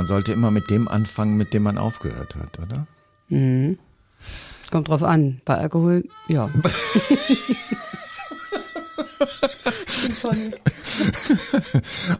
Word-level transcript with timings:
man 0.00 0.06
sollte 0.06 0.32
immer 0.32 0.50
mit 0.50 0.70
dem 0.70 0.88
anfangen, 0.88 1.36
mit 1.36 1.52
dem 1.52 1.62
man 1.62 1.76
aufgehört 1.76 2.34
hat, 2.34 2.58
oder? 2.58 2.86
Mhm. 3.28 3.76
Kommt 4.70 4.88
drauf 4.88 5.02
an. 5.02 5.42
Bei 5.44 5.58
Alkohol, 5.58 6.08
ja. 6.26 6.48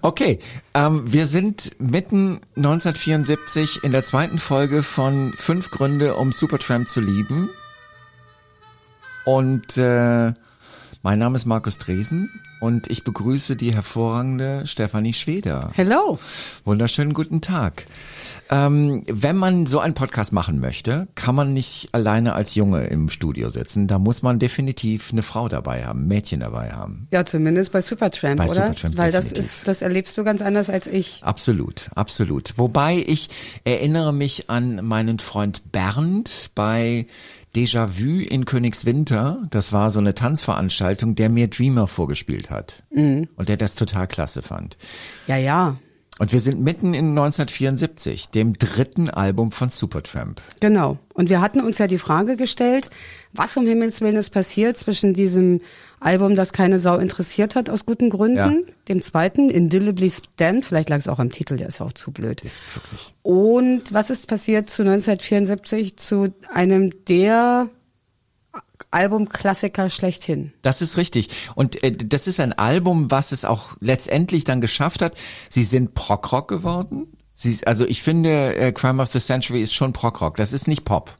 okay, 0.02 0.40
ähm, 0.74 1.10
wir 1.10 1.26
sind 1.26 1.70
mitten 1.80 2.42
1974 2.54 3.82
in 3.82 3.92
der 3.92 4.02
zweiten 4.02 4.38
Folge 4.38 4.82
von 4.82 5.32
Fünf 5.32 5.70
Gründe, 5.70 6.16
um 6.16 6.32
Supertramp 6.32 6.86
zu 6.86 7.00
lieben. 7.00 7.48
Und 9.24 9.78
äh, 9.78 10.34
mein 11.02 11.18
Name 11.18 11.36
ist 11.36 11.46
Markus 11.46 11.78
Dresen 11.78 12.28
und 12.60 12.90
ich 12.90 13.02
begrüße 13.02 13.56
die 13.56 13.74
hervorragende 13.74 14.66
Stefanie 14.66 15.14
Schweder. 15.14 15.70
Hello. 15.74 16.18
Wunderschönen 16.64 17.14
guten 17.14 17.40
Tag. 17.40 17.86
Ähm, 18.52 19.04
wenn 19.06 19.36
man 19.36 19.66
so 19.66 19.78
einen 19.78 19.94
Podcast 19.94 20.32
machen 20.32 20.58
möchte, 20.58 21.06
kann 21.14 21.36
man 21.36 21.50
nicht 21.50 21.90
alleine 21.92 22.32
als 22.34 22.56
Junge 22.56 22.84
im 22.84 23.08
Studio 23.08 23.48
sitzen. 23.48 23.86
Da 23.86 24.00
muss 24.00 24.22
man 24.22 24.40
definitiv 24.40 25.12
eine 25.12 25.22
Frau 25.22 25.48
dabei 25.48 25.84
haben, 25.84 26.02
ein 26.02 26.08
Mädchen 26.08 26.40
dabei 26.40 26.72
haben. 26.72 27.06
Ja, 27.12 27.24
zumindest 27.24 27.70
bei 27.70 27.80
Supertramp, 27.80 28.38
Bei 28.38 28.46
oder? 28.46 28.54
Supertramp 28.66 28.96
Weil 28.98 29.12
das 29.12 29.28
definitiv. 29.28 29.52
ist, 29.58 29.68
das 29.68 29.82
erlebst 29.82 30.18
du 30.18 30.24
ganz 30.24 30.42
anders 30.42 30.68
als 30.68 30.88
ich. 30.88 31.20
Absolut, 31.22 31.90
absolut. 31.94 32.58
Wobei 32.58 33.04
ich 33.06 33.28
erinnere 33.62 34.12
mich 34.12 34.50
an 34.50 34.84
meinen 34.84 35.20
Freund 35.20 35.70
Bernd 35.70 36.50
bei 36.56 37.06
Déjà-vu 37.54 38.20
in 38.20 38.46
Königswinter. 38.46 39.42
Das 39.50 39.72
war 39.72 39.92
so 39.92 40.00
eine 40.00 40.14
Tanzveranstaltung, 40.14 41.14
der 41.14 41.28
mir 41.28 41.48
Dreamer 41.48 41.86
vorgespielt 41.86 42.50
hat. 42.50 42.82
Und 42.90 43.48
der 43.48 43.56
das 43.56 43.76
total 43.76 44.08
klasse 44.08 44.42
fand. 44.42 44.76
Ja, 45.28 45.36
ja. 45.36 45.76
Und 46.20 46.32
wir 46.34 46.40
sind 46.40 46.60
mitten 46.60 46.92
in 46.92 47.16
1974, 47.16 48.28
dem 48.28 48.52
dritten 48.52 49.08
Album 49.08 49.52
von 49.52 49.70
Supertramp. 49.70 50.42
Genau. 50.60 50.98
Und 51.14 51.30
wir 51.30 51.40
hatten 51.40 51.62
uns 51.62 51.78
ja 51.78 51.86
die 51.86 51.96
Frage 51.96 52.36
gestellt, 52.36 52.90
was 53.32 53.56
um 53.56 53.66
Himmels 53.66 54.02
Willen 54.02 54.16
ist 54.16 54.28
passiert 54.28 54.76
zwischen 54.76 55.14
diesem 55.14 55.62
Album, 55.98 56.36
das 56.36 56.52
keine 56.52 56.78
Sau 56.78 56.98
interessiert 56.98 57.54
hat, 57.56 57.70
aus 57.70 57.86
guten 57.86 58.10
Gründen, 58.10 58.36
Ja. 58.36 58.52
dem 58.88 59.00
zweiten, 59.00 59.48
Indelibly 59.48 60.10
Stamped, 60.10 60.66
vielleicht 60.66 60.90
lag 60.90 60.98
es 60.98 61.08
auch 61.08 61.20
am 61.20 61.30
Titel, 61.30 61.56
der 61.56 61.68
ist 61.68 61.80
auch 61.80 61.92
zu 61.92 62.10
blöd. 62.10 62.42
Ist 62.42 62.60
wirklich. 62.76 63.14
Und 63.22 63.90
was 63.94 64.10
ist 64.10 64.28
passiert 64.28 64.68
zu 64.68 64.82
1974 64.82 65.96
zu 65.96 66.34
einem 66.52 66.92
der 67.06 67.70
Albumklassiker 68.90 69.88
schlechthin? 69.88 70.52
Das 70.62 70.82
ist 70.82 70.96
richtig. 70.96 71.28
Und 71.54 71.82
äh, 71.82 71.92
das 71.92 72.26
ist 72.26 72.40
ein 72.40 72.52
Album, 72.52 73.10
was 73.10 73.32
es 73.32 73.44
auch 73.44 73.76
letztendlich 73.80 74.44
dann 74.44 74.60
geschafft 74.60 75.02
hat. 75.02 75.16
Sie 75.48 75.64
sind 75.64 75.94
Prog-Rock 75.94 76.48
geworden. 76.48 77.06
Sie, 77.34 77.58
also 77.66 77.86
ich 77.86 78.02
finde, 78.02 78.54
äh, 78.56 78.72
Crime 78.72 79.02
of 79.02 79.10
the 79.12 79.18
Century 79.18 79.62
ist 79.62 79.72
schon 79.72 79.92
Prog-Rock. 79.92 80.36
Das 80.36 80.52
ist 80.52 80.68
nicht 80.68 80.84
Pop. 80.84 81.16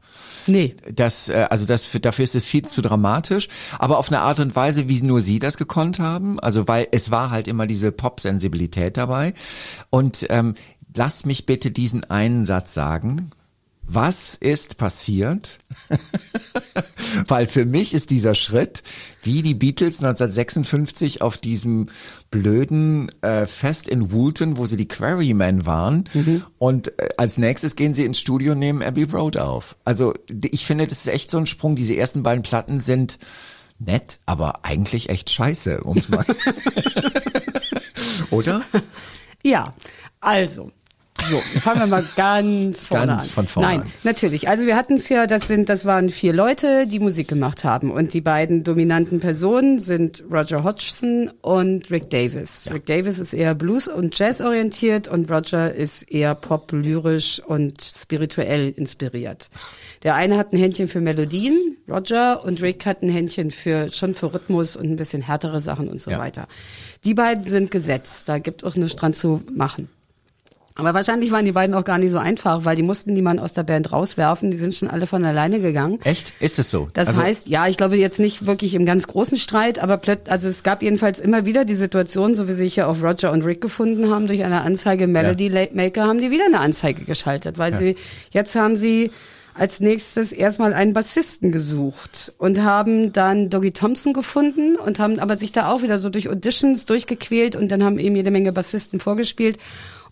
Nee. 0.47 0.75
Das, 0.93 1.29
äh, 1.29 1.47
also 1.49 1.65
das, 1.65 1.89
dafür 2.01 2.23
ist 2.23 2.35
es 2.35 2.45
viel 2.45 2.63
zu 2.63 2.81
dramatisch, 2.81 3.47
aber 3.79 3.97
auf 3.97 4.09
eine 4.09 4.21
Art 4.21 4.39
und 4.39 4.55
Weise, 4.55 4.87
wie 4.87 5.01
nur 5.01 5.21
sie 5.21 5.39
das 5.39 5.57
gekonnt 5.57 5.99
haben. 5.99 6.39
Also 6.39 6.67
weil 6.67 6.87
es 6.91 7.09
war 7.09 7.31
halt 7.31 7.47
immer 7.47 7.65
diese 7.65 7.91
Pop-Sensibilität 7.91 8.97
dabei. 8.97 9.33
Und 9.89 10.27
ähm, 10.29 10.53
lass 10.95 11.25
mich 11.25 11.45
bitte 11.45 11.71
diesen 11.71 12.09
einen 12.09 12.45
Satz 12.45 12.73
sagen. 12.73 13.31
Was 13.93 14.35
ist 14.35 14.77
passiert? 14.77 15.57
Weil 17.27 17.45
für 17.45 17.65
mich 17.65 17.93
ist 17.93 18.09
dieser 18.09 18.35
Schritt, 18.35 18.83
wie 19.21 19.41
die 19.41 19.53
Beatles 19.53 19.99
1956 19.99 21.21
auf 21.21 21.37
diesem 21.37 21.87
blöden 22.29 23.11
äh, 23.21 23.45
Fest 23.45 23.89
in 23.89 24.13
Woolton, 24.13 24.55
wo 24.55 24.65
sie 24.65 24.77
die 24.77 24.87
Quarrymen 24.87 25.65
waren, 25.65 26.05
und 26.57 26.97
äh, 26.99 27.09
als 27.17 27.37
nächstes 27.37 27.75
gehen 27.75 27.93
sie 27.93 28.05
ins 28.05 28.19
Studio 28.19 28.53
und 28.53 28.59
nehmen 28.59 28.81
Abbey 28.81 29.03
Road 29.03 29.35
auf. 29.35 29.75
Also 29.83 30.13
ich 30.29 30.65
finde, 30.65 30.87
das 30.87 30.99
ist 30.99 31.07
echt 31.07 31.29
so 31.29 31.37
ein 31.37 31.45
Sprung. 31.45 31.75
Diese 31.75 31.95
ersten 31.95 32.23
beiden 32.23 32.43
Platten 32.43 32.79
sind 32.79 33.19
nett, 33.77 34.19
aber 34.25 34.63
eigentlich 34.63 35.09
echt 35.09 35.29
scheiße, 35.29 35.83
um's 35.83 36.07
mal. 36.07 36.25
Oder? 38.29 38.61
Ja, 39.43 39.71
also. 40.21 40.71
So, 41.29 41.37
fangen 41.61 41.79
wir 41.79 41.87
mal 41.87 42.03
ganz 42.15 42.87
vorne 42.87 43.05
Ganz 43.07 43.23
an. 43.25 43.29
von 43.29 43.47
vorne 43.47 43.67
Nein, 43.69 43.81
an. 43.81 43.91
natürlich. 44.03 44.49
Also 44.49 44.65
wir 44.65 44.75
hatten 44.75 44.95
es 44.95 45.07
ja, 45.07 45.27
das 45.27 45.47
sind, 45.47 45.69
das 45.69 45.85
waren 45.85 46.09
vier 46.09 46.33
Leute, 46.33 46.87
die 46.87 46.99
Musik 46.99 47.27
gemacht 47.29 47.63
haben. 47.63 47.89
Und 47.91 48.13
die 48.13 48.19
beiden 48.21 48.63
dominanten 48.63 49.19
Personen 49.21 49.79
sind 49.79 50.23
Roger 50.29 50.63
Hodgson 50.63 51.31
und 51.41 51.89
Rick 51.89 52.09
Davis. 52.09 52.67
Rick 52.73 52.85
Davis 52.87 53.17
ist 53.19 53.33
eher 53.33 53.55
Blues- 53.55 53.87
und 53.87 54.17
Jazz 54.17 54.41
orientiert 54.41 55.07
und 55.07 55.31
Roger 55.31 55.73
ist 55.73 56.03
eher 56.11 56.35
pop, 56.35 56.71
lyrisch 56.73 57.39
und 57.45 57.81
spirituell 57.81 58.69
inspiriert. 58.75 59.49
Der 60.03 60.15
eine 60.15 60.37
hat 60.37 60.51
ein 60.51 60.57
Händchen 60.59 60.87
für 60.89 60.99
Melodien, 61.01 61.77
Roger, 61.89 62.43
und 62.43 62.61
Rick 62.61 62.85
hat 62.85 63.03
ein 63.03 63.09
Händchen 63.09 63.51
für, 63.51 63.89
schon 63.91 64.15
für 64.15 64.33
Rhythmus 64.33 64.75
und 64.75 64.85
ein 64.89 64.95
bisschen 64.97 65.21
härtere 65.21 65.61
Sachen 65.61 65.87
und 65.87 66.01
so 66.01 66.11
Ja. 66.11 66.19
weiter. 66.19 66.47
Die 67.05 67.13
beiden 67.13 67.43
sind 67.45 67.71
gesetzt. 67.71 68.27
Da 68.27 68.39
gibt 68.39 68.63
auch 68.65 68.75
nichts 68.75 68.95
dran 68.97 69.13
zu 69.13 69.41
machen. 69.53 69.87
Aber 70.75 70.93
wahrscheinlich 70.93 71.31
waren 71.31 71.45
die 71.45 71.51
beiden 71.51 71.75
auch 71.75 71.83
gar 71.83 71.97
nicht 71.97 72.11
so 72.11 72.17
einfach, 72.17 72.63
weil 72.65 72.75
die 72.75 72.83
mussten 72.83 73.13
niemanden 73.13 73.43
aus 73.43 73.53
der 73.53 73.63
Band 73.63 73.91
rauswerfen. 73.91 74.51
Die 74.51 74.57
sind 74.57 74.73
schon 74.73 74.87
alle 74.89 75.05
von 75.05 75.23
alleine 75.25 75.59
gegangen. 75.59 75.99
Echt? 76.03 76.33
Ist 76.39 76.59
es 76.59 76.71
so? 76.71 76.87
Das 76.93 77.09
Also- 77.09 77.21
heißt, 77.21 77.47
ja, 77.49 77.67
ich 77.67 77.77
glaube 77.77 77.97
jetzt 77.97 78.19
nicht 78.19 78.45
wirklich 78.45 78.73
im 78.73 78.85
ganz 78.85 79.07
großen 79.07 79.37
Streit, 79.37 79.79
aber 79.79 79.97
plöt 79.97 80.29
also 80.29 80.47
es 80.47 80.63
gab 80.63 80.81
jedenfalls 80.81 81.19
immer 81.19 81.45
wieder 81.45 81.65
die 81.65 81.75
Situation, 81.75 82.35
so 82.35 82.47
wie 82.47 82.53
sich 82.53 82.77
ja 82.77 82.87
auch 82.87 83.01
Roger 83.03 83.31
und 83.31 83.43
Rick 83.43 83.61
gefunden 83.61 84.09
haben, 84.09 84.27
durch 84.27 84.43
eine 84.43 84.61
Anzeige 84.61 85.07
Melody 85.07 85.49
Maker 85.73 86.03
haben 86.07 86.19
die 86.19 86.31
wieder 86.31 86.45
eine 86.45 86.59
Anzeige 86.59 87.03
geschaltet, 87.03 87.57
weil 87.57 87.73
sie, 87.73 87.95
jetzt 88.31 88.55
haben 88.55 88.77
sie 88.77 89.11
als 89.61 89.79
nächstes 89.79 90.31
erstmal 90.31 90.73
einen 90.73 90.93
Bassisten 90.93 91.51
gesucht 91.51 92.33
und 92.39 92.63
haben 92.63 93.13
dann 93.13 93.51
Doggy 93.51 93.69
Thompson 93.69 94.11
gefunden 94.11 94.75
und 94.75 94.97
haben 94.97 95.19
aber 95.19 95.37
sich 95.37 95.51
da 95.51 95.71
auch 95.71 95.83
wieder 95.83 95.99
so 95.99 96.09
durch 96.09 96.29
Auditions 96.29 96.87
durchgequält 96.87 97.55
und 97.55 97.69
dann 97.69 97.83
haben 97.83 97.99
eben 97.99 98.15
jede 98.15 98.31
Menge 98.31 98.53
Bassisten 98.53 98.99
vorgespielt. 98.99 99.59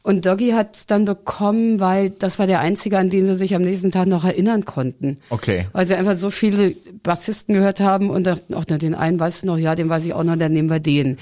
Und 0.04 0.28
Doggy 0.28 0.52
hat 0.52 0.76
es 0.76 0.86
dann 0.86 1.06
bekommen, 1.06 1.80
weil 1.80 2.12
das 2.12 2.38
war 2.38 2.46
der 2.46 2.60
einzige, 2.60 3.00
an 3.00 3.10
den 3.10 3.26
sie 3.26 3.36
sich 3.38 3.56
am 3.56 3.64
nächsten 3.64 3.90
Tag 3.90 4.06
noch 4.06 4.24
erinnern 4.24 4.66
konnten. 4.66 5.18
Okay. 5.32 5.66
Weil 5.74 5.88
sie 5.88 5.96
einfach 5.96 6.16
so 6.16 6.30
viele 6.30 6.76
Bassisten 7.02 7.56
gehört 7.56 7.80
haben 7.80 8.12
und 8.12 8.26
dachten, 8.26 8.54
auch 8.54 8.66
den 8.66 8.94
einen 8.94 9.20
weißt 9.20 9.42
du 9.42 9.48
noch, 9.48 9.58
ja, 9.58 9.74
den 9.74 9.90
weiß 9.90 10.06
ich 10.06 10.14
auch 10.14 10.24
noch, 10.24 10.38
dann 10.38 10.54
nehmen 10.54 10.70
wir 10.70 10.80
den. 10.80 11.18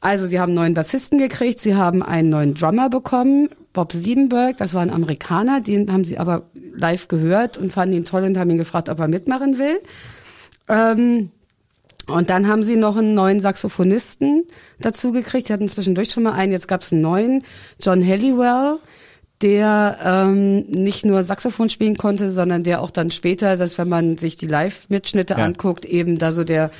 Also 0.00 0.26
sie 0.26 0.40
haben 0.40 0.50
einen 0.50 0.56
neuen 0.56 0.74
Bassisten 0.74 1.20
gekriegt, 1.20 1.60
sie 1.60 1.76
haben 1.76 2.02
einen 2.02 2.28
neuen 2.28 2.54
Drummer 2.54 2.90
bekommen, 2.90 3.50
Bob 3.72 3.92
Siebenberg, 3.92 4.56
das 4.56 4.74
war 4.74 4.82
ein 4.82 4.90
Amerikaner, 4.90 5.60
den 5.60 5.92
haben 5.92 6.04
sie 6.04 6.18
aber 6.18 6.42
live 6.78 7.08
gehört 7.08 7.58
und 7.58 7.72
fanden 7.72 7.96
ihn 7.96 8.04
toll 8.04 8.24
und 8.24 8.38
haben 8.38 8.50
ihn 8.50 8.58
gefragt, 8.58 8.88
ob 8.88 8.98
er 9.00 9.08
mitmachen 9.08 9.58
will. 9.58 9.80
Ähm, 10.68 11.30
und 12.08 12.30
dann 12.30 12.48
haben 12.48 12.62
sie 12.62 12.76
noch 12.76 12.96
einen 12.96 13.14
neuen 13.14 13.40
Saxophonisten 13.40 14.44
dazu 14.80 15.12
gekriegt. 15.12 15.48
Sie 15.48 15.52
hatten 15.52 15.68
zwischendurch 15.68 16.10
schon 16.10 16.22
mal 16.22 16.32
einen, 16.32 16.52
jetzt 16.52 16.68
gab 16.68 16.80
es 16.80 16.92
einen 16.92 17.02
neuen, 17.02 17.44
John 17.80 18.04
Halliwell, 18.06 18.78
der 19.42 19.98
ähm, 20.04 20.64
nicht 20.68 21.04
nur 21.04 21.22
Saxophon 21.22 21.68
spielen 21.70 21.96
konnte, 21.96 22.32
sondern 22.32 22.64
der 22.64 22.82
auch 22.82 22.90
dann 22.90 23.10
später, 23.12 23.56
dass 23.56 23.78
wenn 23.78 23.88
man 23.88 24.18
sich 24.18 24.36
die 24.36 24.46
Live-Mitschnitte 24.46 25.34
Ja. 25.38 25.44
anguckt, 25.44 25.84
eben 25.84 26.18
da 26.18 26.32
so 26.32 26.42
der 26.44 26.70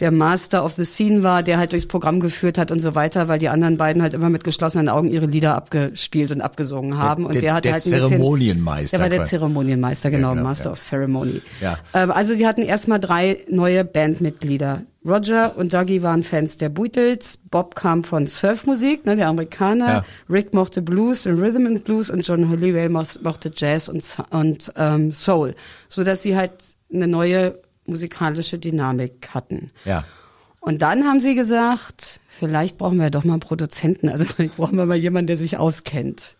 der 0.00 0.12
Master 0.12 0.64
of 0.64 0.74
the 0.76 0.84
Scene 0.84 1.24
war, 1.24 1.42
der 1.42 1.58
halt 1.58 1.72
durchs 1.72 1.86
Programm 1.86 2.20
geführt 2.20 2.56
hat 2.56 2.70
und 2.70 2.78
so 2.80 2.94
weiter, 2.94 3.26
weil 3.26 3.40
die 3.40 3.48
anderen 3.48 3.78
beiden 3.78 4.00
halt 4.00 4.14
immer 4.14 4.30
mit 4.30 4.44
geschlossenen 4.44 4.88
Augen 4.88 5.08
ihre 5.08 5.26
Lieder 5.26 5.56
abgespielt 5.56 6.30
und 6.30 6.40
abgesungen 6.40 6.96
haben. 6.98 7.24
und 7.26 7.34
der- 7.34 7.40
der, 7.42 7.54
hat 7.54 7.64
der 7.64 7.72
halt 7.72 7.84
ein 7.84 7.90
bisschen, 7.90 8.08
Zeremonienmeister 8.10 8.96
Der 8.96 9.02
war 9.04 9.10
der. 9.10 9.24
Zeremonienmeister, 9.24 10.10
genau, 10.12 10.30
genau, 10.34 10.42
Master 10.44 10.66
ja. 10.66 10.72
of 10.72 10.78
Ceremony. 10.80 11.40
Ja. 11.60 11.78
Ähm, 11.94 12.12
also 12.12 12.34
sie 12.34 12.46
hatten 12.46 12.62
erstmal 12.62 13.00
drei 13.00 13.38
neue 13.48 13.84
Bandmitglieder. 13.84 14.82
Roger 15.08 15.56
und 15.56 15.72
Dougie 15.72 16.02
waren 16.02 16.22
Fans 16.22 16.56
der 16.56 16.68
Beatles, 16.68 17.38
Bob 17.50 17.74
kam 17.74 18.04
von 18.04 18.26
Surfmusik, 18.26 19.06
ne, 19.06 19.16
der 19.16 19.28
Amerikaner, 19.28 19.86
Ja. 19.88 20.04
Rick 20.28 20.52
mochte 20.54 20.82
Blues 20.82 21.26
und 21.26 21.40
Rhythm 21.40 21.66
and 21.66 21.84
Blues 21.84 22.10
und 22.10 22.26
John 22.26 22.44
mos- 22.90 23.20
mochte 23.22 23.50
Jazz 23.54 23.88
und, 23.88 24.04
und 24.30 24.72
ähm, 24.76 25.12
Soul, 25.12 25.54
so 25.88 26.04
dass 26.04 26.22
sie 26.22 26.36
halt 26.36 26.52
eine 26.92 27.06
neue 27.06 27.58
musikalische 27.86 28.58
Dynamik 28.58 29.30
hatten. 29.32 29.70
Ja. 29.84 30.04
Und 30.60 30.82
dann 30.82 31.04
haben 31.04 31.20
sie 31.20 31.34
gesagt, 31.34 32.20
vielleicht 32.38 32.76
brauchen 32.78 32.98
wir 32.98 33.10
doch 33.10 33.24
mal 33.24 33.34
einen 33.34 33.40
Produzenten, 33.40 34.08
also 34.08 34.24
vielleicht 34.26 34.56
brauchen 34.56 34.76
wir 34.76 34.86
mal 34.86 34.96
jemanden, 34.96 35.28
der 35.28 35.36
sich 35.36 35.56
auskennt. 35.56 36.36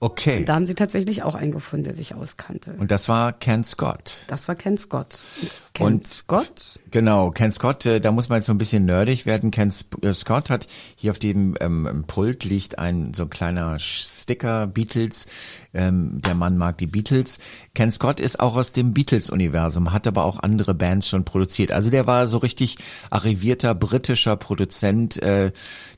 Okay. 0.00 0.40
Und 0.40 0.48
da 0.48 0.54
haben 0.56 0.66
sie 0.66 0.74
tatsächlich 0.74 1.22
auch 1.22 1.34
einen 1.34 1.52
gefunden, 1.52 1.84
der 1.84 1.94
sich 1.94 2.14
auskannte. 2.14 2.74
Und 2.78 2.90
das 2.90 3.08
war 3.08 3.32
Ken 3.32 3.64
Scott. 3.64 4.24
Das 4.26 4.48
war 4.48 4.54
Ken 4.54 4.76
Scott. 4.76 5.24
Ken 5.72 5.86
Und- 5.86 6.06
Scott? 6.06 6.78
Genau, 6.90 7.30
Ken 7.30 7.50
Scott, 7.52 7.86
äh, 7.86 8.00
da 8.00 8.12
muss 8.12 8.28
man 8.28 8.36
jetzt 8.38 8.46
so 8.46 8.52
ein 8.52 8.58
bisschen 8.58 8.84
nerdig 8.84 9.24
werden. 9.24 9.50
Ken 9.50 9.72
äh, 10.02 10.12
Scott 10.12 10.50
hat 10.50 10.66
hier 10.96 11.10
auf 11.10 11.18
dem 11.18 11.56
ähm, 11.60 12.04
Pult 12.06 12.44
liegt 12.44 12.78
ein 12.78 13.14
so 13.14 13.22
ein 13.24 13.30
kleiner 13.30 13.78
Sticker 13.78 14.66
Beatles. 14.66 15.26
Ähm, 15.72 16.20
der 16.20 16.34
Mann 16.34 16.58
mag 16.58 16.76
die 16.78 16.86
Beatles. 16.86 17.38
Ken 17.74 17.90
Scott 17.90 18.20
ist 18.20 18.40
auch 18.40 18.56
aus 18.56 18.72
dem 18.72 18.92
Beatles-Universum, 18.92 19.92
hat 19.92 20.06
aber 20.06 20.24
auch 20.24 20.38
andere 20.40 20.74
Bands 20.74 21.08
schon 21.08 21.24
produziert. 21.24 21.72
Also 21.72 21.90
der 21.90 22.06
war 22.06 22.26
so 22.26 22.38
richtig 22.38 22.76
arrivierter 23.10 23.74
britischer 23.74 24.36
Produzent, 24.36 25.20
äh, 25.22 25.50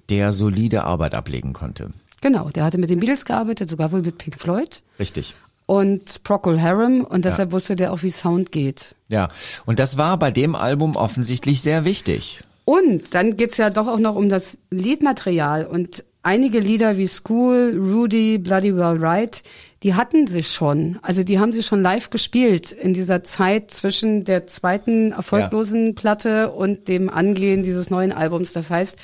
der 0.08 0.32
solide 0.32 0.84
Arbeit 0.84 1.14
ablegen 1.14 1.52
konnte. 1.52 1.90
Genau, 2.20 2.50
der 2.50 2.64
hatte 2.64 2.78
mit 2.78 2.90
den 2.90 3.00
Beatles 3.00 3.24
gearbeitet, 3.24 3.68
sogar 3.68 3.92
wohl 3.92 4.02
mit 4.02 4.18
Pink 4.18 4.40
Floyd 4.40 4.82
Richtig. 4.98 5.34
und 5.66 6.22
Procol 6.24 6.60
Harum 6.60 7.02
und 7.02 7.24
deshalb 7.24 7.52
wusste 7.52 7.76
der 7.76 7.92
auch, 7.92 8.02
wie 8.02 8.10
Sound 8.10 8.52
geht. 8.52 8.94
Ja. 9.08 9.28
Und 9.66 9.78
das 9.78 9.96
war 9.96 10.18
bei 10.18 10.30
dem 10.30 10.54
Album 10.54 10.96
offensichtlich 10.96 11.60
sehr 11.60 11.84
wichtig. 11.84 12.42
Und 12.64 13.14
dann 13.14 13.36
geht's 13.36 13.58
ja 13.58 13.70
doch 13.70 13.86
auch 13.86 14.00
noch 14.00 14.16
um 14.16 14.28
das 14.28 14.58
Liedmaterial 14.70 15.66
und 15.66 16.02
einige 16.26 16.58
Lieder 16.58 16.96
wie 16.96 17.06
School, 17.06 17.78
Rudy, 17.80 18.38
Bloody 18.38 18.74
Well 18.74 18.98
Right, 18.98 19.44
die 19.84 19.94
hatten 19.94 20.26
sie 20.26 20.42
schon. 20.42 20.98
Also 21.02 21.22
die 21.22 21.38
haben 21.38 21.52
sie 21.52 21.62
schon 21.62 21.80
live 21.80 22.10
gespielt 22.10 22.72
in 22.72 22.92
dieser 22.92 23.22
Zeit 23.22 23.70
zwischen 23.70 24.24
der 24.24 24.48
zweiten 24.48 25.12
erfolglosen 25.12 25.94
Platte 25.94 26.50
und 26.50 26.88
dem 26.88 27.08
Angehen 27.08 27.62
dieses 27.62 27.90
neuen 27.90 28.10
Albums. 28.10 28.52
Das 28.52 28.68
heißt, 28.68 28.98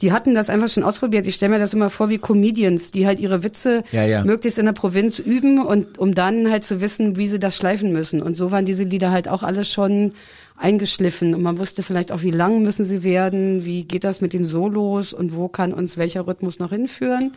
die 0.00 0.12
hatten 0.12 0.34
das 0.34 0.48
einfach 0.48 0.68
schon 0.68 0.84
ausprobiert. 0.84 1.26
Ich 1.26 1.34
stelle 1.34 1.52
mir 1.52 1.58
das 1.58 1.74
immer 1.74 1.90
vor 1.90 2.08
wie 2.08 2.18
Comedians, 2.18 2.90
die 2.90 3.06
halt 3.06 3.20
ihre 3.20 3.42
Witze 3.42 3.82
Ja, 3.90 4.04
ja. 4.04 4.24
möglichst 4.24 4.58
in 4.58 4.66
der 4.66 4.72
Provinz 4.72 5.18
üben 5.18 5.58
und 5.58 5.98
um 5.98 6.14
dann 6.14 6.50
halt 6.50 6.64
zu 6.64 6.80
wissen, 6.80 7.16
wie 7.16 7.28
sie 7.28 7.38
das 7.38 7.56
schleifen 7.56 7.92
müssen. 7.92 8.22
Und 8.22 8.36
so 8.36 8.50
waren 8.50 8.64
diese 8.64 8.84
Lieder 8.84 9.10
halt 9.10 9.28
auch 9.28 9.42
alle 9.42 9.64
schon 9.64 10.12
eingeschliffen 10.56 11.34
und 11.34 11.42
man 11.42 11.58
wusste 11.58 11.82
vielleicht 11.82 12.10
auch, 12.12 12.22
wie 12.22 12.30
lang 12.30 12.62
müssen 12.62 12.84
sie 12.84 13.02
werden, 13.02 13.64
wie 13.64 13.84
geht 13.84 14.04
das 14.04 14.20
mit 14.20 14.32
den 14.32 14.44
Solos 14.44 15.12
und 15.12 15.34
wo 15.34 15.48
kann 15.48 15.72
uns 15.72 15.96
welcher 15.96 16.26
Rhythmus 16.26 16.58
noch 16.58 16.70
hinführen. 16.70 17.32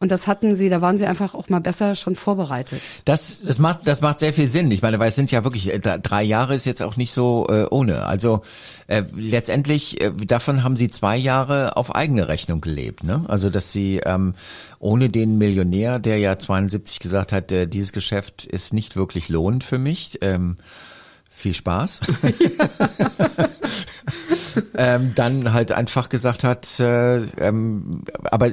Und 0.00 0.12
das 0.12 0.28
hatten 0.28 0.54
sie, 0.54 0.68
da 0.68 0.80
waren 0.80 0.96
sie 0.96 1.06
einfach 1.06 1.34
auch 1.34 1.48
mal 1.48 1.60
besser 1.60 1.96
schon 1.96 2.14
vorbereitet. 2.14 2.80
Das, 3.04 3.40
das 3.40 3.58
macht, 3.58 3.88
das 3.88 4.00
macht 4.00 4.20
sehr 4.20 4.32
viel 4.32 4.46
Sinn. 4.46 4.70
Ich 4.70 4.80
meine, 4.80 5.00
weil 5.00 5.08
es 5.08 5.16
sind 5.16 5.32
ja 5.32 5.42
wirklich 5.42 5.72
äh, 5.72 5.80
drei 5.80 6.22
Jahre 6.22 6.54
ist 6.54 6.66
jetzt 6.66 6.82
auch 6.82 6.96
nicht 6.96 7.12
so 7.12 7.46
äh, 7.48 7.66
ohne. 7.68 8.06
Also 8.06 8.42
äh, 8.86 9.02
letztendlich 9.16 10.00
äh, 10.00 10.12
davon 10.12 10.62
haben 10.62 10.76
sie 10.76 10.88
zwei 10.88 11.16
Jahre 11.16 11.76
auf 11.76 11.94
eigene 11.94 12.28
Rechnung 12.28 12.60
gelebt. 12.60 13.02
Ne? 13.02 13.24
Also 13.26 13.50
dass 13.50 13.72
sie 13.72 14.00
ähm, 14.04 14.34
ohne 14.78 15.08
den 15.08 15.36
Millionär, 15.36 15.98
der 15.98 16.18
ja 16.18 16.38
72 16.38 17.00
gesagt 17.00 17.32
hat, 17.32 17.50
äh, 17.50 17.66
dieses 17.66 17.92
Geschäft 17.92 18.46
ist 18.46 18.72
nicht 18.72 18.94
wirklich 18.94 19.28
lohnend 19.28 19.64
für 19.64 19.78
mich. 19.78 20.18
Ähm, 20.20 20.56
viel 21.38 21.54
Spaß. 21.54 22.00
ähm, 24.76 25.12
dann 25.14 25.52
halt 25.52 25.72
einfach 25.72 26.08
gesagt 26.08 26.44
hat, 26.44 26.80
äh, 26.80 27.18
ähm, 27.38 28.02
aber 28.24 28.50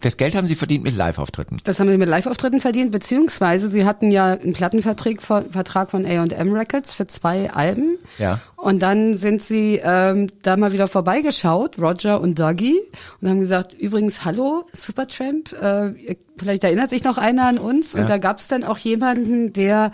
das 0.00 0.16
Geld 0.16 0.34
haben 0.34 0.46
sie 0.46 0.54
verdient 0.54 0.84
mit 0.84 0.96
Live-Auftritten. 0.96 1.58
Das 1.64 1.80
haben 1.80 1.88
sie 1.88 1.98
mit 1.98 2.08
Live-Auftritten 2.08 2.60
verdient, 2.60 2.92
beziehungsweise 2.92 3.68
sie 3.68 3.84
hatten 3.84 4.10
ja 4.10 4.32
einen 4.32 4.52
Plattenvertrag 4.52 5.22
von, 5.22 5.50
Vertrag 5.50 5.90
von 5.90 6.06
A&M 6.06 6.52
Records 6.52 6.94
für 6.94 7.06
zwei 7.06 7.50
Alben. 7.50 7.98
Ja. 8.18 8.40
Und 8.56 8.80
dann 8.80 9.14
sind 9.14 9.42
sie 9.42 9.80
ähm, 9.82 10.28
da 10.42 10.56
mal 10.56 10.72
wieder 10.72 10.88
vorbeigeschaut, 10.88 11.78
Roger 11.78 12.20
und 12.20 12.38
Dougie, 12.38 12.80
und 13.20 13.28
haben 13.28 13.40
gesagt, 13.40 13.72
übrigens, 13.72 14.24
hallo, 14.24 14.64
Supertramp, 14.72 15.52
äh, 15.52 16.16
vielleicht 16.36 16.64
erinnert 16.64 16.90
sich 16.90 17.04
noch 17.04 17.18
einer 17.18 17.46
an 17.46 17.58
uns. 17.58 17.92
Ja. 17.92 18.00
Und 18.00 18.08
da 18.08 18.18
gab 18.18 18.38
es 18.38 18.48
dann 18.48 18.64
auch 18.64 18.78
jemanden, 18.78 19.52
der 19.52 19.92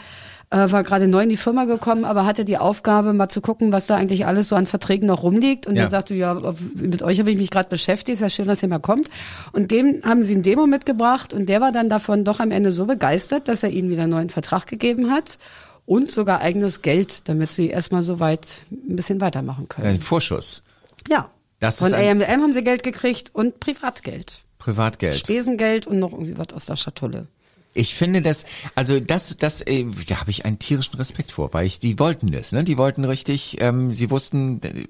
äh, 0.50 0.70
war 0.70 0.82
gerade 0.82 1.08
neu 1.08 1.22
in 1.22 1.28
die 1.28 1.36
Firma 1.36 1.64
gekommen, 1.64 2.04
aber 2.04 2.26
hatte 2.26 2.44
die 2.44 2.58
Aufgabe, 2.58 3.12
mal 3.12 3.28
zu 3.28 3.40
gucken, 3.40 3.72
was 3.72 3.86
da 3.86 3.96
eigentlich 3.96 4.26
alles 4.26 4.48
so 4.48 4.56
an 4.56 4.66
Verträgen 4.66 5.06
noch 5.06 5.22
rumliegt. 5.22 5.66
Und 5.66 5.76
Ja. 5.76 5.82
der 5.82 5.90
sagte, 5.90 6.14
ja, 6.14 6.40
mit 6.74 7.02
euch 7.02 7.18
habe 7.18 7.30
ich 7.30 7.36
mich 7.36 7.50
gerade 7.50 7.68
beschäftigt, 7.68 8.14
ist 8.16 8.20
ja 8.20 8.30
schön, 8.30 8.46
dass 8.46 8.62
ihr 8.62 8.68
mal 8.68 8.78
kommt. 8.78 9.08
Und 9.52 9.70
dem 9.70 10.02
haben 10.04 10.22
sie 10.22 10.34
ein 10.34 10.42
Demo 10.42 10.66
mitgebracht 10.66 11.32
und 11.32 11.48
der 11.48 11.60
war 11.60 11.72
dann 11.72 11.88
davon 11.88 12.24
doch 12.24 12.40
am 12.40 12.50
Ende 12.50 12.70
so 12.70 12.86
begeistert, 12.86 13.48
dass 13.48 13.62
er 13.62 13.70
ihnen 13.70 13.90
wieder 13.90 14.02
einen 14.04 14.12
neuen 14.12 14.30
Vertrag 14.30 14.66
gegeben 14.66 15.10
hat 15.10 15.38
und 15.86 16.10
sogar 16.10 16.40
eigenes 16.40 16.82
Geld, 16.82 17.28
damit 17.28 17.52
sie 17.52 17.68
erstmal 17.68 18.02
so 18.02 18.20
weit 18.20 18.62
ein 18.70 18.96
bisschen 18.96 19.20
weitermachen 19.20 19.68
können. 19.68 19.86
Ein 19.88 20.00
Vorschuss. 20.00 20.62
Ja. 21.08 21.28
Das 21.60 21.78
Von 21.78 21.94
AMM 21.94 22.22
haben 22.22 22.52
sie 22.52 22.62
Geld 22.64 22.82
gekriegt 22.82 23.30
und 23.34 23.58
Privatgeld. 23.60 24.44
Privatgeld. 24.58 25.16
Spesengeld 25.18 25.86
und 25.86 25.98
noch 25.98 26.12
irgendwie 26.12 26.36
was 26.36 26.52
aus 26.52 26.66
der 26.66 26.76
Schatulle. 26.76 27.26
Ich 27.74 27.94
finde 27.94 28.22
das, 28.22 28.46
also 28.76 29.00
das, 29.00 29.36
das, 29.36 29.60
äh, 29.60 29.84
da 30.08 30.20
habe 30.20 30.30
ich 30.30 30.44
einen 30.44 30.60
tierischen 30.60 30.94
Respekt 30.94 31.32
vor, 31.32 31.52
weil 31.52 31.66
ich, 31.66 31.80
die 31.80 31.98
wollten 31.98 32.30
das, 32.30 32.52
ne? 32.52 32.62
Die 32.62 32.78
wollten 32.78 33.04
richtig, 33.04 33.60
ähm, 33.60 33.92
sie 33.92 34.10
wussten, 34.10 34.62
äh, 34.62 34.84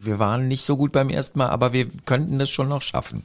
wir 0.00 0.18
waren 0.18 0.48
nicht 0.48 0.64
so 0.64 0.78
gut 0.78 0.92
beim 0.92 1.10
ersten 1.10 1.38
Mal, 1.38 1.50
aber 1.50 1.74
wir 1.74 1.86
könnten 2.06 2.38
das 2.38 2.48
schon 2.48 2.70
noch 2.70 2.80
schaffen. 2.80 3.22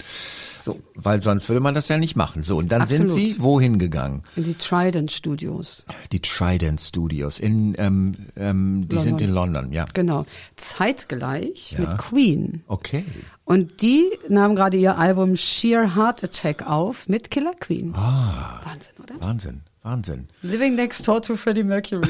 So. 0.65 0.79
Weil 0.95 1.21
sonst 1.21 1.47
würde 1.47 1.59
man 1.59 1.75
das 1.75 1.89
ja 1.89 2.00
nicht 2.00 2.15
machen. 2.15 2.41
So, 2.41 2.57
und 2.57 2.71
dann 2.71 2.81
Absolut. 2.81 3.12
sind 3.12 3.19
sie 3.19 3.39
wohin 3.39 3.77
gegangen? 3.77 4.23
In 4.35 4.45
die 4.45 4.56
Trident 4.56 5.12
Studios. 5.12 5.85
Die 6.12 6.19
Trident 6.19 6.81
Studios 6.81 7.39
in, 7.39 7.75
ähm, 7.77 8.15
ähm, 8.35 8.88
die 8.88 8.95
London. 8.95 9.03
sind 9.03 9.21
in 9.21 9.29
London, 9.29 9.71
ja. 9.71 9.85
Genau. 9.94 10.25
Zeitgleich 10.56 11.73
Ja. 11.73 11.81
mit 11.81 11.97
Queen. 12.00 12.63
Okay. 12.67 13.06
Und 13.44 13.83
die 13.83 14.09
nahmen 14.27 14.56
gerade 14.56 14.75
ihr 14.77 14.97
Album 14.97 15.35
Sheer 15.38 15.95
Heart 15.95 16.23
Attack 16.23 16.65
auf 16.65 17.07
mit 17.07 17.29
Killer 17.29 17.53
Queen. 17.59 17.94
Ah. 17.95 18.59
Wahnsinn, 18.63 18.94
oder? 19.03 19.21
Wahnsinn, 19.21 19.61
Wahnsinn. 19.83 20.27
Living 20.41 20.73
Next 20.73 21.07
Door 21.07 21.21
to 21.21 21.35
Freddie 21.35 21.63
Mercury. 21.63 22.09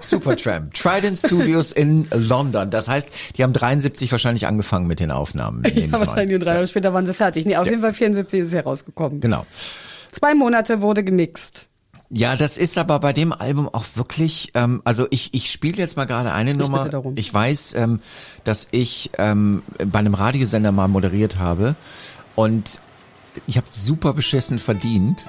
Supertramp. 0.00 0.74
Trident 0.74 1.18
Studios 1.18 1.72
in 1.72 2.08
London. 2.14 2.70
Das 2.70 2.88
heißt, 2.88 3.08
die 3.36 3.42
haben 3.42 3.52
73 3.52 4.10
wahrscheinlich 4.12 4.46
angefangen 4.46 4.86
mit 4.86 5.00
den 5.00 5.10
Aufnahmen. 5.10 5.62
ich 5.64 5.86
ja, 5.86 5.92
wahrscheinlich 5.92 6.40
drei 6.40 6.54
Jahre 6.54 6.66
später 6.66 6.92
waren 6.92 7.06
sie 7.06 7.14
fertig. 7.14 7.46
Nee, 7.46 7.56
auf 7.56 7.66
jeden 7.66 7.80
Fall 7.80 7.94
74 7.94 8.40
ist 8.40 8.48
es 8.48 8.54
herausgekommen. 8.54 9.20
Genau. 9.20 9.46
Zwei 10.12 10.34
Monate 10.34 10.80
wurde 10.80 11.02
gemixt. 11.02 11.68
Ja, 12.10 12.36
das 12.36 12.58
ist 12.58 12.78
aber 12.78 13.00
bei 13.00 13.12
dem 13.12 13.32
Album 13.32 13.68
auch 13.68 13.84
wirklich, 13.94 14.52
ähm, 14.54 14.82
also 14.84 15.06
ich, 15.10 15.34
ich 15.34 15.50
spiele 15.50 15.78
jetzt 15.78 15.96
mal 15.96 16.04
gerade 16.04 16.32
eine 16.32 16.52
Nummer. 16.52 16.78
bitte 16.78 16.90
darum. 16.90 17.14
Ich 17.16 17.32
weiß, 17.32 17.74
ähm, 17.74 18.00
dass 18.44 18.68
ich 18.70 19.10
ähm, 19.18 19.62
bei 19.84 19.98
einem 19.98 20.14
Radiosender 20.14 20.70
mal 20.70 20.86
moderiert 20.86 21.38
habe 21.38 21.74
und 22.36 22.80
ich 23.46 23.56
habe 23.56 23.66
super 23.72 24.12
beschissen 24.12 24.58
verdient, 24.58 25.26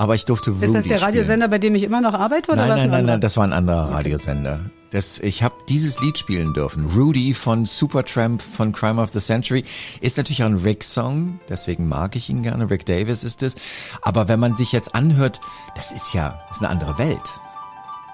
aber 0.00 0.14
ich 0.14 0.24
durfte 0.24 0.50
Rudy 0.50 0.64
Ist 0.64 0.74
das 0.74 0.86
der 0.86 0.96
spielen. 0.96 1.04
Radiosender, 1.10 1.48
bei 1.48 1.58
dem 1.58 1.74
ich 1.74 1.82
immer 1.82 2.00
noch 2.00 2.14
arbeite? 2.14 2.52
Oder 2.52 2.62
Nein, 2.62 2.70
was 2.70 2.76
nein, 2.80 2.86
ein 2.86 2.90
nein, 2.92 3.04
nein, 3.04 3.20
das 3.20 3.36
war 3.36 3.44
ein 3.44 3.52
anderer 3.52 3.90
Radiosender. 3.90 4.60
Das, 4.92 5.18
ich 5.18 5.42
habe 5.42 5.54
dieses 5.68 6.00
Lied 6.00 6.16
spielen 6.16 6.54
dürfen. 6.54 6.86
Rudy 6.86 7.34
von 7.34 7.66
Supertramp 7.66 8.40
von 8.40 8.72
Crime 8.72 8.98
of 9.00 9.10
the 9.12 9.20
Century 9.20 9.62
ist 10.00 10.16
natürlich 10.16 10.42
auch 10.42 10.46
ein 10.46 10.56
Rick-Song, 10.56 11.38
deswegen 11.50 11.86
mag 11.86 12.16
ich 12.16 12.30
ihn 12.30 12.42
gerne. 12.42 12.70
Rick 12.70 12.86
Davis 12.86 13.24
ist 13.24 13.42
es. 13.42 13.56
Aber 14.00 14.26
wenn 14.26 14.40
man 14.40 14.56
sich 14.56 14.72
jetzt 14.72 14.94
anhört, 14.94 15.42
das 15.76 15.92
ist 15.92 16.14
ja, 16.14 16.40
das 16.48 16.56
ist 16.56 16.62
eine 16.62 16.70
andere 16.70 16.96
Welt. 16.96 17.20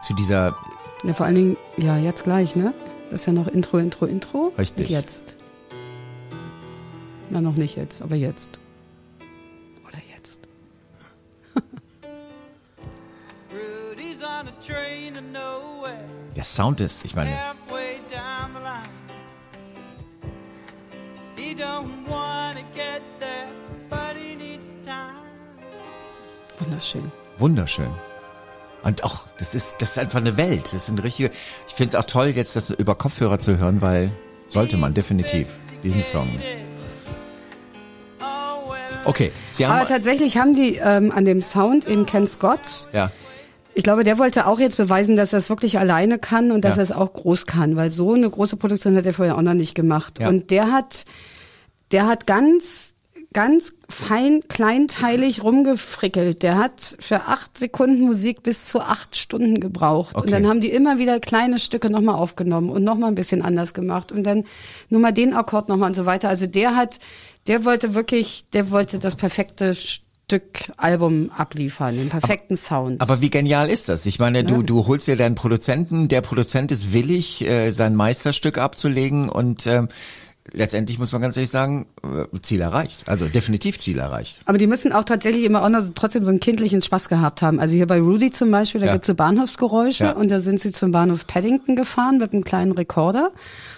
Zu 0.03 0.13
dieser, 0.15 0.57
Ja, 1.05 1.15
vor 1.15 1.27
allen 1.27 1.37
Dingen, 1.37 1.57
ja, 1.77 1.97
jetzt 1.99 2.25
gleich, 2.25 2.57
ne? 2.57 2.75
Das 3.11 3.21
ist 3.21 3.27
ja 3.27 3.33
noch 3.33 3.47
Intro, 3.47 3.79
Intro, 3.79 4.07
Intro. 4.07 4.53
Richtig. 4.59 4.89
Und 4.89 4.93
jetzt. 4.93 5.37
Na, 7.31 7.41
noch 7.41 7.55
nicht 7.55 7.77
jetzt, 7.77 8.03
aber 8.03 8.17
jetzt. 8.17 8.59
Der 16.37 16.45
Sound 16.45 16.81
ist, 16.81 17.05
ich 17.05 17.15
meine. 17.15 17.31
Wunderschön. 26.59 27.13
wunderschön. 27.39 27.91
Und 28.83 29.03
auch, 29.03 29.27
das 29.39 29.55
ist, 29.55 29.77
das 29.81 29.93
ist 29.93 29.99
einfach 29.99 30.21
eine 30.21 30.37
Welt. 30.37 30.65
Das 30.65 30.75
ist 30.75 30.91
eine 30.91 31.03
richtige, 31.03 31.31
ich 31.67 31.75
finde 31.75 31.89
es 31.89 31.95
auch 31.97 32.05
toll, 32.05 32.29
jetzt 32.29 32.55
das 32.55 32.71
über 32.71 32.95
Kopfhörer 32.95 33.39
zu 33.39 33.59
hören, 33.59 33.83
weil 33.83 34.11
sollte 34.47 34.77
man 34.77 34.95
definitiv 34.95 35.49
diesen 35.83 36.03
Song. 36.03 36.31
Oh, 38.21 38.75
Okay, 39.05 39.33
Sie 39.53 39.65
Aber 39.65 39.81
haben, 39.81 39.89
tatsächlich 39.89 40.37
haben 40.39 40.55
die 40.55 40.77
ähm, 40.77 41.11
an 41.13 41.25
dem 41.25 41.43
Sound 41.43 41.87
eben 41.87 42.07
Ken 42.07 42.27
Scott, 42.27 42.89
ja, 42.93 43.11
ich 43.77 43.85
glaube, 43.85 44.05
der 44.05 44.19
wollte 44.19 44.47
auch 44.47 44.59
jetzt 44.59 44.79
beweisen, 44.79 45.17
dass 45.17 45.33
er 45.35 45.39
es 45.39 45.51
wirklich 45.51 45.79
alleine 45.79 46.19
kann 46.19 46.51
und 46.51 46.65
dass 46.65 46.77
Ja. 46.77 46.81
er 46.81 46.85
es 46.85 46.93
auch 46.93 47.13
groß 47.13 47.45
kann, 47.47 47.77
weil 47.77 47.91
so 47.91 48.15
eine 48.15 48.29
große 48.29 48.57
Produktion 48.57 48.97
hat 48.97 49.05
er 49.07 49.13
vorher 49.15 49.37
auch 49.37 49.43
noch 49.43 49.55
nicht 49.55 49.75
gemacht. 49.75 50.19
Ja. 50.19 50.29
Und 50.29 50.51
der 50.51 50.73
hat, 50.73 51.05
der 51.93 52.07
hat 52.07 52.27
ganz, 52.27 52.95
ganz 53.35 53.75
fein, 53.91 54.41
kleinteilig 54.49 55.43
rumgefrickelt. 55.43 56.43
Der 56.43 56.57
hat 56.57 56.97
für 57.01 57.25
acht 57.25 57.59
Sekunden 57.59 58.01
Musik 58.07 58.43
bis 58.43 58.65
zu 58.67 58.81
acht 58.81 59.15
Stunden 59.15 59.61
gebraucht. 59.61 60.15
Okay. 60.17 60.25
Und 60.25 60.33
dann 60.33 60.47
haben 60.47 60.63
die 60.63 60.71
immer 60.71 60.97
wieder 60.99 61.21
kleine 61.21 61.59
Stücke 61.59 61.91
nochmal 61.91 62.15
aufgenommen 62.15 62.71
und 62.71 62.83
nochmal 62.83 63.11
ein 63.11 63.15
bisschen 63.15 63.43
anders 63.43 63.75
gemacht 63.75 64.11
und 64.11 64.25
dann 64.25 64.45
nur 64.89 65.03
mal 65.03 65.13
den 65.13 65.35
Akkord 65.35 65.69
nochmal 65.69 65.91
und 65.91 65.95
so 65.97 66.07
weiter. 66.07 66.31
Also 66.31 66.47
der 66.47 66.77
hat, 66.77 66.99
der 67.47 67.67
wollte 67.67 67.95
wirklich, 67.95 68.47
der 68.55 68.71
wollte 68.71 68.99
das 68.99 69.17
perfekte 69.17 69.75
Stück 69.75 70.06
Album 70.77 71.31
abliefern, 71.37 71.97
den 71.97 72.09
perfekten 72.09 72.57
Sound. 72.57 73.01
Aber 73.01 73.21
wie 73.21 73.31
genial 73.31 73.69
ist 73.71 73.89
das? 73.89 74.07
Ich 74.07 74.19
meine, 74.19 74.43
du, 74.43 74.63
du 74.65 74.87
holst 74.89 75.07
dir 75.07 75.17
deinen 75.17 75.37
Produzenten, 75.37 76.09
der 76.09 76.21
Produzent 76.21 76.73
ist 76.73 76.93
willig, 76.93 77.47
äh, 77.47 77.71
sein 77.71 77.95
Meisterstück 77.95 78.59
abzulegen 78.59 79.29
und 79.29 79.69
ähm, 79.69 79.87
letztendlich 80.53 80.99
muss 80.99 81.13
man 81.13 81.23
ganz 81.23 81.37
ehrlich 81.37 81.51
sagen, 81.51 81.87
äh, 82.03 82.41
Ziel 82.43 82.61
erreicht. 82.61 83.09
Also 83.09 83.27
definitiv 83.29 83.79
Ziel 83.79 84.01
erreicht. 84.01 84.41
Aber 84.47 84.59
die 84.59 84.67
müssen 84.67 84.93
auch 84.93 85.05
tatsächlich 85.05 85.45
immer 85.45 85.63
auch 85.65 85.69
noch 85.69 85.83
so, 85.83 85.93
trotzdem 85.95 86.25
so 86.25 86.31
einen 86.31 86.41
kindlichen 86.41 86.83
Spaß 86.83 87.09
gehabt 87.09 87.41
haben. 87.43 87.61
Also 87.61 87.77
hier 87.77 87.87
bei 87.87 88.01
Rudy 88.01 88.33
zum 88.33 88.51
Beispiel, 88.51 88.81
da 88.81 88.89
Ja. 88.89 88.93
gibt's 88.95 89.07
so 89.07 89.15
Bahnhofsgeräusche 89.15 90.05
Ja. 90.07 90.13
und 90.13 90.29
da 90.29 90.41
sind 90.41 90.59
sie 90.59 90.73
zum 90.73 90.91
Bahnhof 90.91 91.29
Paddington 91.29 91.77
gefahren 91.77 92.19
mit 92.19 92.33
einem 92.33 92.43
kleinen 92.43 92.73
Rekorder 92.73 93.31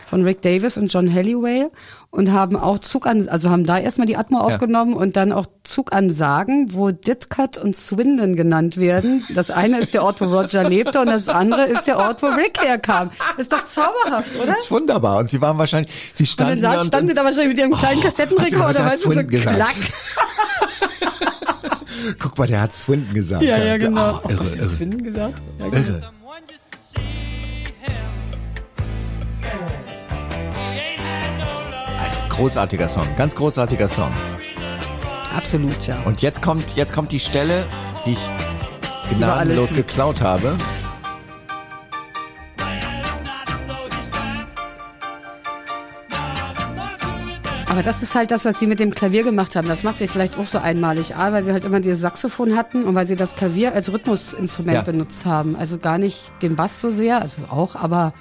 von 0.07 0.25
Rick 0.25 0.41
Davis 0.41 0.79
und 0.79 0.91
John 0.91 1.13
Halliwell. 1.13 1.71
Und 2.11 2.33
haben 2.33 2.57
auch 2.57 2.79
Zugansagen, 2.79 3.31
also 3.31 3.51
haben 3.51 3.65
da 3.65 3.79
erstmal 3.79 4.07
die 4.07 4.17
Atmo 4.17 4.39
aufgenommen 4.39 4.95
und 4.95 5.17
dann 5.17 5.31
auch 5.31 5.47
Zugansagen, 5.63 6.73
wo 6.73 6.91
Ditkat 6.91 7.59
und 7.59 7.77
Swindon 7.77 8.35
genannt 8.35 8.79
werden. 8.79 9.23
Das 9.35 9.51
eine 9.51 9.79
ist 9.79 9.93
der 9.93 10.03
Ort, 10.03 10.21
wo 10.21 10.25
Roger 10.25 10.67
lebte 10.69 11.01
und 11.01 11.09
das 11.09 11.29
andere 11.29 11.67
ist 11.67 11.87
der 11.87 11.99
Ort, 11.99 12.23
wo 12.23 12.27
Rick 12.27 12.63
herkam. 12.65 13.11
Ist 13.37 13.53
doch 13.53 13.65
zauberhaft, 13.65 14.31
oder? 14.43 14.53
Das 14.53 14.63
ist 14.63 14.71
wunderbar. 14.71 15.19
Und 15.19 15.29
sie 15.29 15.41
waren 15.43 15.59
wahrscheinlich, 15.59 15.93
sie 16.15 16.23
Und 16.23 16.29
standen 16.29 16.63
dann 16.63 16.63
da 16.63 16.73
saß, 16.73 16.81
und 16.81 16.87
standen 16.89 17.09
sie 17.09 17.15
da 17.15 17.25
wahrscheinlich 17.25 17.49
mit 17.49 17.59
ihrem 17.59 17.73
kleinen 17.77 17.99
Oh, 18.01 18.03
Kassettenrekorder, 18.03 18.85
hat 18.85 18.93
weißt 18.93 19.05
du, 19.05 19.13
so 19.13 19.25
gesagt? 19.25 19.57
klack. 19.57 19.77
Guck 22.19 22.39
mal, 22.39 22.47
der 22.47 22.61
hat 22.63 22.73
Swindon 22.73 23.13
gesagt. 23.13 23.43
Ja, 23.43 23.59
ja, 23.63 23.77
genau. 23.77 24.21
Oh, 24.25 24.29
irre, 24.31 24.45
irre, 24.45 24.69
Swindon 24.69 25.03
gesagt? 25.03 25.35
Ja, 25.59 25.69
genau. 25.69 25.77
irre. 25.77 26.11
Großartiger 32.39 32.87
Song, 32.87 33.05
ganz 33.17 33.35
großartiger 33.35 33.89
Song. 33.89 34.11
Absolut, 35.37 35.89
ja. 35.89 35.99
Und 36.05 36.23
jetzt 36.23 36.41
kommt, 36.41 36.77
jetzt 36.77 36.93
kommt 36.93 37.11
die 37.11 37.19
Stelle, 37.19 37.65
die 38.07 38.13
ich 38.13 38.31
gnadenlos 39.11 39.75
geklaut 39.75 40.21
habe. 40.21 40.57
Aber 47.69 47.83
das 47.83 48.03
ist 48.03 48.15
halt 48.15 48.31
das, 48.31 48.45
was 48.45 48.59
sie 48.61 48.67
mit 48.69 48.79
dem 48.81 48.95
Klavier 48.95 49.25
gemacht 49.25 49.55
haben. 49.57 49.67
Das 49.69 49.83
macht 49.83 49.99
sie 49.99 50.07
vielleicht 50.09 50.39
auch 50.39 50.47
so 50.47 50.59
einmalig. 50.59 51.17
A, 51.17 51.33
weil 51.33 51.43
sie 51.43 51.53
halt 51.53 51.65
immer 51.65 51.81
dieses 51.81 52.01
Saxophon 52.01 52.57
hatten 52.57 52.85
und 52.85 52.95
weil 52.95 53.07
sie 53.07 53.17
das 53.17 53.35
Klavier 53.35 53.75
als 53.75 53.93
Rhythmusinstrument 53.93 54.77
Ja. 54.77 54.83
benutzt 54.83 55.27
haben. 55.27 55.55
Also 55.57 55.79
gar 55.79 55.99
nicht 55.99 56.23
den 56.43 56.55
Bass 56.57 56.81
so 56.81 56.91
sehr, 56.91 57.21
also 57.21 57.37
auch, 57.51 57.75
aber 57.75 58.15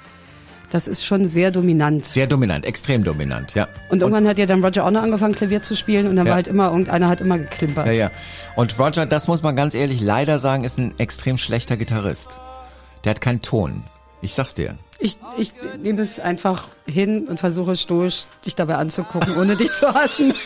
das 0.70 0.86
ist 0.88 1.04
schon 1.04 1.26
sehr 1.26 1.50
dominant. 1.50 2.04
Sehr 2.04 2.26
dominant, 2.26 2.64
extrem 2.66 3.04
dominant, 3.04 3.54
ja. 3.54 3.68
und 3.90 4.00
irgendwann 4.00 4.26
hat 4.28 4.38
ja 4.38 4.46
dann 4.46 4.62
Roger 4.64 4.84
auch 4.84 4.90
noch 4.90 5.02
angefangen, 5.02 5.34
Klavier 5.34 5.62
zu 5.62 5.76
spielen 5.76 6.08
und 6.08 6.16
dann 6.16 6.26
Ja. 6.26 6.30
war 6.30 6.36
halt 6.36 6.48
immer, 6.48 6.70
irgendeiner 6.70 7.08
hat 7.08 7.20
immer 7.20 7.38
geklimpert. 7.38 7.86
Ja, 7.86 7.92
ja. 7.92 8.10
Und 8.56 8.78
Roger, 8.78 9.06
das 9.06 9.28
muss 9.28 9.42
man 9.42 9.56
ganz 9.56 9.74
ehrlich 9.74 10.00
leider 10.00 10.38
sagen, 10.38 10.64
ist 10.64 10.78
ein 10.78 10.94
extrem 10.98 11.38
schlechter 11.38 11.76
Gitarrist. 11.76 12.40
Der 13.04 13.10
hat 13.10 13.20
keinen 13.20 13.40
Ton. 13.42 13.82
Ich 14.20 14.34
sag's 14.34 14.54
dir. 14.54 14.76
Ich, 14.98 15.18
ich 15.36 15.52
nehme 15.80 16.02
es 16.02 16.18
einfach 16.18 16.66
hin 16.86 17.28
und 17.28 17.38
versuche 17.38 17.76
stoisch, 17.76 18.24
dich 18.44 18.56
dabei 18.56 18.74
anzugucken, 18.76 19.36
ohne 19.36 19.54
dich 19.56 19.70
zu 19.70 19.92
hassen. 19.94 20.34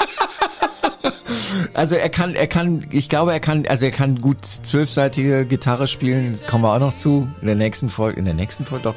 Also 1.74 1.94
er 1.94 2.08
kann, 2.08 2.34
er 2.34 2.46
kann, 2.46 2.86
ich 2.90 3.08
glaube, 3.08 3.32
er 3.32 3.40
kann, 3.40 3.64
also 3.66 3.86
er 3.86 3.92
kann 3.92 4.20
gut 4.20 4.44
zwölfseitige 4.44 5.46
Gitarre 5.46 5.86
spielen. 5.86 6.38
Kommen 6.48 6.64
wir 6.64 6.74
auch 6.74 6.78
noch 6.78 6.94
zu. 6.94 7.28
In 7.40 7.46
der 7.46 7.56
nächsten 7.56 7.88
Folge, 7.88 8.18
in 8.18 8.24
der 8.24 8.34
nächsten 8.34 8.64
Folge 8.64 8.84
doch. 8.84 8.94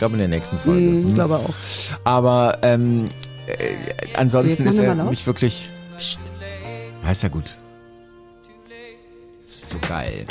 Ich 0.00 0.02
glaube 0.02 0.14
in 0.14 0.20
der 0.20 0.28
nächsten 0.28 0.56
Folge. 0.56 0.80
Hm, 0.80 0.98
Ich 1.00 1.04
Hm. 1.08 1.14
glaube 1.14 1.36
auch. 1.36 1.50
Aber 2.04 2.56
ähm, 2.62 3.04
äh, 3.46 3.74
ansonsten 4.16 4.62
So, 4.64 4.70
ist 4.70 4.78
er 4.78 4.94
nicht 4.94 5.26
wirklich. 5.26 5.70
Ja, 7.04 7.10
ist 7.10 7.22
ja 7.22 7.28
gut. 7.28 7.54
Das 9.42 9.50
ist 9.56 9.68
so 9.68 9.76
geil. 9.86 10.24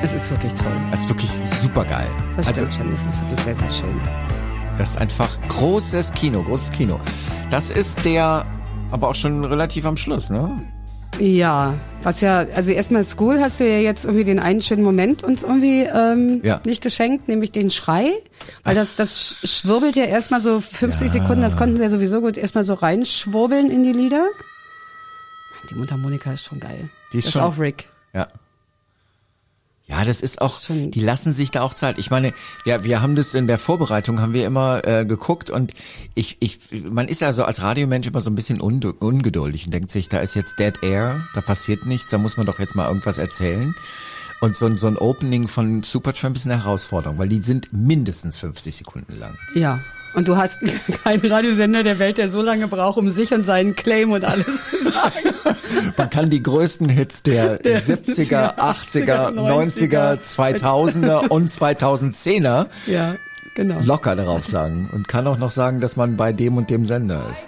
Es 0.00 0.12
ist 0.12 0.30
wirklich 0.30 0.54
toll. 0.54 0.70
Das 0.92 1.00
ist 1.00 1.08
wirklich 1.08 1.30
super 1.60 1.84
geil. 1.84 2.06
Das 2.36 2.46
Also 2.46 2.60
stimmt 2.60 2.74
schon. 2.76 2.90
Das 2.92 3.00
ist 3.04 3.20
wirklich 3.20 3.40
sehr, 3.40 3.56
sehr 3.56 3.72
schön. 3.72 4.00
das 4.78 4.90
ist 4.90 4.98
einfach 4.98 5.36
großes 5.48 6.12
Kino, 6.12 6.40
großes 6.44 6.70
Kino. 6.70 7.00
Das 7.50 7.70
ist 7.72 8.04
der, 8.04 8.46
aber 8.92 9.08
auch 9.08 9.14
schon 9.16 9.44
relativ 9.44 9.86
am 9.86 9.96
Schluss, 9.96 10.30
ne? 10.30 10.48
Ja, 11.20 11.74
was 12.02 12.20
ja, 12.20 12.46
also 12.54 12.70
erstmal 12.70 13.04
School 13.04 13.40
hast 13.40 13.60
du 13.60 13.64
ja 13.68 13.78
jetzt 13.78 14.04
irgendwie 14.04 14.24
den 14.24 14.40
einen 14.40 14.62
schönen 14.62 14.82
Moment 14.82 15.22
uns 15.22 15.42
irgendwie 15.42 15.82
ähm, 15.82 16.40
Ja. 16.42 16.60
nicht 16.64 16.82
geschenkt, 16.82 17.28
nämlich 17.28 17.52
den 17.52 17.70
Schrei. 17.70 18.10
Weil 18.64 18.74
das, 18.74 18.96
das 18.96 19.36
sch- 19.42 19.46
schwirbelt 19.62 19.96
ja 19.96 20.04
erstmal 20.04 20.40
so 20.40 20.60
50 20.60 21.10
Sekunden, 21.10 21.40
das 21.40 21.56
konnten 21.56 21.76
sie 21.76 21.82
ja 21.82 21.88
sowieso 21.90 22.20
gut 22.20 22.36
erstmal 22.36 22.64
so 22.64 22.74
reinschwurbeln 22.74 23.70
in 23.70 23.84
die 23.84 23.92
Lieder. 23.92 24.26
Die 25.70 25.74
Mundharmonika 25.76 26.32
ist 26.32 26.44
schon 26.44 26.60
geil. 26.60 26.90
Die 27.12 27.18
ist 27.18 27.26
das 27.28 27.32
schon- 27.34 27.42
ist 27.42 27.48
auch 27.48 27.58
Rick. 27.58 27.88
Ja. 29.86 30.02
Das 30.04 30.20
ist 30.22 30.40
auch, 30.40 30.60
Schon- 30.62 30.90
die 30.90 31.00
lassen 31.00 31.32
sich 31.34 31.50
da 31.50 31.60
auch 31.62 31.74
Zeit. 31.74 31.98
Ich 31.98 32.10
meine, 32.10 32.32
ja, 32.64 32.84
wir 32.84 33.02
haben 33.02 33.16
das 33.16 33.34
in 33.34 33.46
der 33.46 33.58
Vorbereitung, 33.58 34.20
haben 34.20 34.32
wir 34.32 34.46
immer 34.46 34.82
äh, 34.86 35.04
geguckt 35.04 35.50
und 35.50 35.72
ich, 36.14 36.38
ich, 36.40 36.58
man 36.90 37.06
ist 37.06 37.20
ja 37.20 37.32
so 37.34 37.44
als 37.44 37.60
Radiomensch 37.60 38.06
immer 38.06 38.20
so 38.22 38.30
ein 38.30 38.34
bisschen 38.34 38.60
undu- 38.62 38.94
ungeduldig 38.98 39.66
und 39.66 39.72
denkt 39.74 39.90
sich, 39.90 40.08
da 40.08 40.18
ist 40.20 40.34
jetzt 40.34 40.58
Dead 40.58 40.74
Air, 40.82 41.20
da 41.34 41.42
passiert 41.42 41.84
nichts, 41.86 42.10
da 42.10 42.16
muss 42.18 42.36
man 42.38 42.46
doch 42.46 42.58
jetzt 42.58 42.74
mal 42.74 42.88
irgendwas 42.88 43.18
erzählen. 43.18 43.74
Und 44.40 44.56
so, 44.56 44.66
ein- 44.66 44.78
so 44.78 44.86
ein 44.86 44.96
Opening 44.96 45.48
von 45.48 45.82
Supertramp 45.82 46.34
ist 46.36 46.46
eine 46.46 46.62
Herausforderung, 46.64 47.18
weil 47.18 47.28
die 47.28 47.42
sind 47.42 47.72
mindestens 47.72 48.38
50 48.38 48.76
Sekunden 48.76 49.16
lang. 49.18 49.34
Ja. 49.54 49.80
Und 50.14 50.28
du 50.28 50.36
hast 50.36 50.60
keinen 51.04 51.24
Radiosender 51.24 51.82
der 51.82 51.98
Welt, 51.98 52.18
der 52.18 52.28
so 52.28 52.40
lange 52.42 52.68
braucht, 52.68 52.98
um 52.98 53.10
sich 53.10 53.32
und 53.32 53.44
seinen 53.44 53.74
Claim 53.74 54.12
und 54.12 54.24
alles 54.24 54.70
zu 54.70 54.82
sagen. 54.84 55.34
Man 55.96 56.10
kann 56.10 56.30
die 56.30 56.42
größten 56.42 56.88
Hits 56.88 57.22
der, 57.22 57.58
Der 57.64 57.82
70er, 57.82 58.56
80er, 58.56 59.34
90er, 59.34 60.18
2000er 60.20 61.28
und 61.28 61.50
2010er 61.50 62.66
ja, 62.86 63.14
genau. 63.54 63.80
locker 63.80 64.16
darauf 64.16 64.44
sagen 64.46 64.88
und 64.92 65.08
kann 65.08 65.26
auch 65.26 65.38
noch 65.38 65.50
sagen, 65.50 65.80
dass 65.80 65.96
man 65.96 66.16
bei 66.16 66.32
dem 66.32 66.56
und 66.56 66.70
dem 66.70 66.86
Sender 66.86 67.26
ist. 67.32 67.46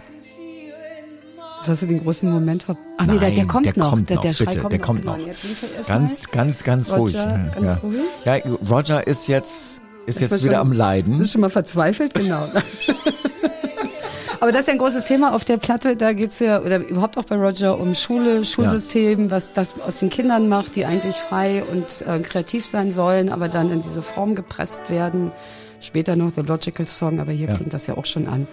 Jetzt 1.60 1.68
hast 1.68 1.82
du 1.82 1.86
den 1.86 2.04
großen 2.04 2.30
Moment 2.30 2.62
ver 2.62 2.76
Ach 2.96 3.06
nee, 3.06 3.18
der, 3.18 3.30
der 3.30 3.38
Nein, 3.38 3.48
kommt 3.48 3.66
der 3.66 3.72
noch. 3.76 3.90
Kommt 3.90 4.08
der, 4.08 4.16
noch 4.16 4.22
der 4.22 4.32
Schrei 4.34 4.44
bitte, 4.44 4.60
kommt 4.60 4.72
der 4.72 4.78
noch. 4.78 4.86
kommt 4.86 5.02
genau. 5.02 5.16
noch. 5.16 5.86
Ganz, 5.88 6.30
ganz, 6.30 6.62
ganz 6.62 6.92
Roger, 6.92 7.24
ruhig. 7.24 7.52
ganz 7.54 7.68
ja. 7.68 7.78
ruhig. 7.82 8.00
Ja, 8.24 8.34
Roger 8.70 9.06
ist 9.06 9.26
jetzt, 9.26 9.82
ist 10.06 10.20
jetzt 10.20 10.42
wieder 10.44 10.52
schon- 10.54 10.60
am 10.60 10.72
Leiden. 10.72 11.20
Ist 11.20 11.32
schon 11.32 11.40
mal 11.40 11.50
verzweifelt, 11.50 12.14
genau. 12.14 12.48
Aber 14.40 14.52
das 14.52 14.62
ist 14.62 14.66
ja 14.68 14.72
ein 14.74 14.78
großes 14.78 15.06
Thema 15.06 15.34
auf 15.34 15.44
der 15.44 15.56
Platte. 15.56 15.96
Da 15.96 16.12
geht's 16.12 16.38
ja, 16.40 16.60
oder 16.60 16.78
überhaupt 16.86 17.16
auch 17.18 17.24
bei 17.24 17.36
Roger, 17.36 17.80
um 17.80 17.94
Schule, 17.94 18.44
Schulsystem, 18.44 19.30
was 19.30 19.52
das 19.54 19.80
aus 19.80 19.98
den 19.98 20.10
Kindern 20.10 20.48
macht, 20.48 20.76
die 20.76 20.84
eigentlich 20.84 21.16
frei 21.16 21.64
und 21.64 22.02
äh, 22.06 22.20
kreativ 22.20 22.66
sein 22.66 22.92
sollen, 22.92 23.30
aber 23.30 23.48
dann 23.48 23.70
in 23.70 23.80
diese 23.82 24.02
Form 24.02 24.34
gepresst 24.34 24.88
werden. 24.90 25.32
Später 25.80 26.16
noch 26.16 26.32
The 26.34 26.42
Logical 26.42 26.86
Song, 26.86 27.18
aber 27.18 27.32
hier 27.32 27.48
Ja. 27.48 27.54
klingt 27.54 27.72
das 27.72 27.86
ja 27.86 27.96
auch 27.96 28.04
schon 28.04 28.28
an. 28.28 28.46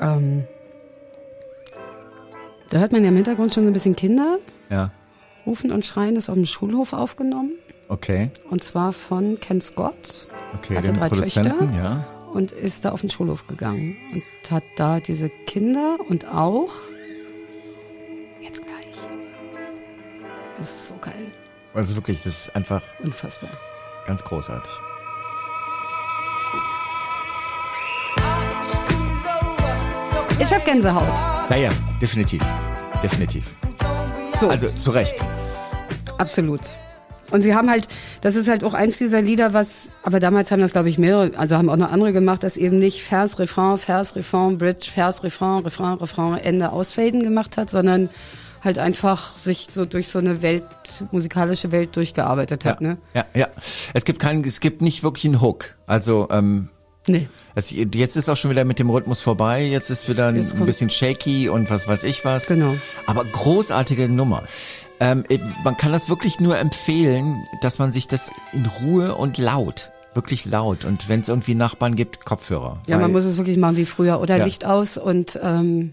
Ähm, 0.00 0.44
da 2.70 2.78
hört 2.78 2.92
man 2.92 3.02
ja 3.02 3.10
im 3.10 3.16
Hintergrund 3.16 3.52
schon 3.52 3.64
so 3.64 3.70
ein 3.70 3.74
bisschen 3.74 3.94
Kinder 3.96 4.38
Ja, 4.70 4.90
rufen 5.46 5.70
und 5.70 5.84
schreien. 5.84 6.14
Das 6.14 6.24
ist 6.24 6.28
auf 6.30 6.34
dem 6.36 6.46
Schulhof 6.46 6.92
aufgenommen. 6.94 7.52
Okay. 7.92 8.30
Und 8.50 8.62
zwar 8.64 8.92
von 8.92 9.38
Ken 9.40 9.60
Scott. 9.60 10.26
Okay, 10.58 10.76
Hatte 10.76 10.92
drei 10.92 11.08
Produzenten, 11.08 11.58
Töchter. 11.70 11.74
ja. 11.82 12.06
und 12.32 12.52
ist 12.52 12.84
da 12.84 12.90
auf 12.92 13.00
den 13.00 13.10
Schulhof 13.10 13.46
gegangen 13.46 13.96
und 14.12 14.50
hat 14.50 14.64
da 14.76 15.00
diese 15.00 15.28
Kinder 15.46 15.96
und 16.08 16.26
auch 16.26 16.70
jetzt 18.40 18.60
gleich. 18.64 18.96
Das 20.58 20.68
ist 20.70 20.88
so 20.88 20.94
geil, 21.00 21.32
Also 21.74 21.94
wirklich, 21.96 22.18
das 22.22 22.46
ist 22.48 22.56
einfach 22.56 22.82
unfassbar. 23.02 23.50
ganz 24.06 24.22
großartig. 24.24 24.70
Ich 30.38 30.52
hab 30.52 30.64
Gänsehaut. 30.64 31.18
Ja, 31.50 31.56
ja, 31.56 31.70
definitiv. 32.00 32.42
Definitiv. 33.02 33.54
So, 34.38 34.48
Also 34.48 34.68
zu 34.70 34.90
Recht. 34.90 35.14
absolut. 36.18 36.60
Und 37.32 37.42
sie 37.42 37.54
haben 37.54 37.70
halt, 37.70 37.88
das 38.20 38.36
ist 38.36 38.48
halt 38.48 38.62
auch 38.62 38.74
eins 38.74 38.98
dieser 38.98 39.22
Lieder, 39.22 39.52
was, 39.52 39.92
aber 40.02 40.20
damals 40.20 40.50
haben 40.50 40.60
das 40.60 40.72
glaube 40.72 40.88
ich 40.88 40.98
mehrere, 40.98 41.32
also 41.36 41.56
haben 41.56 41.68
auch 41.68 41.76
noch 41.76 41.90
andere 41.90 42.12
gemacht, 42.12 42.42
das 42.42 42.56
eben 42.56 42.78
nicht 42.78 43.02
Vers, 43.02 43.38
Refrain, 43.38 43.78
Vers, 43.78 44.14
Refrain, 44.16 44.58
Bridge, 44.58 44.90
Vers, 44.92 45.24
Refrain, 45.24 45.62
Refrain, 45.64 45.94
Refrain, 45.94 46.38
Ende, 46.38 46.72
Ausfaden 46.72 47.22
gemacht 47.22 47.56
hat, 47.56 47.70
sondern 47.70 48.10
halt 48.62 48.78
einfach 48.78 49.36
sich 49.36 49.68
so 49.70 49.84
durch 49.84 50.08
so 50.08 50.18
eine 50.18 50.42
Welt, 50.42 50.64
musikalische 51.10 51.72
Welt 51.72 51.96
durchgearbeitet 51.96 52.64
hat, 52.64 52.80
ja, 52.80 52.88
ne? 52.88 52.98
ja, 53.14 53.24
ja. 53.34 53.48
Es 53.92 54.04
gibt 54.04 54.20
keinen, 54.20 54.44
es 54.44 54.60
gibt 54.60 54.82
nicht 54.82 55.02
wirklich 55.02 55.24
einen 55.24 55.40
Hook. 55.40 55.76
Also 55.86 56.28
ähm, 56.30 56.68
Nee. 57.08 57.28
es, 57.56 57.70
jetzt 57.72 58.16
ist 58.16 58.28
auch 58.28 58.36
schon 58.36 58.50
wieder 58.52 58.64
mit 58.64 58.78
dem 58.78 58.88
Rhythmus 58.88 59.20
vorbei. 59.20 59.64
Jetzt 59.64 59.90
ist 59.90 60.08
wieder 60.08 60.28
ein, 60.28 60.36
ein 60.36 60.66
bisschen 60.66 60.88
shaky 60.88 61.48
und 61.48 61.68
was 61.68 61.88
weiß 61.88 62.04
ich 62.04 62.24
was. 62.24 62.46
Genau. 62.46 62.76
Aber 63.06 63.24
großartige 63.24 64.08
Nummer. 64.08 64.44
Ähm, 65.02 65.24
it- 65.28 65.40
man 65.64 65.76
kann 65.76 65.90
das 65.92 66.08
wirklich 66.08 66.38
nur 66.38 66.56
empfehlen, 66.58 67.44
dass 67.60 67.78
man 67.78 67.90
sich 67.92 68.06
das 68.08 68.30
in 68.52 68.66
Ruhe 68.66 69.14
und 69.16 69.36
laut, 69.38 69.90
wirklich 70.14 70.44
laut 70.44 70.84
und 70.84 71.08
wenn 71.08 71.20
es 71.20 71.28
irgendwie 71.28 71.54
Nachbarn 71.54 71.96
gibt, 71.96 72.24
Kopfhörer. 72.24 72.80
Ja, 72.86 72.98
man 72.98 73.10
muss 73.10 73.24
es 73.24 73.36
wirklich 73.36 73.56
machen 73.58 73.76
wie 73.76 73.86
früher. 73.86 74.20
Oder 74.20 74.36
Ja. 74.36 74.44
Licht 74.44 74.64
aus 74.64 74.96
und 74.98 75.38
ähm, 75.42 75.92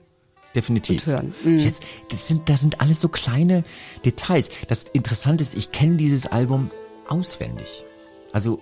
definitiv. 0.54 1.08
und 1.08 1.12
hören. 1.12 1.34
Mhm. 1.44 1.60
Jetzt, 1.60 1.82
das 2.12 2.28
sind, 2.28 2.50
das 2.50 2.62
sind 2.62 2.82
alles 2.82 3.02
so 3.02 3.10
kleine 3.10 3.64
Details. 4.06 4.50
Das 4.68 4.84
Interessante 4.84 5.44
ist, 5.44 5.56
ich 5.58 5.72
kenne 5.72 5.96
dieses 5.96 6.28
Album 6.28 6.70
auswendig. 7.08 7.86
Also 8.32 8.60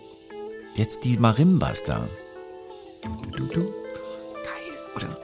jetzt 0.75 1.03
die 1.03 1.17
Marimbas 1.17 1.83
da. 1.83 2.07
Du, 3.03 3.31
du, 3.31 3.45
du. 3.47 3.61
Geil, 3.63 4.73
oder? 4.95 5.19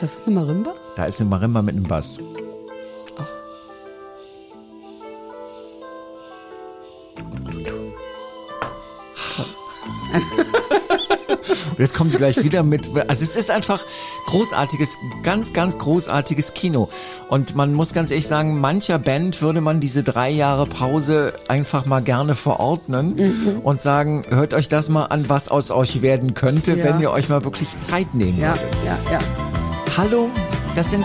das 0.00 0.14
ist 0.16 0.26
eine 0.26 0.34
Marimba? 0.34 0.74
Da 0.96 1.04
ist 1.04 1.20
eine 1.20 1.30
Marimba 1.30 1.62
mit 1.62 1.76
einem 1.76 1.84
Bass. 1.84 2.18
Jetzt 11.78 11.94
kommen 11.94 12.10
sie 12.10 12.18
gleich 12.18 12.42
wieder 12.42 12.62
mit. 12.62 12.88
Also 13.08 13.24
es 13.24 13.36
ist 13.36 13.50
einfach 13.50 13.84
großartiges, 14.26 14.96
ganz, 15.22 15.52
ganz 15.52 15.78
großartiges 15.78 16.54
Kino. 16.54 16.88
Und 17.28 17.54
man 17.54 17.74
muss 17.74 17.92
ganz 17.92 18.10
ehrlich 18.10 18.26
sagen, 18.26 18.60
mancher 18.60 18.98
Band 18.98 19.42
würde 19.42 19.60
man 19.60 19.80
diese 19.80 20.02
drei 20.02 20.30
Jahre 20.30 20.66
Pause 20.66 21.32
einfach 21.48 21.86
mal 21.86 22.00
gerne 22.02 22.34
verordnen 22.34 23.14
Mhm. 23.16 23.60
und 23.62 23.80
sagen, 23.82 24.24
hört 24.28 24.54
euch 24.54 24.68
das 24.68 24.88
mal 24.88 25.06
an, 25.06 25.28
was 25.28 25.48
aus 25.48 25.70
euch 25.70 26.02
werden 26.02 26.34
könnte, 26.34 26.76
Ja. 26.76 26.84
wenn 26.84 27.00
ihr 27.00 27.10
euch 27.10 27.28
mal 27.28 27.44
wirklich 27.44 27.76
Zeit 27.76 28.14
nehmen 28.14 28.38
Ja, 28.40 28.50
würdet. 28.50 28.76
ja, 28.84 29.12
ja. 29.12 29.18
Hallo, 29.96 30.28
das 30.74 30.90
sind 30.90 31.04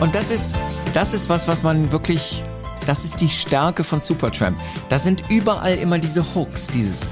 und 0.00 0.14
das 0.14 0.30
ist 0.30 0.54
das 0.94 1.14
ist 1.14 1.28
was, 1.28 1.48
was 1.48 1.62
man 1.62 1.90
wirklich 1.92 2.42
das 2.86 3.04
ist 3.04 3.20
die 3.20 3.28
Stärke 3.28 3.84
von 3.84 4.00
Supertramp. 4.00 4.58
Da 4.88 4.98
sind 4.98 5.22
überall 5.30 5.76
immer 5.76 5.98
diese 5.98 6.24
Hooks, 6.34 6.66
dieses 6.66 7.08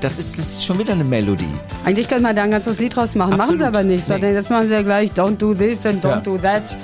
Das 0.00 0.18
ist 0.18 0.38
das 0.38 0.50
ist 0.50 0.64
schon 0.64 0.78
wieder 0.78 0.92
eine 0.92 1.04
Melodie. 1.04 1.46
Eigentlich 1.84 2.08
könnte 2.08 2.22
man 2.22 2.36
da 2.36 2.42
ein 2.42 2.50
ganzes 2.50 2.78
Lied 2.78 2.94
draus 2.94 3.14
machen. 3.14 3.30
Machen 3.36 3.56
sie 3.58 3.64
Absolut. 3.64 3.74
aber 3.74 3.82
nicht, 3.82 4.04
sondern 4.04 4.30
Nee. 4.30 4.36
jetzt 4.36 4.50
machen 4.50 4.66
sie 4.66 4.74
ja 4.74 4.82
gleich 4.82 5.12
Don't 5.12 5.36
do 5.36 5.54
this 5.54 5.86
and 5.86 6.04
don't 6.04 6.08
Ja. 6.10 6.20
do 6.20 6.38
that 6.38 6.76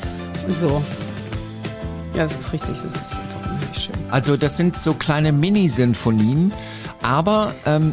und 0.47 0.57
so. 0.57 0.83
Ja, 2.15 2.25
das 2.25 2.39
ist 2.41 2.53
richtig. 2.53 2.77
Das 2.83 2.95
ist 2.95 3.13
einfach 3.19 3.51
unheimlich 3.51 3.79
schön. 3.85 3.95
Also 4.11 4.37
das 4.37 4.57
sind 4.57 4.77
so 4.77 4.95
kleine 4.95 5.33
Mini-Sinfonien, 5.33 6.53
aber 7.03 7.55
ähm, 7.67 7.93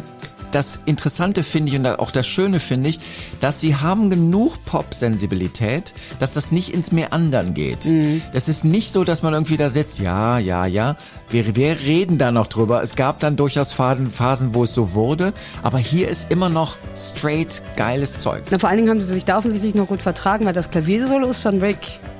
das 0.52 0.80
Interessante 0.86 1.42
finde 1.42 1.72
ich 1.72 1.78
und 1.78 1.86
auch 1.86 2.10
das 2.10 2.26
Schöne 2.26 2.60
finde 2.60 2.90
ich, 2.90 3.00
dass 3.40 3.60
sie 3.60 3.76
haben 3.76 4.10
genug 4.10 4.64
Pop-Sensibilität, 4.64 5.94
dass 6.20 6.34
das 6.34 6.52
nicht 6.52 6.70
ins 6.74 6.92
Meandern 6.92 7.54
geht. 7.54 7.86
Das 8.32 8.48
ist 8.48 8.64
nicht 8.64 8.92
so, 8.92 9.04
dass 9.04 9.22
man 9.22 9.32
irgendwie 9.34 9.56
da 9.56 9.68
sitzt, 9.68 9.98
ja, 9.98 10.38
ja, 10.38 10.66
ja, 10.66 10.96
wir, 11.30 11.56
wir 11.56 11.80
reden 11.80 12.18
da 12.18 12.30
noch 12.30 12.46
drüber. 12.46 12.82
Es 12.82 12.94
gab 12.96 13.20
dann 13.20 13.36
durchaus 13.36 13.72
Phasen, 13.72 14.54
wo 14.54 14.64
es 14.64 14.74
so 14.74 14.94
wurde, 14.94 15.32
aber 15.62 15.78
hier 15.78 16.08
ist 16.08 16.30
immer 16.30 16.48
noch 16.48 16.76
straight 16.96 17.62
geiles 17.76 18.16
Zeug. 18.16 18.42
Na, 18.50 18.58
vor 18.58 18.68
allen 18.68 18.78
Dingen 18.78 18.90
haben 18.90 19.00
sie 19.00 19.12
sich 19.12 19.24
da 19.24 19.38
offensichtlich 19.38 19.74
noch 19.74 19.86
gut 19.88 20.02
vertragen, 20.02 20.44
weil 20.46 20.52
das 20.52 20.70
Klaviersolo 20.70 21.28
ist 21.28 21.40
von 21.40 21.60
Rick. 21.60 21.78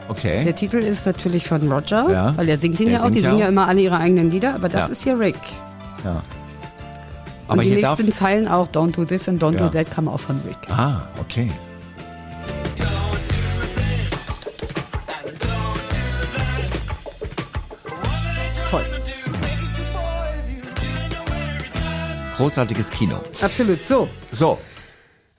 Okay. 0.09 0.43
Der 0.45 0.55
Titel 0.55 0.77
ist 0.79 1.05
natürlich 1.05 1.47
von 1.47 1.71
Roger, 1.71 2.07
Ja. 2.11 2.35
weil 2.37 2.49
er 2.49 2.57
singt 2.57 2.81
ihn 2.81 2.87
Der 2.89 2.99
ja 2.99 3.05
auch. 3.05 3.11
Die 3.11 3.21
singen 3.21 3.39
ja 3.39 3.45
auch. 3.47 3.51
immer 3.51 3.69
alle 3.69 3.81
ihre 3.83 3.99
eigenen 3.99 4.31
Lieder, 4.31 4.55
aber 4.55 4.69
das 4.71 4.87
Ja. 4.87 4.93
ist 4.93 5.03
hier 5.03 5.19
Rick. 5.21 5.37
ja. 6.05 6.23
Und 7.49 7.53
Aber 7.55 7.63
die 7.63 7.71
hier 7.71 7.81
darf... 7.83 7.99
nächsten 7.99 8.13
Zeilen 8.13 8.47
auch 8.47 8.69
Don't 8.69 8.93
do 8.93 9.05
this 9.07 9.27
and 9.29 9.43
don't 9.43 9.55
Ja. 9.55 9.67
do 9.67 9.69
that 9.71 9.91
kamen 9.91 10.09
auch 10.09 10.21
von 10.21 10.41
Rick. 10.47 10.59
Ah, 10.71 11.01
okay. 11.19 11.51
Toll. 18.71 18.85
Großartiges 22.37 22.91
Kino. 22.91 23.21
Absolut. 23.41 23.85
So, 23.85 24.09
So, 24.33 24.59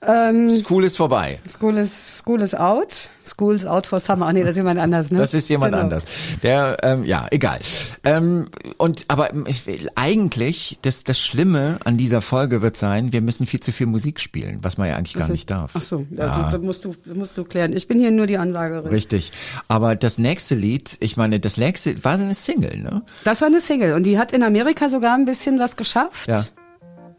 ähm, 0.02 0.50
School 0.50 0.84
ist 0.84 0.96
vorbei. 0.96 1.38
School 1.48 1.76
is, 1.78 2.18
School 2.18 2.42
is 2.42 2.54
out. 2.54 3.08
School 3.30 3.54
is 3.54 3.64
out 3.64 3.86
for 3.86 3.98
summer. 4.00 4.26
Ach 4.26 4.32
nee, 4.32 4.40
das 4.42 4.50
ist 4.50 4.56
jemand 4.56 4.78
anders, 4.78 5.10
ne? 5.10 5.18
Das 5.18 5.32
ist 5.34 5.48
jemand 5.48 5.72
Genau. 5.72 5.84
anders. 5.84 6.04
Der, 6.42 6.76
ähm, 6.82 7.04
ja, 7.04 7.26
egal. 7.30 7.60
Ähm, 8.04 8.46
und 8.78 9.04
aber 9.08 9.30
ich 9.46 9.66
will 9.66 9.88
eigentlich, 9.94 10.78
das, 10.82 11.04
das 11.04 11.18
Schlimme 11.18 11.78
an 11.84 11.96
dieser 11.96 12.20
Folge 12.22 12.60
wird 12.62 12.76
sein, 12.76 13.12
wir 13.12 13.20
müssen 13.22 13.46
viel 13.46 13.60
zu 13.60 13.72
viel 13.72 13.86
Musik 13.86 14.20
spielen, 14.20 14.58
was 14.62 14.78
man 14.78 14.88
ja 14.88 14.96
eigentlich 14.96 15.12
Das 15.14 15.20
gar 15.20 15.26
ist- 15.26 15.30
nicht 15.32 15.50
darf. 15.50 15.72
Ach 15.74 15.80
so, 15.82 16.06
ja. 16.10 16.50
Das, 16.50 16.60
musst 16.60 16.84
du, 16.84 16.94
das 17.06 17.16
musst 17.16 17.38
du 17.38 17.44
klären. 17.44 17.72
Ich 17.76 17.86
bin 17.88 17.98
hier 18.00 18.10
nur 18.10 18.26
die 18.26 18.36
Ansagerin. 18.38 18.88
Richtig. 18.90 19.32
Aber 19.68 19.96
das 19.96 20.18
nächste 20.18 20.54
Lied, 20.54 20.96
ich 21.00 21.16
meine, 21.16 21.40
das 21.40 21.56
nächste 21.56 22.02
war 22.04 22.12
eine 22.14 22.34
Single, 22.34 22.78
ne? 22.78 23.02
Das 23.24 23.40
war 23.40 23.48
eine 23.48 23.60
Single 23.60 23.94
und 23.94 24.02
die 24.04 24.18
hat 24.18 24.32
in 24.32 24.42
Amerika 24.42 24.88
sogar 24.88 25.14
ein 25.14 25.24
bisschen 25.24 25.58
was 25.58 25.76
geschafft. 25.76 26.28
Ja. 26.28 26.44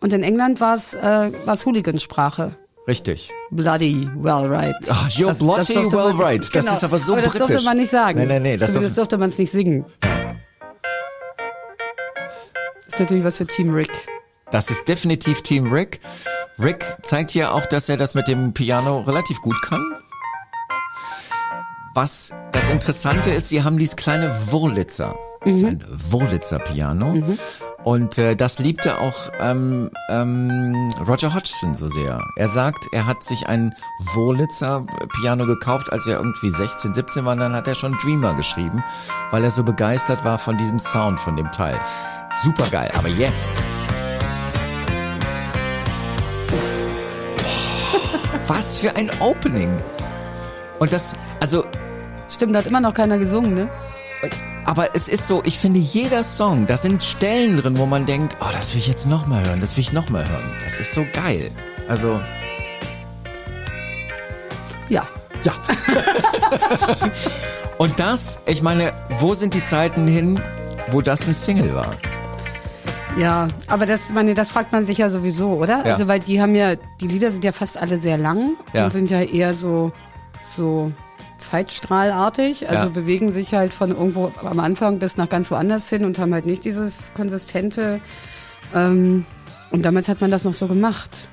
Und 0.01 0.13
in 0.13 0.23
England 0.23 0.59
war 0.59 0.75
es 0.75 0.93
äh, 0.95 1.31
war's 1.45 1.65
Hooligansprache. 1.65 2.55
Richtig. 2.87 3.31
Bloody 3.51 4.09
well 4.15 4.47
right. 4.47 4.73
Ah, 4.89 5.07
you're 5.09 5.27
Das- 5.27 5.39
bloody 5.39 5.57
das 5.59 5.67
durfte 5.67 5.97
well 5.97 6.13
man, 6.13 6.21
right. 6.21 6.41
Das 6.43 6.51
genau. 6.51 6.73
ist 6.73 6.83
aber 6.83 6.97
so 6.97 7.13
aber 7.13 7.21
das 7.21 7.33
durfte 7.33 7.47
britisch. 7.53 7.65
man 7.65 7.77
nicht 7.77 7.91
sagen. 7.91 8.19
Nee, 8.19 8.25
nee, 8.25 8.39
nee, 8.39 8.57
das 8.57 8.69
Zumindest 8.69 8.97
durfte 8.97 9.17
man 9.17 9.29
es 9.29 9.37
nicht 9.37 9.51
singen. 9.51 9.85
ist 12.87 12.99
natürlich 12.99 13.23
was 13.23 13.37
für 13.37 13.45
Team 13.47 13.71
Rick. 13.73 13.91
Das 14.51 14.69
ist 14.69 14.87
definitiv 14.87 15.41
Team 15.43 15.71
Rick. 15.71 15.99
Rick 16.59 16.85
zeigt 17.03 17.31
hier 17.31 17.53
auch, 17.53 17.65
dass 17.65 17.87
er 17.87 17.97
das 17.97 18.13
mit 18.15 18.27
dem 18.27 18.53
Piano 18.53 18.99
relativ 19.01 19.39
gut 19.41 19.61
kann. 19.61 19.83
Was 21.93 22.31
das 22.51 22.69
Interessante 22.69 23.29
ist, 23.31 23.49
sie 23.49 23.63
haben 23.63 23.77
dieses 23.77 23.95
kleine 23.95 24.35
Wurlitzer. 24.51 25.15
Das 25.43 25.57
ist 25.57 25.63
ein 25.65 25.83
Wurlitzer 26.09 26.59
Piano. 26.59 27.15
Und 27.83 28.17
äh, 28.17 28.35
das 28.35 28.59
liebte 28.59 28.99
auch 28.99 29.31
ähm, 29.39 29.89
ähm, 30.09 30.93
Roger 31.07 31.33
Hodgson 31.33 31.73
so 31.73 31.87
sehr. 31.87 32.23
Er 32.35 32.47
sagt, 32.47 32.87
er 32.91 33.07
hat 33.07 33.23
sich 33.23 33.47
ein 33.47 33.73
Wurlitzer 34.13 34.85
Piano 35.19 35.45
gekauft, 35.47 35.91
als 35.91 36.05
er 36.05 36.17
irgendwie 36.17 36.51
16, 36.51 36.93
17 36.93 37.25
war. 37.25 37.33
Und 37.33 37.39
dann 37.39 37.53
hat 37.53 37.67
er 37.67 37.75
schon 37.75 37.93
Dreamer 37.93 38.35
geschrieben, 38.35 38.83
weil 39.31 39.43
er 39.43 39.51
so 39.51 39.63
begeistert 39.63 40.23
war 40.23 40.37
von 40.37 40.57
diesem 40.57 40.77
Sound 40.77 41.19
von 41.19 41.35
dem 41.35 41.51
Teil. 41.51 41.79
Super 42.43 42.67
geil. 42.69 42.91
Aber 42.95 43.07
jetzt 43.07 43.49
Was 48.47 48.79
für 48.79 48.95
ein 48.95 49.09
Opening. 49.21 49.81
Und 50.79 50.91
das, 50.91 51.13
also, 51.39 51.63
Stimmt, 52.31 52.55
da 52.55 52.59
hat 52.59 52.67
immer 52.67 52.79
noch 52.79 52.93
keiner 52.93 53.17
gesungen, 53.17 53.53
ne? 53.53 53.69
Aber 54.71 54.95
es 54.95 55.09
ist 55.09 55.27
so, 55.27 55.41
ich 55.43 55.59
finde 55.59 55.81
jeder 55.81 56.23
Song, 56.23 56.65
da 56.65 56.77
sind 56.77 57.03
Stellen 57.03 57.57
drin, 57.57 57.77
wo 57.77 57.85
man 57.85 58.05
denkt, 58.05 58.37
oh, 58.39 58.45
das 58.53 58.71
will 58.73 58.79
ich 58.79 58.87
jetzt 58.87 59.05
noch 59.05 59.27
mal 59.27 59.45
hören, 59.45 59.59
das 59.59 59.75
will 59.75 59.81
ich 59.81 59.91
noch 59.91 60.09
mal 60.09 60.25
hören. 60.25 60.49
Das 60.63 60.79
ist 60.79 60.93
so 60.93 61.05
geil. 61.11 61.51
Also, 61.89 62.21
Ja. 64.87 65.05
ja. 65.43 65.51
Und 67.79 67.99
das, 67.99 68.39
ich 68.45 68.61
meine, 68.61 68.93
wo 69.19 69.33
sind 69.33 69.55
die 69.55 69.63
Zeiten 69.65 70.07
hin, 70.07 70.39
wo 70.91 71.01
das 71.01 71.27
ein 71.27 71.33
Single 71.33 71.75
war? 71.75 71.93
Ja, 73.17 73.49
aber 73.67 73.85
das, 73.85 74.13
meine, 74.13 74.35
das 74.35 74.51
fragt 74.51 74.71
man 74.71 74.85
sich 74.85 74.99
ja 74.99 75.09
sowieso, 75.09 75.49
oder? 75.57 75.79
Ja. 75.79 75.83
Also, 75.91 76.07
weil 76.07 76.21
die 76.21 76.41
haben 76.41 76.55
ja, 76.55 76.75
die 77.01 77.09
Lieder 77.09 77.29
sind 77.29 77.43
ja 77.43 77.51
fast 77.51 77.77
alle 77.77 77.97
sehr 77.97 78.17
lang 78.17 78.51
Ja. 78.71 78.85
und 78.85 78.91
sind 78.91 79.09
ja 79.09 79.19
eher 79.19 79.53
so, 79.53 79.91
so 80.45 80.93
zeitstrahlartig, 81.41 82.69
also 82.69 82.85
Ja. 82.85 82.89
bewegen 82.89 83.31
sich 83.31 83.53
halt 83.53 83.73
von 83.73 83.89
irgendwo 83.91 84.31
am 84.43 84.59
Anfang 84.59 84.99
bis 84.99 85.17
nach 85.17 85.29
ganz 85.29 85.51
woanders 85.51 85.89
hin 85.89 86.05
und 86.05 86.17
haben 86.19 86.33
halt 86.33 86.45
nicht 86.45 86.63
dieses 86.65 87.11
konsistente. 87.15 87.99
Ähm, 88.73 89.25
und 89.71 89.83
damals 89.85 90.07
hat 90.07 90.21
man 90.21 90.31
das 90.31 90.43
noch 90.45 90.53
so 90.53 90.67
gemacht. 90.67 91.29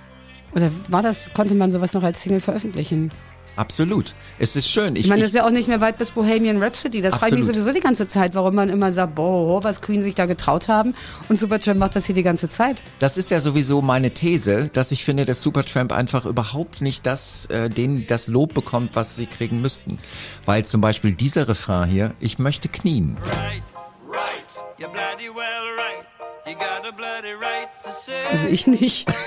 Oder 0.54 0.70
war 0.88 1.02
das, 1.02 1.30
konnte 1.34 1.54
man 1.54 1.70
sowas 1.70 1.92
noch 1.92 2.02
als 2.02 2.22
Single 2.22 2.40
veröffentlichen? 2.40 3.10
Absolut. 3.58 4.14
Es 4.38 4.54
ist 4.54 4.70
schön. 4.70 4.94
Ich, 4.94 5.06
Ich 5.06 5.08
meine, 5.08 5.22
das 5.22 5.30
ich, 5.30 5.34
ist 5.34 5.40
ja 5.40 5.44
auch 5.44 5.50
nicht 5.50 5.66
mehr 5.66 5.80
weit 5.80 5.98
bis 5.98 6.12
Bohemian 6.12 6.62
Rhapsody. 6.62 7.02
Das 7.02 7.16
frage 7.16 7.32
ich 7.34 7.38
mich 7.38 7.46
sowieso 7.46 7.72
die 7.72 7.80
ganze 7.80 8.06
Zeit, 8.06 8.36
warum 8.36 8.54
man 8.54 8.70
immer 8.70 8.92
sagt, 8.92 9.16
boah, 9.16 9.64
was 9.64 9.82
Queen 9.82 10.00
sich 10.00 10.14
da 10.14 10.26
getraut 10.26 10.68
haben. 10.68 10.94
Und 11.28 11.40
Supertramp 11.40 11.80
macht 11.80 11.96
das 11.96 12.06
hier 12.06 12.14
die 12.14 12.22
ganze 12.22 12.48
Zeit. 12.48 12.84
Das 13.00 13.16
ist 13.16 13.32
ja 13.32 13.40
sowieso 13.40 13.82
meine 13.82 14.12
These, 14.12 14.70
dass 14.72 14.92
ich 14.92 15.04
finde, 15.04 15.26
dass 15.26 15.42
Supertramp 15.42 15.90
einfach 15.90 16.24
überhaupt 16.24 16.82
nicht 16.82 17.04
das, 17.04 17.46
äh, 17.46 17.68
den, 17.68 18.06
das 18.06 18.28
Lob 18.28 18.54
bekommt, 18.54 18.94
was 18.94 19.16
sie 19.16 19.26
kriegen 19.26 19.60
müssten. 19.60 19.98
Weil 20.46 20.64
zum 20.64 20.80
Beispiel 20.80 21.12
dieser 21.12 21.48
Refrain 21.48 21.88
hier, 21.88 22.14
ich 22.20 22.38
möchte 22.38 22.68
knien. 22.68 23.18
Right, 23.24 23.62
right, 24.08 24.44
you're 24.78 24.88
bloody 24.88 25.28
well 25.34 25.66
right. 25.76 26.06
You 26.46 26.54
got 26.54 26.86
a 26.88 26.92
bloody 26.92 27.32
right 27.34 27.68
to 27.82 27.90
say 27.90 28.12
Also 28.30 28.46
ich 28.46 28.68
nicht. 28.68 29.08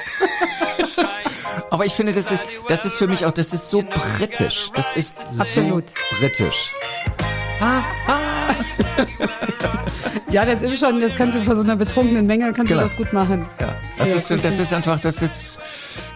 Aber 1.71 1.85
ich 1.85 1.93
finde, 1.93 2.11
das 2.13 2.31
ist, 2.31 2.43
das 2.67 2.85
ist 2.85 2.97
für 2.97 3.07
mich 3.07 3.25
auch, 3.25 3.31
das 3.31 3.53
ist 3.53 3.69
so 3.69 3.81
britisch. 3.81 4.69
Das 4.75 4.93
ist 4.95 5.17
Absolut. 5.39 5.85
so 5.89 6.15
britisch. 6.19 6.71
Ja, 10.31 10.45
das 10.45 10.61
ist 10.61 10.79
schon, 10.79 11.01
das 11.01 11.15
kannst 11.17 11.37
du 11.37 11.43
vor 11.43 11.55
so 11.57 11.61
einer 11.61 11.75
betrunkenen 11.75 12.25
Menge, 12.25 12.53
kannst 12.53 12.69
Genau. 12.71 12.81
du 12.83 12.87
das 12.87 12.95
gut 12.95 13.11
machen. 13.11 13.45
Ja, 13.59 13.75
das 13.97 14.07
Ja, 14.07 14.15
ist, 14.15 14.45
das 14.45 14.59
ist 14.59 14.73
einfach, 14.73 14.97
das 15.01 15.21
ist 15.21 15.59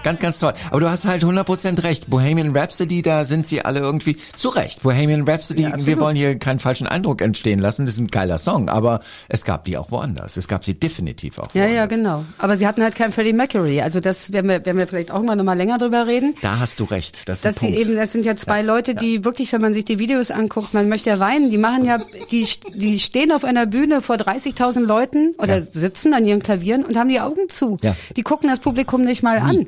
ganz, 0.06 0.20
ganz 0.20 0.40
toll. 0.40 0.54
Aber 0.70 0.80
du 0.80 0.90
hast 0.90 1.06
halt 1.06 1.24
100% 1.26 1.84
recht. 1.84 2.10
Bohemian 2.10 2.56
Rhapsody, 2.56 3.02
da 3.02 3.26
sind 3.26 3.46
sie 3.48 3.66
alle 3.66 3.82
irgendwie 3.82 4.16
zu 4.38 4.48
Recht. 4.50 4.84
Bohemian 4.84 5.28
Rhapsody, 5.28 5.64
Ja, 5.64 5.74
wir 5.86 6.00
wollen 6.00 6.16
hier 6.16 6.40
keinen 6.40 6.60
falschen 6.60 6.88
Eindruck 6.88 7.22
entstehen 7.22 7.60
lassen. 7.60 7.86
Das 7.86 7.96
ist 7.96 8.00
ein 8.00 8.08
geiler 8.08 8.38
Song, 8.38 8.70
aber 8.70 9.02
es 9.28 9.44
gab 9.44 9.66
die 9.66 9.78
auch 9.78 9.92
woanders. 9.92 10.38
Es 10.38 10.48
gab 10.48 10.64
sie 10.64 10.76
definitiv 10.76 11.40
auch 11.40 11.48
Ja, 11.54 11.62
woanders. 11.64 11.76
ja, 11.76 11.86
genau. 11.88 12.26
Aber 12.38 12.56
sie 12.56 12.66
hatten 12.68 12.82
halt 12.84 12.96
keinen 12.96 13.12
Freddie 13.12 13.34
Mercury. 13.34 13.82
Also 13.82 14.00
das 14.00 14.32
werden 14.32 14.48
wir, 14.48 14.66
werden 14.66 14.78
wir 14.78 14.88
vielleicht 14.88 15.12
auch 15.12 15.22
mal 15.24 15.36
noch 15.36 15.44
mal 15.44 15.58
länger 15.58 15.78
drüber 15.80 16.08
reden. 16.08 16.36
Da 16.42 16.60
hast 16.60 16.80
du 16.80 16.84
recht. 16.86 17.28
Das 17.28 17.44
ist 17.44 17.60
sie 17.60 17.70
eben, 17.76 17.96
das 17.96 18.12
sind 18.12 18.24
ja 18.24 18.36
zwei 18.36 18.62
Leute, 18.62 18.96
die 18.96 19.26
wirklich, 19.26 19.52
wenn 19.52 19.62
man 19.62 19.74
sich 19.74 19.84
die 19.86 20.00
Videos 20.00 20.30
anguckt, 20.32 20.74
man 20.74 20.88
möchte 20.88 21.10
ja 21.10 21.20
weinen. 21.20 21.50
Die 21.50 21.58
machen 21.58 21.84
ja, 21.84 22.00
die, 22.32 22.48
die 22.76 23.00
stehen 23.00 23.32
auf 23.32 23.44
einer 23.44 23.66
Bühne 23.66 24.02
vor 24.04 24.18
30.000 24.18 24.82
Leuten 24.86 25.34
oder 25.40 25.56
Ja. 25.58 25.62
sitzen 25.62 26.14
an 26.14 26.26
ihren 26.26 26.44
Klavieren 26.44 26.84
und 26.86 26.96
haben 26.96 27.10
die 27.10 27.20
Augen 27.20 27.50
zu. 27.50 27.78
Ja. 27.82 27.96
Die 28.16 28.22
gucken 28.24 28.50
das 28.50 28.60
Publikum 28.60 29.04
nicht 29.04 29.24
mal 29.24 29.40
an. 29.40 29.68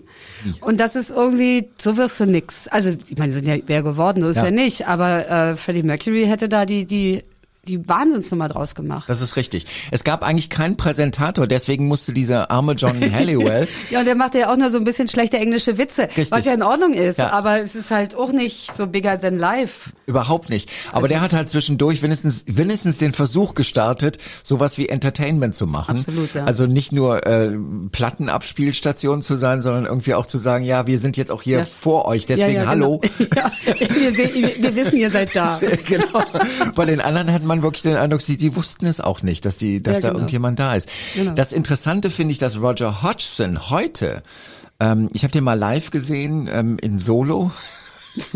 Und 0.62 0.80
das 0.80 0.96
ist 0.96 1.10
irgendwie, 1.10 1.70
so 1.80 1.98
wirst 1.98 2.20
du 2.20 2.26
nix. 2.26 2.68
Also, 2.68 2.92
ich 3.10 3.18
meine, 3.18 3.34
sie 3.34 3.40
sind 3.40 3.48
ja 3.48 3.58
wer 3.66 3.82
geworden, 3.84 4.22
so 4.24 4.30
ist 4.30 4.38
Ja. 4.38 4.46
ja, 4.46 4.52
nicht. 4.52 4.88
Aber 4.88 5.30
äh, 5.30 5.58
Freddie 5.58 5.84
Mercury 5.84 6.26
hätte 6.26 6.48
da 6.50 6.66
die, 6.66 6.86
die 6.86 7.24
die 7.68 7.86
Wahnsinnsnummer 7.86 8.48
draus 8.48 8.76
gemacht. 8.76 9.10
Das 9.10 9.20
ist 9.20 9.36
richtig. 9.36 9.66
Es 9.92 10.06
gab 10.06 10.24
eigentlich 10.24 10.50
keinen 10.50 10.78
Präsentator, 10.78 11.48
deswegen 11.48 11.88
musste 11.90 12.14
dieser 12.14 12.50
arme 12.50 12.74
John 12.74 13.02
Halliwell. 13.14 13.68
ja, 13.90 14.00
und 14.00 14.06
der 14.06 14.16
machte 14.16 14.40
ja 14.40 14.54
auch 14.54 14.56
nur 14.56 14.72
so 14.72 14.78
ein 14.78 14.86
bisschen 14.86 15.10
schlechte 15.10 15.36
englische 15.38 15.78
Witze, 15.78 16.04
Richtig. 16.04 16.32
was 16.32 16.46
ja 16.46 16.54
in 16.54 16.64
Ordnung 16.64 16.94
ist, 16.94 17.18
Ja. 17.18 17.32
aber 17.32 17.60
es 17.60 17.76
ist 17.76 17.92
halt 17.92 18.16
auch 18.16 18.32
nicht 18.32 18.72
so 18.74 18.88
bigger 18.88 19.20
than 19.20 19.38
life. 19.38 19.90
Überhaupt 20.08 20.50
nicht. 20.50 20.70
Aber 20.94 21.10
der 21.10 21.20
hat 21.20 21.34
halt 21.34 21.50
zwischendurch 21.50 22.02
wenigstens, 22.02 22.46
wenigstens 22.48 22.98
den 22.98 23.12
Versuch 23.12 23.56
gestartet, 23.56 24.18
sowas 24.42 24.78
wie 24.78 24.88
Entertainment 24.88 25.54
zu 25.54 25.68
machen. 25.68 25.98
Absolut, 25.98 26.34
ja. 26.34 26.46
Also 26.46 26.66
nicht 26.66 26.94
nur 26.94 27.28
äh, 27.28 27.52
Plattenabspielstation 27.92 29.22
zu 29.22 29.36
sein, 29.36 29.62
sondern 29.62 29.86
irgendwie 29.86 30.14
auch 30.14 30.26
zu 30.26 30.38
sagen, 30.38 30.64
ja, 30.64 30.88
wir 30.88 30.98
sind 30.98 31.18
jetzt 31.18 31.30
auch 31.30 31.42
hier 31.42 31.58
Ja. 31.60 31.66
vor 31.66 32.06
euch, 32.06 32.26
deswegen 32.26 32.54
ja, 32.54 32.64
ja, 32.64 32.68
hallo. 32.70 33.02
Genau. 33.18 33.28
Ja, 33.36 33.52
wir, 33.96 34.12
sehen, 34.14 34.50
wir, 34.60 34.76
wissen, 34.76 34.98
ihr 34.98 35.10
seid 35.12 35.36
da. 35.36 35.60
genau. 35.88 36.24
Bei 36.74 36.86
den 36.86 37.02
anderen 37.02 37.34
hat 37.34 37.44
man 37.44 37.62
wirklich 37.62 37.84
den 37.84 37.98
Eindruck, 37.98 38.22
sie, 38.22 38.38
die 38.38 38.56
wussten 38.56 38.86
es 38.86 39.02
auch 39.02 39.22
nicht, 39.24 39.44
dass 39.46 39.58
die, 39.58 39.84
dass 39.84 39.96
Ja, 39.96 40.02
da 40.02 40.08
genau. 40.10 40.20
irgendjemand 40.20 40.58
da 40.58 40.74
ist. 40.76 40.88
Genau. 41.16 41.34
Das 41.34 41.52
Interessante 41.52 42.12
finde 42.12 42.32
ich, 42.32 42.38
dass 42.38 42.62
Roger 42.62 43.04
Hodgson 43.04 43.70
heute, 43.70 44.24
ähm, 44.80 45.10
ich 45.14 45.24
habe 45.24 45.34
den 45.34 45.44
mal 45.44 45.56
live 45.60 45.92
gesehen 45.92 46.50
ähm, 46.52 46.78
in 46.82 46.98
Solo. 46.98 47.52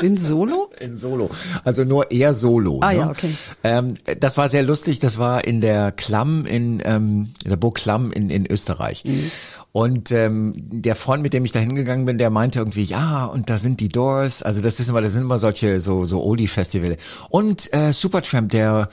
In 0.00 0.16
Solo? 0.16 0.70
In 0.80 0.98
Solo. 0.98 1.30
Also 1.64 1.84
nur 1.84 2.10
eher 2.10 2.34
Solo. 2.34 2.80
Ah, 2.82 2.92
ne? 2.92 2.98
ja, 2.98 3.10
okay. 3.10 3.34
Ähm, 3.64 3.94
das 4.18 4.36
war 4.36 4.48
sehr 4.48 4.62
lustig. 4.62 4.98
Das 4.98 5.18
war 5.18 5.44
in 5.44 5.60
der 5.60 5.92
Klamm 5.92 6.46
in, 6.46 6.82
ähm, 6.84 7.32
in 7.44 7.50
der 7.50 7.56
Burg 7.56 7.76
Klamm 7.76 8.12
in, 8.12 8.30
in 8.30 8.50
Österreich. 8.50 9.04
Mhm. 9.04 9.30
Und 9.72 10.10
ähm, 10.10 10.52
der 10.56 10.96
Freund, 10.96 11.22
mit 11.22 11.32
dem 11.32 11.44
ich 11.44 11.52
da 11.52 11.60
hingegangen 11.60 12.04
bin, 12.04 12.18
der 12.18 12.30
meinte 12.30 12.58
irgendwie, 12.58 12.82
ja, 12.82 13.26
und 13.26 13.50
da 13.50 13.56
sind 13.56 13.78
die 13.78 13.88
Doors. 13.88 14.42
Also 14.42 14.62
das 14.62 14.80
ist 14.80 14.88
immer, 14.88 15.00
das 15.00 15.12
sind 15.12 15.22
immer 15.22 15.38
solche 15.38 15.78
so 15.78 16.04
so 16.04 16.24
Oldie-Festival. 16.24 16.96
Und 17.28 17.72
äh, 17.72 17.92
Supertramp, 17.92 18.50
der 18.50 18.88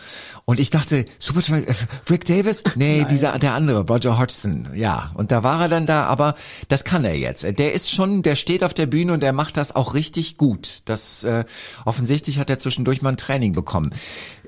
und 0.46 0.60
ich 0.60 0.70
dachte, 0.70 1.06
Supertramp, 1.18 1.68
äh, 1.68 1.74
Rick 2.10 2.26
Davis? 2.26 2.64
Nee, 2.76 3.06
dieser 3.10 3.40
der 3.40 3.54
andere, 3.54 3.88
Roger 3.88 4.20
Hodgson. 4.20 4.68
Ja, 4.76 5.12
und 5.16 5.32
da 5.32 5.42
war 5.42 5.62
er 5.62 5.70
dann 5.70 5.88
da, 5.88 6.06
aber 6.06 6.36
das 6.68 6.84
kann 6.84 7.06
er 7.06 7.16
jetzt. 7.16 7.44
Der 7.58 7.74
ist 7.74 7.90
schon, 7.90 8.22
der 8.22 8.36
steht 8.36 8.64
auf 8.64 8.76
der 8.76 8.86
Bühne 8.86 9.14
und 9.14 9.24
der 9.24 9.34
macht 9.34 9.58
das 9.58 9.76
auch 9.76 9.96
richtig 9.96 10.38
gut. 10.38 10.82
Das 10.86 11.24
äh, 11.24 11.46
offensichtlich 11.86 12.38
hat 12.38 12.52
er 12.52 12.60
zwischendurch 12.60 13.02
mal 13.02 13.10
ein 13.10 13.18
Training 13.18 13.54
bekommen. 13.54 13.94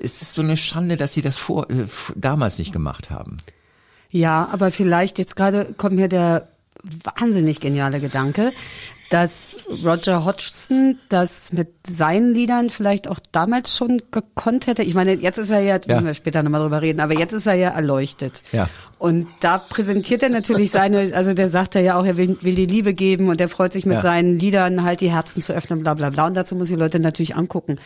Es 0.00 0.22
ist 0.22 0.34
so 0.34 0.42
eine 0.42 0.56
Schande, 0.56 0.96
dass 0.96 1.12
sie 1.12 1.22
das 1.22 1.36
vor 1.36 1.68
äh, 1.70 1.86
damals 2.14 2.58
nicht 2.58 2.72
gemacht 2.72 3.10
haben. 3.10 3.38
Ja, 4.10 4.48
aber 4.52 4.70
vielleicht 4.70 5.18
jetzt 5.18 5.36
gerade 5.36 5.72
kommt 5.76 5.96
mir 5.96 6.08
der 6.08 6.48
wahnsinnig 7.16 7.60
geniale 7.60 8.00
Gedanke, 8.00 8.52
dass 9.10 9.56
Roger 9.84 10.24
Hodgson 10.24 10.96
das 11.08 11.52
mit 11.52 11.68
seinen 11.84 12.32
Liedern 12.32 12.70
vielleicht 12.70 13.08
auch 13.08 13.18
damals 13.32 13.76
schon 13.76 14.00
gekonnt 14.12 14.68
hätte. 14.68 14.82
Ich 14.84 14.94
meine, 14.94 15.14
jetzt 15.14 15.36
ist 15.36 15.50
er 15.50 15.60
ja, 15.60 15.76
Ja. 15.76 15.88
werden 15.88 16.06
wir 16.06 16.14
später 16.14 16.42
nochmal 16.44 16.62
drüber 16.62 16.80
reden, 16.80 17.00
aber 17.00 17.18
jetzt 17.18 17.32
ist 17.32 17.46
er 17.46 17.54
ja 17.54 17.70
erleuchtet. 17.70 18.42
Ja. 18.52 18.68
Und 18.98 19.26
da 19.40 19.58
präsentiert 19.58 20.22
er 20.22 20.28
natürlich 20.28 20.70
seine, 20.70 21.12
also 21.14 21.34
der 21.34 21.48
sagt 21.48 21.74
er 21.74 21.82
ja 21.82 21.98
auch, 21.98 22.06
er 22.06 22.16
will, 22.16 22.38
will 22.40 22.54
die 22.54 22.66
Liebe 22.66 22.94
geben 22.94 23.28
und 23.30 23.40
er 23.40 23.48
freut 23.48 23.72
sich 23.72 23.84
mit 23.84 23.96
Ja. 23.96 24.00
seinen 24.00 24.38
Liedern 24.38 24.84
halt 24.84 25.00
die 25.00 25.10
Herzen 25.10 25.42
zu 25.42 25.52
öffnen, 25.52 25.80
bla 25.80 25.94
bla 25.94 26.10
bla. 26.10 26.28
Und 26.28 26.34
dazu 26.36 26.54
muss 26.54 26.68
die 26.68 26.76
Leute 26.76 27.00
natürlich 27.00 27.34
angucken. 27.34 27.78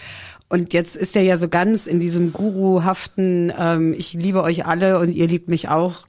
Und 0.51 0.75
jetzt 0.75 0.95
ist 0.95 1.17
er 1.17 1.23
ja 1.23 1.39
so 1.39 1.49
ganz 1.49 1.87
in 1.87 2.01
diesem 2.01 2.35
Guruhaften, 2.35 3.51
ähm, 3.59 3.95
ich 3.97 4.13
liebe 4.13 4.43
euch 4.43 4.67
alle 4.67 4.99
und 4.99 5.13
ihr 5.15 5.27
liebt 5.27 5.49
mich 5.49 5.69
auch 5.69 6.07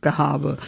Gehabe. 0.00 0.58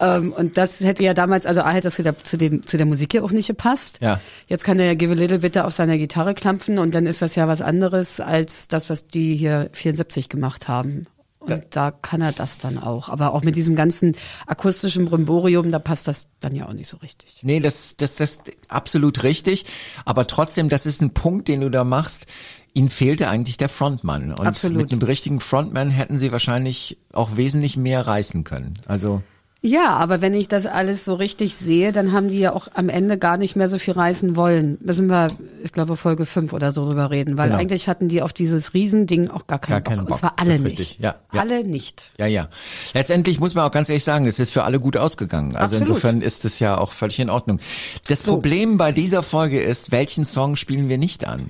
Ähm, 0.00 0.32
und 0.32 0.56
das 0.56 0.80
hätte 0.80 1.02
ja 1.02 1.14
damals, 1.14 1.46
also 1.46 1.60
A 1.60 1.70
hätte 1.70 1.88
das 1.88 1.94
zu 1.94 2.02
der, 2.02 2.22
zu, 2.22 2.36
dem, 2.36 2.66
zu 2.66 2.76
der 2.76 2.86
Musik 2.86 3.14
ja 3.14 3.22
auch 3.22 3.32
nicht 3.32 3.46
gepasst. 3.46 3.98
Ja. 4.00 4.20
Jetzt 4.48 4.64
kann 4.64 4.78
er 4.78 4.86
ja 4.86 4.94
Give 4.94 5.12
a 5.12 5.14
Little 5.14 5.40
bitte 5.40 5.64
auf 5.64 5.74
seiner 5.74 5.98
Gitarre 5.98 6.34
klampfen 6.34 6.78
und 6.78 6.94
dann 6.94 7.06
ist 7.06 7.22
das 7.22 7.34
ja 7.34 7.48
was 7.48 7.62
anderes 7.62 8.20
als 8.20 8.68
das, 8.68 8.90
was 8.90 9.06
die 9.06 9.36
hier 9.36 9.70
74 9.72 10.28
gemacht 10.28 10.68
haben. 10.68 11.06
Und 11.46 11.64
da 11.70 11.90
kann 11.90 12.22
er 12.22 12.32
das 12.32 12.58
dann 12.58 12.78
auch. 12.78 13.08
Aber 13.08 13.34
auch 13.34 13.42
mit 13.42 13.56
diesem 13.56 13.76
ganzen 13.76 14.16
akustischen 14.46 15.04
Brimborium, 15.04 15.70
da 15.70 15.78
passt 15.78 16.08
das 16.08 16.28
dann 16.40 16.54
ja 16.54 16.66
auch 16.66 16.72
nicht 16.72 16.88
so 16.88 16.96
richtig. 16.98 17.40
Nee, 17.42 17.60
das, 17.60 17.96
das, 17.96 18.16
das 18.16 18.40
absolut 18.68 19.22
richtig. 19.22 19.66
Aber 20.06 20.26
trotzdem, 20.26 20.68
das 20.68 20.86
ist 20.86 21.02
ein 21.02 21.12
Punkt, 21.12 21.48
den 21.48 21.60
du 21.60 21.70
da 21.70 21.84
machst. 21.84 22.26
Ihnen 22.74 22.88
fehlte 22.88 23.28
eigentlich 23.28 23.56
der 23.56 23.68
Frontmann. 23.68 24.32
Und 24.32 24.46
Absolut. 24.46 24.82
mit 24.82 24.92
einem 24.92 25.02
richtigen 25.02 25.40
Frontman 25.40 25.90
hätten 25.90 26.18
sie 26.18 26.32
wahrscheinlich 26.32 26.98
auch 27.12 27.36
wesentlich 27.36 27.76
mehr 27.76 28.04
reißen 28.06 28.42
können. 28.42 28.74
Also, 28.86 29.22
Ja, 29.66 29.96
aber 29.96 30.20
wenn 30.20 30.34
ich 30.34 30.46
das 30.48 30.66
alles 30.66 31.06
so 31.06 31.14
richtig 31.14 31.56
sehe, 31.56 31.90
dann 31.90 32.12
haben 32.12 32.28
die 32.28 32.38
ja 32.38 32.52
auch 32.52 32.68
am 32.74 32.90
Ende 32.90 33.16
gar 33.16 33.38
nicht 33.38 33.56
mehr 33.56 33.70
so 33.70 33.78
viel 33.78 33.94
reißen 33.94 34.36
wollen. 34.36 34.76
Müssen 34.82 35.06
wir, 35.06 35.28
ich 35.62 35.72
glaube, 35.72 35.96
Folge 35.96 36.26
5 36.26 36.52
oder 36.52 36.70
so 36.70 36.84
drüber 36.84 37.10
reden, 37.10 37.38
weil 37.38 37.48
Genau. 37.48 37.60
eigentlich 37.60 37.88
hatten 37.88 38.08
die 38.08 38.20
auf 38.20 38.34
dieses 38.34 38.74
Riesending 38.74 39.30
auch 39.30 39.46
gar 39.46 39.58
keinen, 39.58 39.72
Gar 39.72 39.80
keinen 39.80 39.98
Bock. 40.00 40.08
Bock. 40.08 40.16
Und 40.16 40.18
zwar 40.20 40.34
alle 40.38 40.50
nicht. 40.52 40.64
richtig. 40.66 40.98
Ja, 41.00 41.14
ja. 41.32 41.40
Alle 41.40 41.64
nicht. 41.64 42.10
ja, 42.18 42.26
ja. 42.26 42.50
Letztendlich 42.92 43.40
muss 43.40 43.54
man 43.54 43.64
auch 43.64 43.70
ganz 43.70 43.88
ehrlich 43.88 44.04
sagen, 44.04 44.26
es 44.26 44.38
ist 44.38 44.52
für 44.52 44.64
alle 44.64 44.78
gut 44.80 44.98
ausgegangen. 44.98 45.56
Also 45.56 45.76
Absolut. 45.76 45.88
insofern 45.88 46.20
ist 46.20 46.44
es 46.44 46.58
ja 46.58 46.76
auch 46.76 46.92
völlig 46.92 47.18
in 47.18 47.30
Ordnung. 47.30 47.58
Das 48.06 48.24
Problem 48.24 48.76
bei 48.76 48.92
dieser 48.92 49.22
Folge 49.22 49.62
ist, 49.62 49.92
welchen 49.92 50.26
Song 50.26 50.56
spielen 50.56 50.90
wir 50.90 50.98
nicht 50.98 51.26
an? 51.26 51.48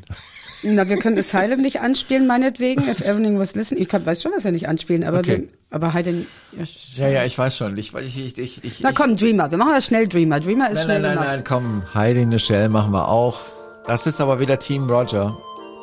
Na, 0.63 0.89
wir 0.89 0.99
können 0.99 1.19
Asylum 1.19 1.61
nicht 1.61 1.81
anspielen, 1.81 2.29
meinetwegen. 2.29 2.89
If 2.89 3.01
Evening 3.01 3.41
was 3.41 3.55
listening. 3.57 3.83
Ich 3.83 3.89
kann, 3.89 4.07
weiß 4.07 4.23
schon, 4.23 4.31
was 4.35 4.45
wir 4.45 4.53
nicht 4.53 4.69
anspielen, 4.69 5.03
aber 5.05 5.19
Okay. 5.19 5.39
wir, 5.41 5.49
aber 5.75 5.93
halt 5.93 6.07
den, 6.07 6.27
ja, 6.53 7.09
Ja, 7.09 7.25
ich 7.25 7.37
weiß 7.37 7.57
schon. 7.57 7.77
Ich, 7.77 7.93
ich, 7.93 8.17
ich, 8.17 8.39
ich, 8.39 8.65
ich, 8.65 8.81
Na 8.81 8.93
komm, 8.93 9.17
Dreamer. 9.17 9.51
Wir 9.51 9.59
machen 9.59 9.73
das 9.75 9.87
schnell 9.87 10.07
Dreamer. 10.07 10.39
Dreamer 10.39 10.71
ist 10.71 10.77
Nein, 10.77 10.85
schnell 10.85 11.01
nein, 11.03 11.15
nein, 11.17 11.25
gemacht. 11.25 11.37
nein, 11.37 11.45
komm. 11.45 11.83
Heidi 11.95 12.23
in 12.23 12.31
the 12.31 12.39
Shell 12.39 12.69
machen 12.69 12.93
wir 12.93 13.09
auch. 13.09 13.41
Das 13.87 14.07
ist 14.07 14.21
aber 14.21 14.39
wieder 14.39 14.59
Team 14.61 14.89
Roger. 14.89 15.37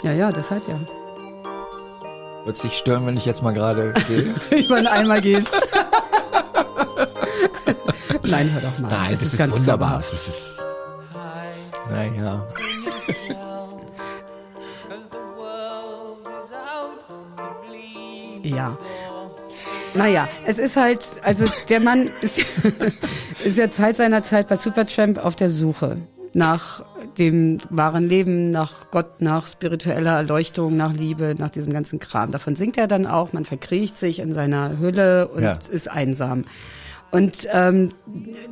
Ja, 0.04 0.14
ja, 0.14 0.32
deshalb 0.32 0.64
ja. 0.70 0.80
Wird 2.46 2.64
dich 2.64 2.78
stören, 2.78 3.06
wenn 3.06 3.18
ich 3.18 3.26
jetzt 3.26 3.44
mal 3.44 3.52
gerade 3.54 3.94
gehe? 4.08 4.34
Über 4.64 4.78
den 4.78 4.88
Eimer 4.88 5.20
gehst. 5.20 5.56
nein, 8.24 8.50
hör 8.54 8.62
doch 8.62 8.80
mal. 8.80 8.90
Nein, 8.92 9.12
Es 9.14 9.20
das 9.20 9.34
ist, 9.34 9.38
ganz 9.40 9.54
wunderbar. 9.60 10.02
zauberhaft. 10.02 10.14
Das 10.14 10.28
ist, 10.30 10.58
naja. 11.90 12.48
Ja. 18.44 18.76
Naja, 19.94 20.28
es 20.46 20.58
ist 20.58 20.78
halt, 20.78 21.06
also 21.24 21.46
der 21.70 21.80
Mann 21.82 22.10
ist, 22.22 22.40
ist 23.44 23.58
ja 23.58 23.70
Zeit 23.70 23.98
seiner 23.98 24.24
Zeit 24.24 24.48
bei 24.48 24.56
Supertramp 24.56 25.18
auf 25.18 25.36
der 25.36 25.50
Suche 25.50 25.98
nach 26.34 26.86
dem 27.18 27.58
wahren 27.70 28.08
Leben, 28.08 28.52
nach 28.52 28.90
Gott, 28.90 29.20
nach 29.22 29.48
spiritueller 29.48 30.16
Erleuchtung, 30.16 30.78
nach 30.78 30.94
Liebe, 30.94 31.36
nach 31.38 31.50
diesem 31.50 31.74
ganzen 31.74 32.00
Kram. 32.00 32.32
Davon 32.32 32.56
singt 32.56 32.78
er 32.78 32.88
dann 32.88 33.06
auch, 33.06 33.34
man 33.34 33.44
verkriecht 33.44 33.98
sich 33.98 34.20
in 34.20 34.32
seiner 34.34 34.80
Hülle 34.80 35.28
und 35.28 35.44
Ja. 35.44 35.60
ist 35.70 35.90
einsam. 35.92 36.46
Und 37.12 37.46
ähm, 37.52 37.90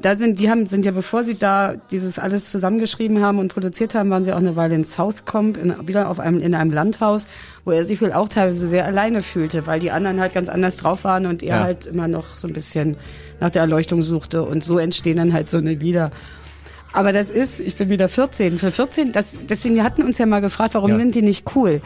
da 0.02 0.18
sind, 0.18 0.38
die 0.38 0.50
haben, 0.50 0.66
sind 0.66 0.86
ja 0.86 0.92
bevor 0.92 1.24
sie 1.24 1.36
da 1.38 1.76
dieses 1.92 2.20
alles 2.20 2.52
zusammengeschrieben 2.52 3.22
haben 3.22 3.40
und 3.40 3.54
produziert 3.54 3.96
haben, 3.96 4.10
waren 4.10 4.26
sie 4.26 4.34
auch 4.34 4.38
eine 4.40 4.58
Weile 4.58 4.76
in 4.76 4.84
Southcombe, 4.84 5.58
in, 5.60 5.88
wieder 5.88 6.10
auf 6.10 6.20
einem, 6.20 6.42
in 6.42 6.54
einem 6.54 6.72
Landhaus, 6.72 7.28
wo 7.64 7.72
er 7.72 7.86
sich 7.86 8.02
wohl 8.02 8.12
auch 8.12 8.28
teilweise 8.28 8.68
sehr 8.68 8.86
alleine 8.86 9.24
fühlte, 9.24 9.66
weil 9.66 9.80
die 9.80 9.92
anderen 9.92 10.20
halt 10.20 10.34
ganz 10.34 10.50
anders 10.50 10.76
drauf 10.76 11.06
waren 11.06 11.26
und 11.26 11.42
er 11.42 11.56
Ja. 11.58 11.64
halt 11.64 11.86
immer 11.86 12.10
noch 12.10 12.38
so 12.38 12.48
ein 12.48 12.54
bisschen 12.54 12.98
nach 13.40 13.50
der 13.50 13.62
Erleuchtung 13.62 14.04
suchte 14.04 14.44
und 14.44 14.62
so 14.62 14.78
entstehen 14.78 15.16
dann 15.18 15.32
halt 15.32 15.50
so 15.50 15.58
eine 15.58 15.74
Lieder. 15.74 16.12
Aber 16.92 17.14
das 17.14 17.30
ist, 17.30 17.62
ich 17.62 17.76
bin 17.76 17.90
wieder 17.90 18.10
14, 18.10 18.60
für 18.60 18.72
14, 18.72 19.12
das, 19.14 19.40
deswegen, 19.48 19.76
wir 19.76 19.84
hatten 19.86 20.04
uns 20.04 20.18
ja 20.18 20.26
mal 20.26 20.42
gefragt, 20.42 20.74
warum 20.74 20.90
Ja. 20.92 20.98
sind 20.98 21.16
die 21.16 21.22
nicht 21.22 21.46
cool? 21.56 21.82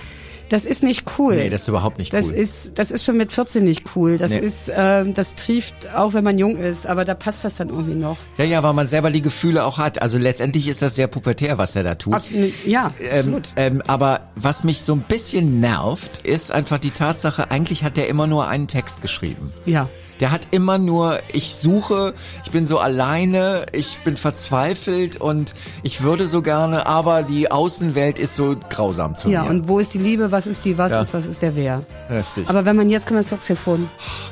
Das 0.53 0.65
ist 0.65 0.83
nicht 0.83 1.03
cool. 1.17 1.35
Nee, 1.35 1.49
das 1.49 1.63
ist 1.63 1.67
überhaupt 1.67 1.97
nicht 1.97 2.13
Das 2.13 2.27
cool. 2.27 2.35
ist, 2.35 2.77
das 2.77 2.91
ist 2.91 3.03
schon 3.03 3.17
mit 3.17 3.33
14 3.33 3.63
nicht 3.63 3.95
cool. 3.95 4.19
Das 4.19 4.29
Nee. 4.31 4.37
ist, 4.37 4.71
ähm, 4.75 5.15
das 5.15 5.33
trieft 5.33 5.73
auch, 5.95 6.13
wenn 6.13 6.23
man 6.23 6.37
jung 6.37 6.57
ist, 6.57 6.85
aber 6.85 7.05
da 7.05 7.15
passt 7.15 7.43
das 7.43 7.55
dann 7.55 7.69
irgendwie 7.69 7.95
noch. 7.95 8.17
ja, 8.37 8.45
ja, 8.45 8.61
weil 8.61 8.73
man 8.73 8.87
selber 8.87 9.09
die 9.09 9.23
Gefühle 9.23 9.65
auch 9.65 9.79
hat. 9.79 9.99
Also 10.03 10.19
letztendlich 10.19 10.67
ist 10.67 10.83
das 10.83 10.93
sehr 10.95 11.07
pubertär, 11.07 11.57
was 11.57 11.75
er 11.75 11.81
da 11.81 11.95
tut. 11.95 12.13
Absolut, 12.13 12.51
ja, 12.67 12.93
Ähm, 13.01 13.15
absolut. 13.17 13.49
ähm, 13.55 13.81
aber 13.87 14.21
was 14.35 14.63
mich 14.63 14.83
so 14.83 14.93
ein 14.93 14.99
bisschen 15.01 15.59
nervt, 15.59 16.19
ist 16.19 16.51
einfach 16.51 16.77
die 16.77 16.91
Tatsache, 16.91 17.49
eigentlich 17.49 17.83
hat 17.83 17.97
er 17.97 18.07
immer 18.07 18.27
nur 18.27 18.47
einen 18.47 18.67
Text 18.67 19.01
geschrieben. 19.01 19.51
Ja. 19.65 19.89
Der 20.19 20.31
hat 20.31 20.41
immer 20.51 20.77
nur, 20.77 21.19
ich 21.31 21.55
suche, 21.55 22.13
ich 22.45 22.51
bin 22.51 22.67
so 22.67 22.77
alleine, 22.79 23.65
ich 23.71 23.99
bin 24.05 24.15
verzweifelt 24.15 25.17
und 25.19 25.53
ich 25.81 26.03
würde 26.03 26.27
so 26.27 26.41
gerne, 26.41 26.85
aber 26.85 27.23
die 27.23 27.51
Außenwelt 27.51 28.19
ist 28.19 28.35
so 28.35 28.55
grausam 28.69 29.15
zu 29.15 29.29
Ja, 29.29 29.43
mir. 29.43 29.49
und 29.49 29.67
wo 29.67 29.79
ist 29.79 29.93
die 29.93 29.97
Liebe, 29.97 30.31
was 30.31 30.45
ist 30.47 30.65
die 30.65 30.77
was 30.77 30.91
Ja. 30.91 31.01
ist, 31.01 31.13
was 31.13 31.25
ist 31.25 31.41
der 31.41 31.55
wer? 31.55 31.83
Richtig. 32.09 32.47
Aber 32.49 32.63
wenn 32.65 32.75
man 32.75 32.89
jetzt 32.89 33.07
kommt 33.07 33.19
das 33.19 33.29
Saxophon. 33.29 33.89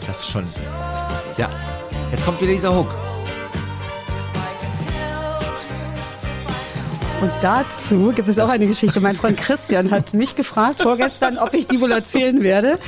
das 0.08 0.20
ist 0.20 0.30
schon. 0.32 0.46
Ja. 1.38 1.50
Jetzt 2.12 2.26
kommt 2.26 2.40
wieder 2.42 2.52
dieser 2.54 2.76
Hook. 2.76 2.94
Und 7.22 7.32
dazu 7.44 8.12
gibt 8.16 8.28
es 8.30 8.40
auch 8.40 8.50
eine 8.50 8.66
Geschichte. 8.66 9.00
Mein 9.00 9.16
Freund 9.16 9.38
Christian 9.38 9.92
hat 9.92 10.14
mich 10.16 10.36
gefragt 10.36 10.82
vorgestern, 10.82 11.38
ob 11.38 11.54
ich 11.54 11.68
die 11.68 11.80
wohl 11.80 11.92
erzählen 11.92 12.42
werde. 12.42 12.80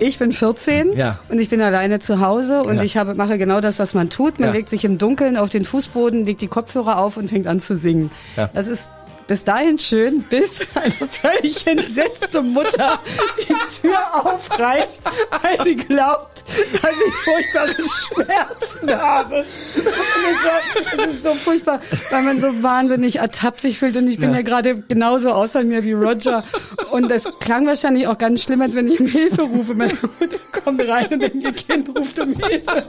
Ich 0.00 0.18
bin 0.18 0.32
14 0.32 0.92
Ja. 0.96 1.18
und 1.28 1.38
ich 1.40 1.48
bin 1.48 1.60
alleine 1.60 1.98
zu 1.98 2.20
Hause 2.20 2.62
und 2.62 2.76
Ja. 2.76 2.82
ich 2.82 2.96
habe, 2.96 3.14
mache 3.14 3.36
genau 3.38 3.60
das, 3.60 3.78
was 3.78 3.94
man 3.94 4.10
tut. 4.10 4.38
Man 4.38 4.50
Ja. 4.50 4.54
legt 4.54 4.68
sich 4.68 4.84
im 4.84 4.98
Dunkeln 4.98 5.36
auf 5.36 5.50
den 5.50 5.64
Fußboden, 5.64 6.24
legt 6.24 6.40
die 6.40 6.46
Kopfhörer 6.48 6.98
auf 6.98 7.16
und 7.16 7.28
fängt 7.28 7.46
an 7.46 7.60
zu 7.60 7.76
singen. 7.76 8.10
Das 8.54 8.68
ist 8.68 8.90
Bis 9.26 9.44
dahin 9.44 9.78
schön, 9.78 10.22
bis 10.30 10.60
eine 10.74 10.90
völlig 11.06 11.66
entsetzte 11.66 12.40
Mutter 12.40 12.98
die 13.38 13.80
Tür 13.82 13.98
aufreißt, 14.24 15.02
weil 15.42 15.64
sie 15.66 15.76
glaubt, 15.76 16.37
dass 16.82 16.92
ich 16.92 17.14
furchtbare 17.14 17.74
Schmerzen 17.88 18.90
habe. 18.90 19.36
Und 19.36 19.86
es, 19.86 20.44
war, 20.44 20.98
es 20.98 21.14
ist 21.14 21.22
so 21.22 21.34
furchtbar, 21.34 21.80
weil 22.10 22.22
man 22.22 22.40
so 22.40 22.62
wahnsinnig 22.62 23.16
ertappt 23.16 23.60
sich 23.60 23.78
fühlt. 23.78 23.96
Und 23.96 24.08
ich 24.08 24.18
bin 24.18 24.32
ja, 24.32 24.42
gerade 24.42 24.82
genauso 24.88 25.30
außer 25.32 25.64
mir 25.64 25.84
wie 25.84 25.92
Roger. 25.92 26.44
Und 26.90 27.10
das 27.10 27.24
klang 27.40 27.66
wahrscheinlich 27.66 28.06
auch 28.06 28.18
ganz 28.18 28.42
schlimm, 28.44 28.62
als 28.62 28.74
wenn 28.74 28.88
ich 28.88 29.00
um 29.00 29.06
Hilfe 29.06 29.42
rufe. 29.42 29.74
Meine 29.74 29.94
Mutter 29.94 30.38
kommt 30.64 30.86
rein 30.88 31.06
und 31.10 31.22
denkt, 31.22 31.42
ihr 31.42 31.52
Kind 31.52 31.96
ruft 31.96 32.18
um 32.18 32.34
Hilfe. 32.34 32.84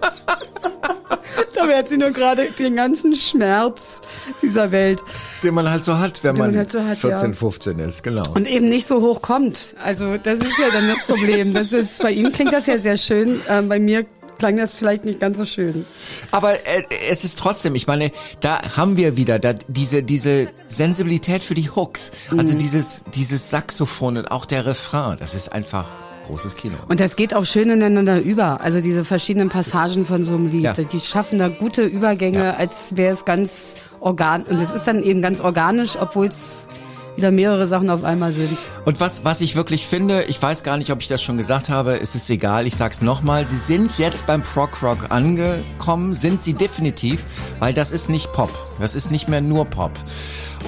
Dabei 1.55 1.77
hat 1.77 1.87
sie 1.89 1.97
nur 1.97 2.11
gerade 2.11 2.45
den 2.57 2.75
ganzen 2.75 3.15
Schmerz 3.15 4.01
dieser 4.41 4.71
Welt. 4.71 5.03
Den 5.43 5.53
man 5.53 5.69
halt 5.69 5.83
so 5.83 5.97
hat, 5.97 6.23
wenn 6.23 6.35
man 6.37 6.51
man 6.51 6.57
halt 6.59 6.71
so 6.71 6.83
hat, 6.83 6.97
14, 6.97 7.31
ja. 7.31 7.35
15 7.37 7.79
ist, 7.79 8.03
genau. 8.03 8.23
Und 8.35 8.47
eben 8.47 8.69
nicht 8.69 8.87
so 8.87 9.01
hoch 9.01 9.21
kommt. 9.21 9.75
Also 9.83 10.17
das 10.17 10.39
ist 10.39 10.57
ja 10.59 10.69
dann 10.71 10.87
das 10.87 11.03
Problem. 11.05 11.53
Das 11.53 11.71
ist, 11.71 12.01
bei 12.01 12.11
ihm 12.11 12.31
klingt 12.31 12.53
das 12.53 12.65
ja 12.67 12.77
sehr 12.79 12.97
schön. 12.97 13.39
Ähm, 13.49 13.69
bei 13.69 13.79
mir 13.79 14.05
klang 14.37 14.55
das 14.57 14.71
vielleicht 14.71 15.03
nicht 15.03 15.19
ganz 15.19 15.37
so 15.37 15.45
schön. 15.45 15.85
Aber 16.31 16.53
äh, 16.65 16.83
es 17.09 17.25
ist 17.25 17.37
trotzdem, 17.37 17.75
ich 17.75 17.87
meine, 17.87 18.11
da 18.39 18.77
haben 18.77 18.95
wir 18.95 19.17
wieder 19.17 19.37
da, 19.37 19.53
diese 19.67 20.01
diese 20.01 20.47
Sensibilität 20.69 21.43
für 21.43 21.55
die 21.55 21.69
Hooks, 21.69 22.11
also 22.37 22.53
Mhm. 22.53 22.57
dieses 22.59 23.03
dieses 23.13 23.49
Saxophon 23.49 24.15
und 24.17 24.31
auch 24.31 24.45
der 24.45 24.65
Refrain, 24.65 25.17
das 25.19 25.35
ist 25.35 25.51
einfach 25.51 25.85
großes 26.29 26.55
Kino. 26.55 26.75
Und 26.87 26.99
das 26.99 27.15
geht 27.15 27.33
auch 27.33 27.45
schön 27.45 27.69
ineinander 27.69 28.21
über. 28.21 28.61
Also 28.61 28.81
diese 28.81 29.03
verschiedenen 29.03 29.49
Passagen 29.49 30.05
von 30.05 30.25
so 30.25 30.33
einem 30.35 30.49
Lied. 30.49 30.63
Ja. 30.63 30.73
Die 30.73 30.99
schaffen 30.99 31.39
da 31.39 31.49
gute 31.49 31.83
Übergänge, 31.83 32.43
Ja. 32.45 32.51
als 32.51 32.95
wäre 32.95 33.11
es 33.13 33.25
ganz 33.25 33.75
organ. 33.99 34.43
Und 34.43 34.61
es 34.61 34.71
ist 34.71 34.85
dann 34.87 35.03
eben 35.03 35.21
ganz 35.21 35.39
organisch, 35.41 35.97
obwohl 35.99 36.27
es 36.27 36.67
wieder 37.15 37.31
mehrere 37.31 37.65
Sachen 37.67 37.89
auf 37.89 38.03
einmal 38.05 38.31
sind. 38.31 38.57
Und 38.85 38.99
was, 39.01 39.25
was 39.25 39.41
ich 39.41 39.55
wirklich 39.55 39.87
finde, 39.87 40.23
ich 40.23 40.41
weiß 40.41 40.63
gar 40.63 40.77
nicht, 40.77 40.91
ob 40.91 41.01
ich 41.01 41.07
das 41.09 41.21
schon 41.21 41.37
gesagt 41.37 41.67
habe, 41.67 41.99
es 41.99 42.15
ist 42.15 42.29
egal, 42.29 42.65
ich 42.65 42.75
sag's 42.75 43.01
nochmal, 43.01 43.45
sie 43.45 43.57
sind 43.57 43.97
jetzt 43.97 44.25
beim 44.25 44.41
Prog 44.41 44.81
Rock 44.81 45.07
angekommen, 45.09 46.13
sind 46.13 46.43
sie 46.43 46.53
definitiv, 46.53 47.25
weil 47.59 47.73
das 47.73 47.91
ist 47.91 48.09
nicht 48.09 48.31
Pop, 48.31 48.51
das 48.79 48.95
ist 48.95 49.11
nicht 49.11 49.27
mehr 49.27 49.41
nur 49.41 49.65
Pop. 49.65 49.91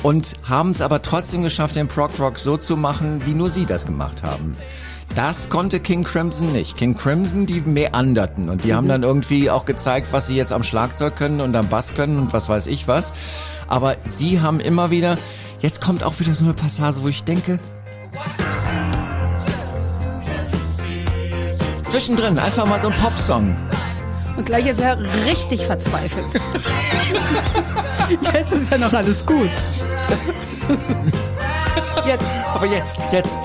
Und 0.03 0.33
haben 0.43 0.71
es 0.71 0.81
aber 0.81 1.01
trotzdem 1.01 1.43
geschafft, 1.43 1.75
den 1.75 1.87
Prog 1.87 2.11
Rock 2.19 2.37
so 2.39 2.57
zu 2.57 2.75
machen, 2.75 3.21
wie 3.25 3.33
nur 3.33 3.49
sie 3.49 3.65
das 3.65 3.85
gemacht 3.85 4.23
haben. 4.23 4.57
Das 5.15 5.49
konnte 5.49 5.79
King 5.79 6.03
Crimson 6.03 6.51
nicht. 6.53 6.77
King 6.77 6.95
Crimson, 6.95 7.45
die 7.45 7.61
meanderten 7.61 8.49
und 8.49 8.63
die 8.63 8.73
haben 8.73 8.87
dann 8.87 9.03
irgendwie 9.03 9.49
auch 9.49 9.65
gezeigt, 9.65 10.07
was 10.11 10.27
sie 10.27 10.35
jetzt 10.35 10.53
am 10.53 10.63
Schlagzeug 10.63 11.17
können 11.17 11.41
und 11.41 11.55
am 11.55 11.67
Bass 11.67 11.93
können 11.95 12.17
und 12.17 12.33
was 12.33 12.47
weiß 12.47 12.67
ich 12.67 12.87
was. 12.87 13.11
Aber 13.67 13.97
sie 14.05 14.39
haben 14.39 14.59
immer 14.59 14.89
wieder, 14.89 15.17
jetzt 15.59 15.81
kommt 15.81 16.03
auch 16.03 16.19
wieder 16.19 16.33
so 16.33 16.45
eine 16.45 16.53
Passage, 16.53 17.03
wo 17.03 17.09
ich 17.09 17.23
denke, 17.25 17.59
Zwischendrin 21.83 22.39
einfach 22.39 22.65
mal 22.65 22.79
so 22.79 22.87
ein 22.87 22.95
Popsong. 22.95 23.53
Und 24.37 24.45
gleich 24.45 24.65
ist 24.65 24.79
er 24.79 24.97
richtig 25.25 25.65
verzweifelt. 25.65 26.25
Jetzt 28.33 28.53
ist 28.53 28.71
ja 28.71 28.77
noch 28.77 28.93
alles 28.93 29.25
gut. 29.25 29.49
Jetzt. 32.07 32.45
Aber 32.53 32.65
jetzt, 32.65 32.97
jetzt. 33.11 33.39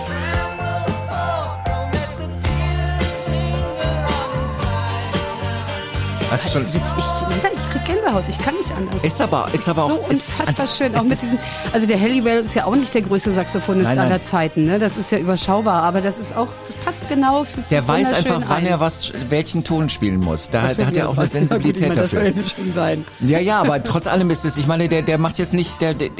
Das 6.37 6.47
ist 6.47 6.53
schon. 6.53 6.63
Ich, 6.63 6.69
ich, 6.69 7.57
ich 7.57 7.71
krieg 7.71 7.85
Gänsehaut, 7.85 8.25
ich 8.29 8.39
kann 8.39 8.55
nicht 8.57 8.71
anders. 8.77 9.05
Ist 9.05 9.21
aber- 9.21 9.45
Es 9.47 9.55
ist 9.55 9.69
aber 9.69 9.85
auch- 9.85 9.89
so 9.91 9.97
ist 10.11 10.39
unfassbar 10.39 10.67
schön. 10.69 10.95
Auch 10.97 11.03
mit 11.05 11.21
diesen, 11.21 11.39
also 11.73 11.87
der 11.87 12.01
Halliwell 12.01 12.43
ist 12.45 12.55
ja 12.55 12.65
auch 12.67 12.75
nicht 12.77 12.93
der 12.95 13.03
größte 13.03 13.31
Saxophonist 13.33 13.85
Nein, 13.87 13.97
nein. 13.97 14.07
aller 14.07 14.23
Zeiten, 14.23 14.65
ne? 14.65 14.79
Das 14.79 14.97
ist 14.97 15.11
ja 15.13 15.19
überschaubar, 15.19 15.83
aber 15.83 16.01
das 16.01 16.19
ist 16.19 16.37
auch, 16.37 16.49
das 16.67 16.77
passt 16.85 17.09
genau 17.09 17.45
für 17.45 17.61
Der 17.71 17.87
weiß 17.87 18.13
einfach, 18.13 18.43
wann 18.49 18.59
ein. 18.59 18.67
er 18.67 18.81
was, 18.81 19.13
welchen 19.31 19.65
Ton 19.65 19.89
spielen 19.89 20.21
muss. 20.21 20.51
Da, 20.51 20.69
Das 20.69 20.77
da 20.77 20.87
hat 20.87 20.97
er 20.97 21.09
auch 21.09 21.13
eine 21.17 21.23
gut, 21.23 21.33
Sensibilität 21.33 21.97
Das 21.97 22.11
soll 22.11 22.25
dafür. 22.33 22.43
ja 22.43 22.49
schon 22.49 22.73
sein. 22.73 23.05
Ja, 23.21 23.39
ja, 23.39 23.61
aber 23.61 23.83
trotz 23.83 24.07
allem 24.07 24.31
ist 24.31 24.45
es, 24.45 24.57
ich 24.57 24.67
meine, 24.67 24.89
der, 24.89 25.03
der 25.03 25.19
macht 25.19 25.39
jetzt 25.39 25.53
nicht, 25.55 25.81
der, 25.81 25.95
der, 25.95 26.11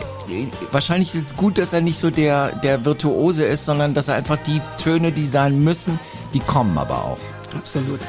wahrscheinlich 0.73 1.15
ist 1.15 1.27
es 1.27 1.37
gut, 1.37 1.59
dass 1.59 1.73
er 1.73 1.81
nicht 1.81 1.99
so 1.99 2.11
der, 2.11 2.53
der 2.57 2.85
Virtuose 2.85 3.45
ist, 3.45 3.65
sondern 3.65 3.95
dass 3.95 4.09
er 4.09 4.15
einfach 4.15 4.39
die 4.47 4.61
Töne, 4.83 5.13
die 5.13 5.27
sein 5.27 5.63
müssen, 5.63 5.99
die 6.35 6.41
kommen 6.41 6.79
aber 6.79 6.97
auch. 7.05 7.19
Absolut. 7.57 8.01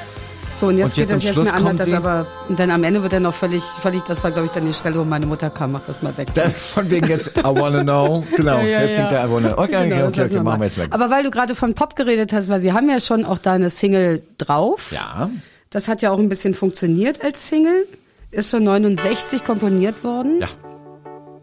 So, 0.57 0.65
und 0.65 0.77
jetzt, 0.79 0.85
Und 0.85 0.97
jetzt 0.97 1.09
geht 1.09 1.15
das 1.17 1.23
jetzt 1.23 1.33
Schluss 1.35 1.45
mir 1.45 1.59
kommen 1.59 1.77
das 1.77 1.93
aber, 1.93 2.25
und 2.49 2.59
dann 2.59 2.71
am 2.71 2.83
Ende 2.83 3.03
wird 3.03 3.13
er 3.13 3.19
noch 3.19 3.35
völlig, 3.35 3.61
völlig, 3.61 4.01
das 4.05 4.23
war, 4.23 4.31
glaube 4.31 4.47
ich, 4.47 4.51
dann 4.53 4.65
die 4.65 4.73
Stelle, 4.73 4.97
wo 4.97 5.03
meine 5.03 5.27
Mutter 5.27 5.51
kam, 5.51 5.73
mach 5.73 5.83
das 5.85 6.01
mal 6.01 6.17
weg. 6.17 6.29
Das 6.33 6.65
von 6.69 6.89
wegen 6.89 7.07
jetzt, 7.07 7.37
I 7.37 7.43
wanna 7.43 7.83
know. 7.83 8.23
Genau, 8.35 8.57
Ja, 8.57 8.63
ja, 8.63 8.81
jetzt 8.81 8.95
singt 8.95 9.11
ja. 9.11 9.19
er 9.19 9.27
I 9.27 9.31
wanna 9.31 9.49
know. 9.49 9.63
Okay, 9.63 9.87
Genau, 9.87 9.95
okay, 9.97 10.03
okay, 10.07 10.21
okay 10.21 10.29
wir 10.31 10.41
machen 10.41 10.61
wir 10.61 10.65
jetzt 10.65 10.79
weg. 10.79 10.87
Aber 10.89 11.11
weil 11.11 11.21
du 11.21 11.29
gerade 11.29 11.53
von 11.53 11.75
Pop 11.75 11.95
geredet 11.95 12.33
hast, 12.33 12.49
weil 12.49 12.59
sie 12.59 12.73
haben 12.73 12.89
ja 12.89 12.99
schon 12.99 13.23
auch 13.23 13.37
da 13.37 13.51
eine 13.51 13.69
Single 13.69 14.23
drauf. 14.39 14.91
Ja. 14.91 15.29
Das 15.69 15.87
hat 15.87 16.01
ja 16.01 16.09
auch 16.09 16.17
ein 16.17 16.27
bisschen 16.27 16.55
funktioniert 16.55 17.23
als 17.23 17.47
Single. 17.47 17.85
Ist 18.31 18.49
schon 18.49 18.63
69 18.63 19.43
komponiert 19.43 20.03
worden. 20.03 20.41
Ja. 20.41 20.47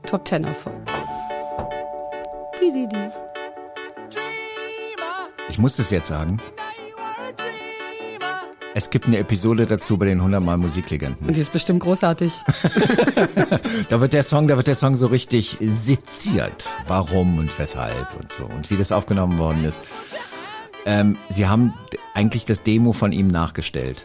Top 0.06 0.26
10 0.26 0.42
Erfolg. 0.42 0.74
Die, 2.60 2.72
die, 2.72 2.88
die. 2.88 3.08
Ich 5.48 5.58
muss 5.60 5.76
das 5.76 5.90
jetzt 5.90 6.08
sagen. 6.08 6.40
Es 8.76 8.90
gibt 8.90 9.06
eine 9.06 9.18
Episode 9.18 9.66
dazu 9.66 9.96
bei 9.98 10.06
den 10.06 10.18
100 10.18 10.42
Mal 10.42 10.56
Musiklegenden. 10.56 11.28
Und 11.28 11.36
die 11.36 11.40
ist 11.40 11.52
bestimmt 11.52 11.80
großartig. 11.80 12.32
Da 13.88 14.00
wird 14.00 14.12
der 14.12 14.22
Song, 14.22 14.48
da 14.48 14.56
wird 14.56 14.66
der 14.66 14.74
Song 14.74 14.94
so 14.96 15.06
richtig 15.06 15.58
seziert. 15.60 16.68
Warum 16.88 17.38
und 17.38 17.56
weshalb 17.58 18.06
und 18.20 18.32
so. 18.32 18.44
Und 18.44 18.70
wie 18.70 18.76
das 18.76 18.92
aufgenommen 18.92 19.38
worden 19.38 19.64
ist. 19.64 19.82
Ähm, 20.86 21.16
sie 21.30 21.46
haben 21.46 21.74
eigentlich 22.14 22.44
das 22.46 22.62
Demo 22.62 22.92
von 22.92 23.12
ihm 23.12 23.28
nachgestellt. 23.28 24.04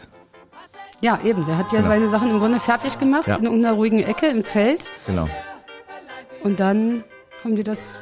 Ja, 1.00 1.18
eben. 1.24 1.46
Der 1.46 1.56
hat 1.58 1.72
ja 1.72 1.78
Genau. 1.78 1.88
seine 1.90 2.08
Sachen 2.08 2.30
im 2.30 2.38
Grunde 2.38 2.60
fertig 2.60 2.98
gemacht, 2.98 3.26
Ja. 3.26 3.36
in 3.36 3.44
irgendeiner 3.44 3.74
ruhigen 3.74 4.02
Ecke 4.02 4.26
im 4.26 4.44
Zelt. 4.44 4.88
Genau. 5.06 5.28
Und 6.42 6.60
dann 6.60 7.02
haben 7.42 7.56
die 7.56 7.64
das 7.64 7.94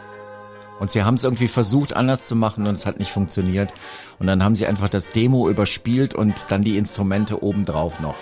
Und 0.81 0.91
sie 0.93 1.03
haben 1.03 1.14
es 1.14 1.25
irgendwie 1.25 1.49
versucht 1.49 1.95
anders 1.95 2.27
zu 2.29 2.37
machen 2.37 2.67
und 2.67 2.75
es 2.75 2.87
hat 2.87 2.99
nicht 2.99 3.11
funktioniert. 3.11 3.73
Und 4.19 4.27
dann 4.29 4.45
haben 4.45 4.55
sie 4.55 4.67
einfach 4.67 4.88
das 4.88 5.11
Demo 5.11 5.49
überspielt 5.49 6.14
und 6.14 6.47
dann 6.51 6.62
die 6.62 6.77
Instrumente 6.79 7.43
obendrauf 7.43 8.01
noch, 8.01 8.14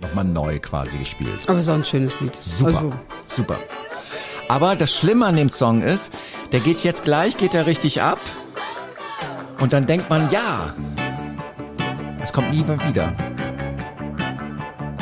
nochmal 0.00 0.24
neu 0.24 0.58
quasi 0.58 0.98
gespielt. 0.98 1.40
Aber 1.48 1.58
es 1.58 1.66
ist 1.66 1.70
auch 1.70 1.74
ein 1.76 1.84
schönes 1.84 2.18
Lied. 2.20 2.32
Super, 2.40 2.76
Also, 2.78 2.92
super. 3.28 3.56
Aber 4.48 4.74
das 4.76 4.90
Schlimme 4.90 5.26
an 5.26 5.36
dem 5.36 5.50
Song 5.50 5.82
ist, 5.82 6.12
der 6.52 6.60
geht 6.60 6.82
jetzt 6.82 7.02
gleich, 7.02 7.36
geht 7.36 7.52
er 7.52 7.66
richtig 7.66 8.00
ab. 8.00 8.18
Und 9.60 9.72
dann 9.74 9.84
denkt 9.84 10.08
man, 10.08 10.30
ja, 10.30 10.74
es 12.22 12.32
kommt 12.32 12.50
nie 12.52 12.62
mehr 12.62 12.78
wieder. 12.88 13.12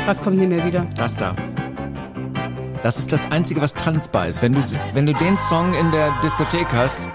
was 0.06 0.22
kommt 0.22 0.38
nie 0.38 0.46
mehr 0.46 0.64
wieder? 0.66 0.86
Das 0.96 1.16
da. 1.16 1.34
Das 2.86 3.00
ist 3.00 3.10
das 3.12 3.32
Einzige, 3.32 3.60
was 3.60 3.74
tanzbar 3.74 4.28
ist. 4.28 4.42
Wenn 4.42 4.52
du, 4.52 4.60
wenn 4.94 5.06
du 5.06 5.12
den 5.12 5.36
Song 5.38 5.74
in 5.74 5.90
der 5.90 6.08
Diskothek 6.22 6.68
hast, 6.72 7.08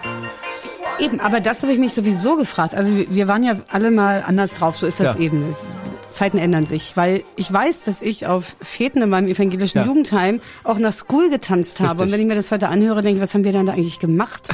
Eben, 0.99 1.21
aber 1.21 1.39
das 1.39 1.63
habe 1.63 1.71
ich 1.71 1.79
mich 1.79 1.93
sowieso 1.93 2.35
gefragt. 2.35 2.75
Also 2.75 2.93
wir- 2.93 3.27
waren 3.29 3.41
ja 3.41 3.55
alle 3.71 3.89
mal 3.89 4.21
anders 4.27 4.53
drauf, 4.53 4.77
so 4.77 4.85
ist 4.85 4.99
das 4.99 5.15
Ja. 5.15 5.21
eben. 5.21 5.55
Zeiten 6.11 6.37
ändern 6.37 6.65
sich, 6.65 6.97
weil 6.97 7.23
ich 7.37 7.51
weiß, 7.51 7.83
dass 7.85 8.01
ich 8.01 8.27
auf 8.27 8.57
Feten 8.61 9.01
in 9.01 9.09
meinem 9.09 9.27
evangelischen 9.29 9.77
Ja. 9.79 9.85
Jugendheim 9.85 10.41
auch 10.65 10.77
nach 10.77 10.91
School 10.91 11.29
getanzt 11.29 11.79
habe. 11.79 11.91
Richtig. 11.91 12.05
Und 12.05 12.11
wenn 12.11 12.19
ich 12.19 12.27
mir 12.27 12.35
das 12.35 12.51
heute 12.51 12.67
anhöre, 12.67 13.01
denke 13.01 13.15
ich, 13.17 13.21
was 13.23 13.33
haben 13.33 13.45
wir 13.45 13.53
dann 13.53 13.65
da 13.65 13.71
eigentlich 13.71 13.99
gemacht? 13.99 14.49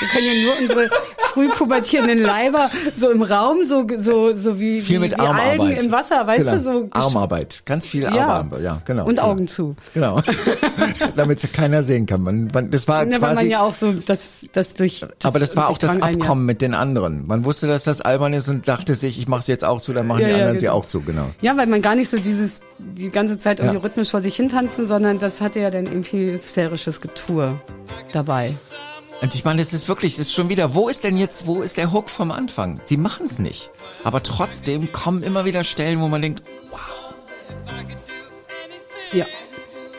Wir 0.00 0.08
können 0.08 0.26
ja 0.26 0.42
nur 0.42 0.58
unsere 0.58 0.88
früh 1.32 1.48
pubertierenden 1.48 2.22
Leiber 2.22 2.70
so 2.94 3.10
im 3.10 3.22
Raum, 3.22 3.64
so 3.64 3.86
so 3.98 4.34
so 4.34 4.60
wie, 4.60 4.80
viel 4.80 5.00
mit 5.00 5.12
wie 5.12 5.16
Algen 5.18 5.60
Armarbeit. 5.60 5.82
im 5.82 5.92
Wasser, 5.92 6.26
weißt 6.26 6.44
genau. 6.44 6.56
du, 6.56 6.58
so 6.62 6.88
Armarbeit. 6.90 7.62
Ganz 7.64 7.86
viel 7.86 8.02
Ja. 8.02 8.10
Armarbeit, 8.10 8.62
ja, 8.62 8.82
genau. 8.84 9.04
und 9.04 9.16
genau. 9.16 9.22
Augen 9.28 9.48
zu. 9.48 9.76
Genau. 9.94 10.20
Damit 11.16 11.52
keiner 11.52 11.82
sehen 11.82 12.06
kann. 12.06 12.22
Man, 12.22 12.48
man, 12.52 12.70
das 12.70 12.88
war 12.88 13.04
Ne, 13.04 13.12
weil 13.12 13.20
man 13.20 13.34
quasi, 13.36 13.46
ja 13.50 13.60
auch 13.62 13.74
so 13.74 13.92
das 13.92 14.46
das 14.52 14.74
durch 14.74 15.00
das 15.00 15.10
aber 15.28 15.38
das 15.38 15.56
war 15.56 15.68
auch 15.70 15.78
das 15.78 15.94
ja. 15.94 16.00
Abkommen 16.00 16.46
mit 16.46 16.62
den 16.62 16.74
anderen. 16.74 17.26
Man 17.26 17.44
wusste, 17.44 17.66
dass 17.66 17.84
das 17.84 18.00
albern 18.00 18.32
ist 18.32 18.48
und 18.48 18.68
dachte 18.68 18.94
sich, 18.94 19.18
ich 19.18 19.28
mache 19.28 19.40
es 19.40 19.46
jetzt 19.46 19.64
auch 19.64 19.80
zu, 19.80 19.92
dann 19.92 20.06
machen 20.06 20.20
Ja, 20.20 20.26
die 20.28 20.32
ja, 20.32 20.38
anderen 20.40 20.58
sie 20.58 20.66
genau. 20.66 20.76
auch 20.78 20.86
zu, 20.86 21.00
genau. 21.00 21.30
Ja, 21.40 21.56
weil 21.56 21.66
man 21.66 21.82
gar 21.82 21.94
nicht 21.94 22.08
so 22.10 22.16
dieses, 22.18 22.60
die 22.78 23.10
ganze 23.10 23.38
Zeit 23.38 23.60
irgendwie 23.60 23.76
Ja. 23.78 23.82
rhythmisch 23.82 24.10
vor 24.10 24.20
sich 24.20 24.36
hin 24.36 24.48
tanzen, 24.48 24.86
sondern 24.86 25.18
das 25.18 25.40
hatte 25.40 25.60
ja 25.60 25.70
dann 25.70 25.86
irgendwie 25.86 26.36
sphärisches 26.38 27.00
Getue 27.00 27.60
dabei. 28.12 28.54
Und 29.22 29.36
ich 29.36 29.44
meine, 29.44 29.62
es 29.62 29.72
ist 29.72 29.88
wirklich, 29.88 30.14
es 30.14 30.18
ist 30.18 30.34
schon 30.34 30.48
wieder, 30.48 30.74
wo 30.74 30.88
ist 30.88 31.04
denn 31.04 31.16
jetzt, 31.16 31.46
wo 31.46 31.62
ist 31.62 31.76
der 31.76 31.92
Hook 31.92 32.10
vom 32.10 32.32
Anfang? 32.32 32.80
Sie 32.80 32.96
machen 32.96 33.24
es 33.24 33.38
nicht. 33.38 33.70
Aber 34.02 34.22
trotzdem 34.24 34.90
kommen 34.90 35.22
immer 35.22 35.44
wieder 35.44 35.62
Stellen, 35.62 36.00
wo 36.00 36.08
man 36.08 36.20
denkt, 36.22 36.42
Ja, 39.12 39.26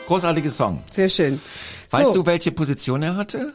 großartiges 0.08 0.56
Song. 0.56 0.82
sehr 0.92 1.08
schön. 1.08 1.40
Weißt 1.90 2.06
so. 2.06 2.12
du, 2.12 2.26
welche 2.26 2.52
Position 2.52 3.02
er 3.02 3.16
hatte? 3.16 3.54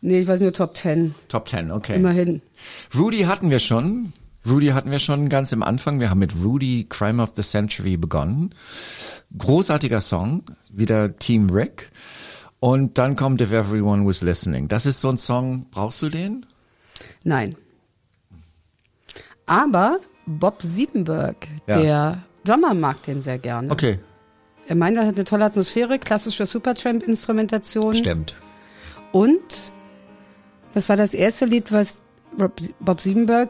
Nee, 0.00 0.20
ich 0.20 0.26
weiß 0.26 0.40
nur 0.40 0.54
Top 0.54 0.74
Ten. 0.74 1.14
Top 1.28 1.48
10, 1.48 1.70
okay. 1.70 1.96
Immerhin. 1.96 2.40
Rudy 2.96 3.22
hatten 3.22 3.50
wir 3.50 3.58
schon. 3.58 4.14
Rudy 4.48 4.68
hatten 4.68 4.90
wir 4.90 5.00
schon 5.00 5.28
ganz 5.28 5.52
im 5.52 5.62
Anfang. 5.62 6.00
Wir 6.00 6.08
haben 6.08 6.20
mit 6.20 6.32
Rudy 6.42 6.86
Crime 6.88 7.22
of 7.22 7.32
the 7.36 7.42
Century 7.42 7.98
begonnen. 7.98 8.54
Großartiger 9.36 10.00
Song, 10.00 10.44
wieder 10.70 11.18
Team 11.18 11.50
Rick. 11.50 11.90
Und 12.60 12.98
dann 12.98 13.16
kommt 13.16 13.40
If 13.40 13.52
Everyone 13.52 14.06
Was 14.06 14.20
Listening. 14.20 14.68
Das 14.68 14.84
ist 14.86 15.00
so 15.00 15.08
ein 15.08 15.16
Song, 15.18 15.66
brauchst 15.70 16.02
du 16.02 16.10
den? 16.10 16.44
Nein. 17.24 17.56
Aber 19.46 19.98
Bob 20.26 20.62
Siebenberg, 20.62 21.48
Ja. 21.66 21.80
der 21.80 22.22
Drummer, 22.44 22.74
mag 22.74 23.02
den 23.02 23.22
sehr 23.22 23.38
gerne. 23.38 23.70
Okay. 23.70 23.98
Er 24.68 24.76
meint, 24.76 24.96
er 24.96 25.06
hat 25.06 25.14
eine 25.16 25.24
tolle 25.24 25.44
Atmosphäre, 25.46 25.98
klassische 25.98 26.46
Supertramp-Instrumentation. 26.46 27.94
Stimmt. 27.96 28.36
Und 29.10 29.72
das 30.74 30.88
war 30.88 30.96
das 30.96 31.14
erste 31.14 31.46
Lied, 31.46 31.72
was 31.72 32.02
Bob 32.78 33.00
Siebenberg 33.00 33.48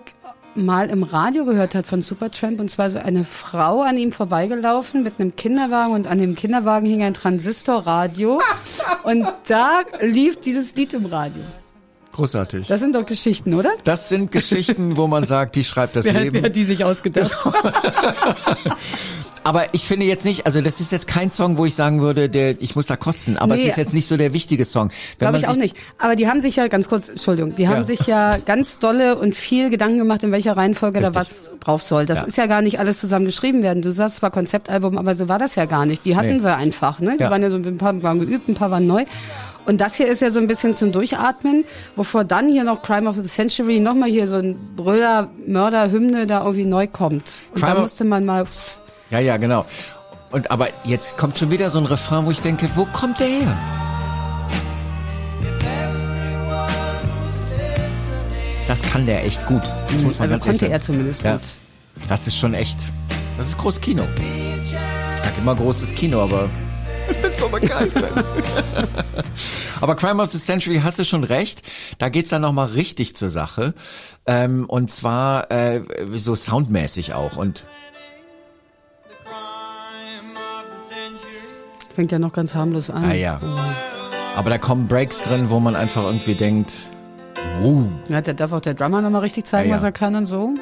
mal 0.55 0.91
im 0.91 1.03
Radio 1.03 1.45
gehört 1.45 1.75
hat 1.75 1.87
von 1.87 2.03
Supertramp. 2.03 2.61
Und 2.61 2.71
zwar 2.71 2.89
ist 2.89 2.97
eine 2.97 3.25
Frau 3.25 3.83
an 3.83 3.97
ihm 3.97 4.13
vorbeigelaufen 4.13 5.03
mit 5.03 5.15
einem 5.19 5.37
Kinderwagen 5.37 5.95
und 5.95 6.07
an 6.07 6.19
dem 6.19 6.35
Kinderwagen 6.35 6.87
hing 6.87 7.03
ein 7.03 7.15
Transistorradio. 7.15 8.41
und 9.05 9.27
da 9.49 9.81
lief 10.01 10.41
dieses 10.41 10.75
Lied 10.75 10.93
im 10.95 11.07
Radio. 11.07 11.43
Großartig. 12.13 12.67
Das 12.67 12.81
sind 12.81 12.95
doch 12.95 13.07
Geschichten, 13.07 13.55
oder? 13.55 13.71
Das 13.85 14.09
sind 14.09 14.33
Geschichten, 14.33 14.97
wo 14.97 15.07
man 15.07 15.25
sagt, 15.25 15.55
die 15.55 15.65
schreibt 15.65 15.95
das 15.97 16.05
Wer, 16.07 16.15
wer 16.15 16.21
Leben. 16.25 16.45
hat 16.45 16.57
die 16.57 16.65
sich 16.65 16.85
ausgedacht? 16.85 17.33
Aber 19.43 19.73
ich 19.73 19.85
finde 19.85 20.05
jetzt 20.07 20.25
nicht, 20.25 20.45
also 20.47 20.61
das 20.61 20.81
ist 20.81 20.93
jetzt 20.93 21.07
kein 21.07 21.31
Song, 21.31 21.57
wo 21.57 21.65
ich 21.65 21.75
sagen 21.75 22.03
würde, 22.03 22.29
der, 22.29 22.61
ich 22.61 22.77
muss 22.77 22.87
da 22.87 22.97
kotzen. 22.97 23.37
Aber 23.39 23.55
Nee. 23.57 23.63
es 23.63 23.71
ist 23.71 23.77
jetzt 23.79 23.95
nicht 23.95 24.07
so 24.07 24.17
der 24.17 24.33
wichtige 24.35 24.65
Song. 24.65 24.91
Glaube 25.19 25.39
ich 25.39 25.49
auch 25.49 25.57
nicht. 25.57 25.77
Aber 25.99 26.15
die 26.15 26.29
haben 26.29 26.41
sich 26.41 26.57
ja, 26.57 26.69
ganz 26.69 26.89
kurz, 26.89 27.09
Entschuldigung, 27.09 27.55
die 27.57 27.67
haben 27.69 27.79
Ja. 27.79 27.85
sich 27.85 28.01
ja 28.07 28.37
ganz 28.37 28.79
dolle 28.79 29.17
und 29.19 29.35
viel 29.35 29.71
Gedanken 29.71 29.99
gemacht, 29.99 30.23
in 30.23 30.33
welcher 30.33 30.57
Reihenfolge 30.57 31.01
da 31.01 31.09
Richtig. 31.09 31.17
was 31.21 31.51
drauf 31.61 31.83
soll. 31.83 32.05
Das 32.07 32.21
Ja. 32.21 32.25
ist 32.27 32.37
ja 32.37 32.47
gar 32.47 32.61
nicht 32.63 32.79
alles 32.79 33.01
zusammen 33.01 33.25
geschrieben 33.27 33.63
werden. 33.63 33.83
Du 33.83 33.93
sagst 33.93 34.17
zwar 34.17 34.31
Konzeptalbum, 34.31 34.99
aber 34.99 35.15
so 35.15 35.29
war 35.29 35.39
das 35.39 35.55
ja 35.55 35.65
gar 35.65 35.87
nicht. 35.87 36.05
Die 36.05 36.17
hatten 36.17 36.35
Nee. 36.35 36.41
sie 36.41 36.55
einfach, 36.55 37.01
ne? 37.01 37.17
Die 37.19 37.23
Ja. 37.25 37.31
waren 37.31 37.43
ja 37.43 37.51
so 37.51 37.57
ein 37.57 37.79
paar 37.79 38.03
waren 38.03 38.21
geübt, 38.21 38.49
ein 38.49 38.55
paar 38.55 38.71
waren 38.71 38.87
neu. 38.87 39.05
Und 39.67 39.81
das 39.81 39.95
hier 39.95 40.09
ist 40.09 40.21
ja 40.23 40.31
so 40.31 40.41
ein 40.41 40.47
bisschen 40.49 40.75
zum 40.75 40.91
Durchatmen, 40.91 41.65
bevor 41.95 42.25
dann 42.25 42.49
hier 42.49 42.65
noch 42.65 42.83
Crime 42.83 43.09
of 43.09 43.17
the 43.17 43.27
Century 43.27 43.79
nochmal 43.79 44.09
hier 44.09 44.27
so 44.27 44.37
ein 44.37 44.57
Brüller, 44.75 45.29
Mörder, 45.47 45.91
Hymne 45.93 46.27
da 46.27 46.41
irgendwie 46.45 46.65
neu 46.65 46.87
kommt. 46.87 47.23
Und 47.55 47.61
Crime 47.63 47.75
da 47.77 47.81
musste 47.83 48.05
man 48.05 48.25
mal, 48.25 48.47
Ja, 49.11 49.19
ja, 49.19 49.37
genau. 49.37 49.67
Und 50.31 50.51
aber 50.51 50.69
jetzt 50.85 51.17
kommt 51.19 51.37
schon 51.39 51.51
wieder 51.51 51.71
so 51.71 51.79
ein 51.79 51.87
Refrain, 51.87 52.25
wo 52.27 52.31
ich 52.31 52.41
denke, 52.41 52.69
wo 52.77 52.85
kommt 52.85 53.19
der 53.21 53.27
her? 53.27 53.57
Das 58.69 58.83
kann 58.83 59.05
der 59.07 59.25
echt 59.25 59.45
gut. 59.47 59.63
Das 59.89 60.03
muss 60.03 60.19
man 60.21 60.31
also 60.31 60.35
ganz 60.35 60.47
ehrlich 60.47 60.61
konnte 60.61 60.73
er 60.73 60.81
zumindest 60.81 61.23
Ja. 61.23 61.33
gut. 61.33 61.43
Das 62.09 62.27
ist 62.29 62.37
schon 62.37 62.55
echt. 62.55 62.79
Das 63.37 63.49
ist 63.49 63.59
großes 63.59 63.81
Kino. 63.81 64.05
Ich 65.15 65.21
sag 65.21 65.37
immer 65.39 65.57
großes 65.57 65.95
Kino, 65.97 66.23
aber 66.23 66.49
ich 67.11 67.17
bin 67.21 67.33
so 67.37 67.49
begeistert. 67.49 68.13
aber 69.81 69.97
Crime 69.97 70.23
of 70.23 70.31
the 70.31 70.39
Century 70.39 70.81
hast 70.85 71.01
du 71.01 71.05
schon 71.05 71.25
recht. 71.25 71.63
Da 71.99 72.09
geht's 72.11 72.31
dann 72.31 72.43
nochmal 72.43 72.69
richtig 72.69 73.17
zur 73.17 73.29
Sache. 73.29 73.75
Ähm, 74.27 74.67
und 74.69 74.93
zwar 74.93 75.51
äh, 75.51 75.83
so 76.17 76.37
soundmäßig 76.37 77.13
auch. 77.15 77.37
Und 77.37 77.65
Fängt 82.01 82.13
ja 82.13 82.19
noch 82.19 82.33
ganz 82.33 82.55
harmlos 82.55 82.89
an. 82.89 83.05
ah 83.05 83.13
ja. 83.13 83.39
Aber 84.35 84.49
da 84.49 84.57
kommen 84.57 84.89
Breaks 84.89 85.21
drin, 85.21 85.51
wo 85.51 85.61
man 85.61 85.77
einfach 85.77 86.03
irgendwie 86.03 86.35
denkt, 86.35 86.73
uh. 87.63 87.83
Ja, 88.09 88.23
der 88.23 88.33
darf 88.33 88.53
auch 88.53 88.63
der 88.63 88.73
Drummer 88.73 89.03
nochmal 89.03 89.21
richtig 89.21 89.45
zeigen, 89.45 89.69
Ja, 89.69 89.75
ja. 89.75 89.77
was 89.77 89.85
er 89.85 89.93
kann 89.93 90.17
und 90.17 90.25
so. 90.25 90.55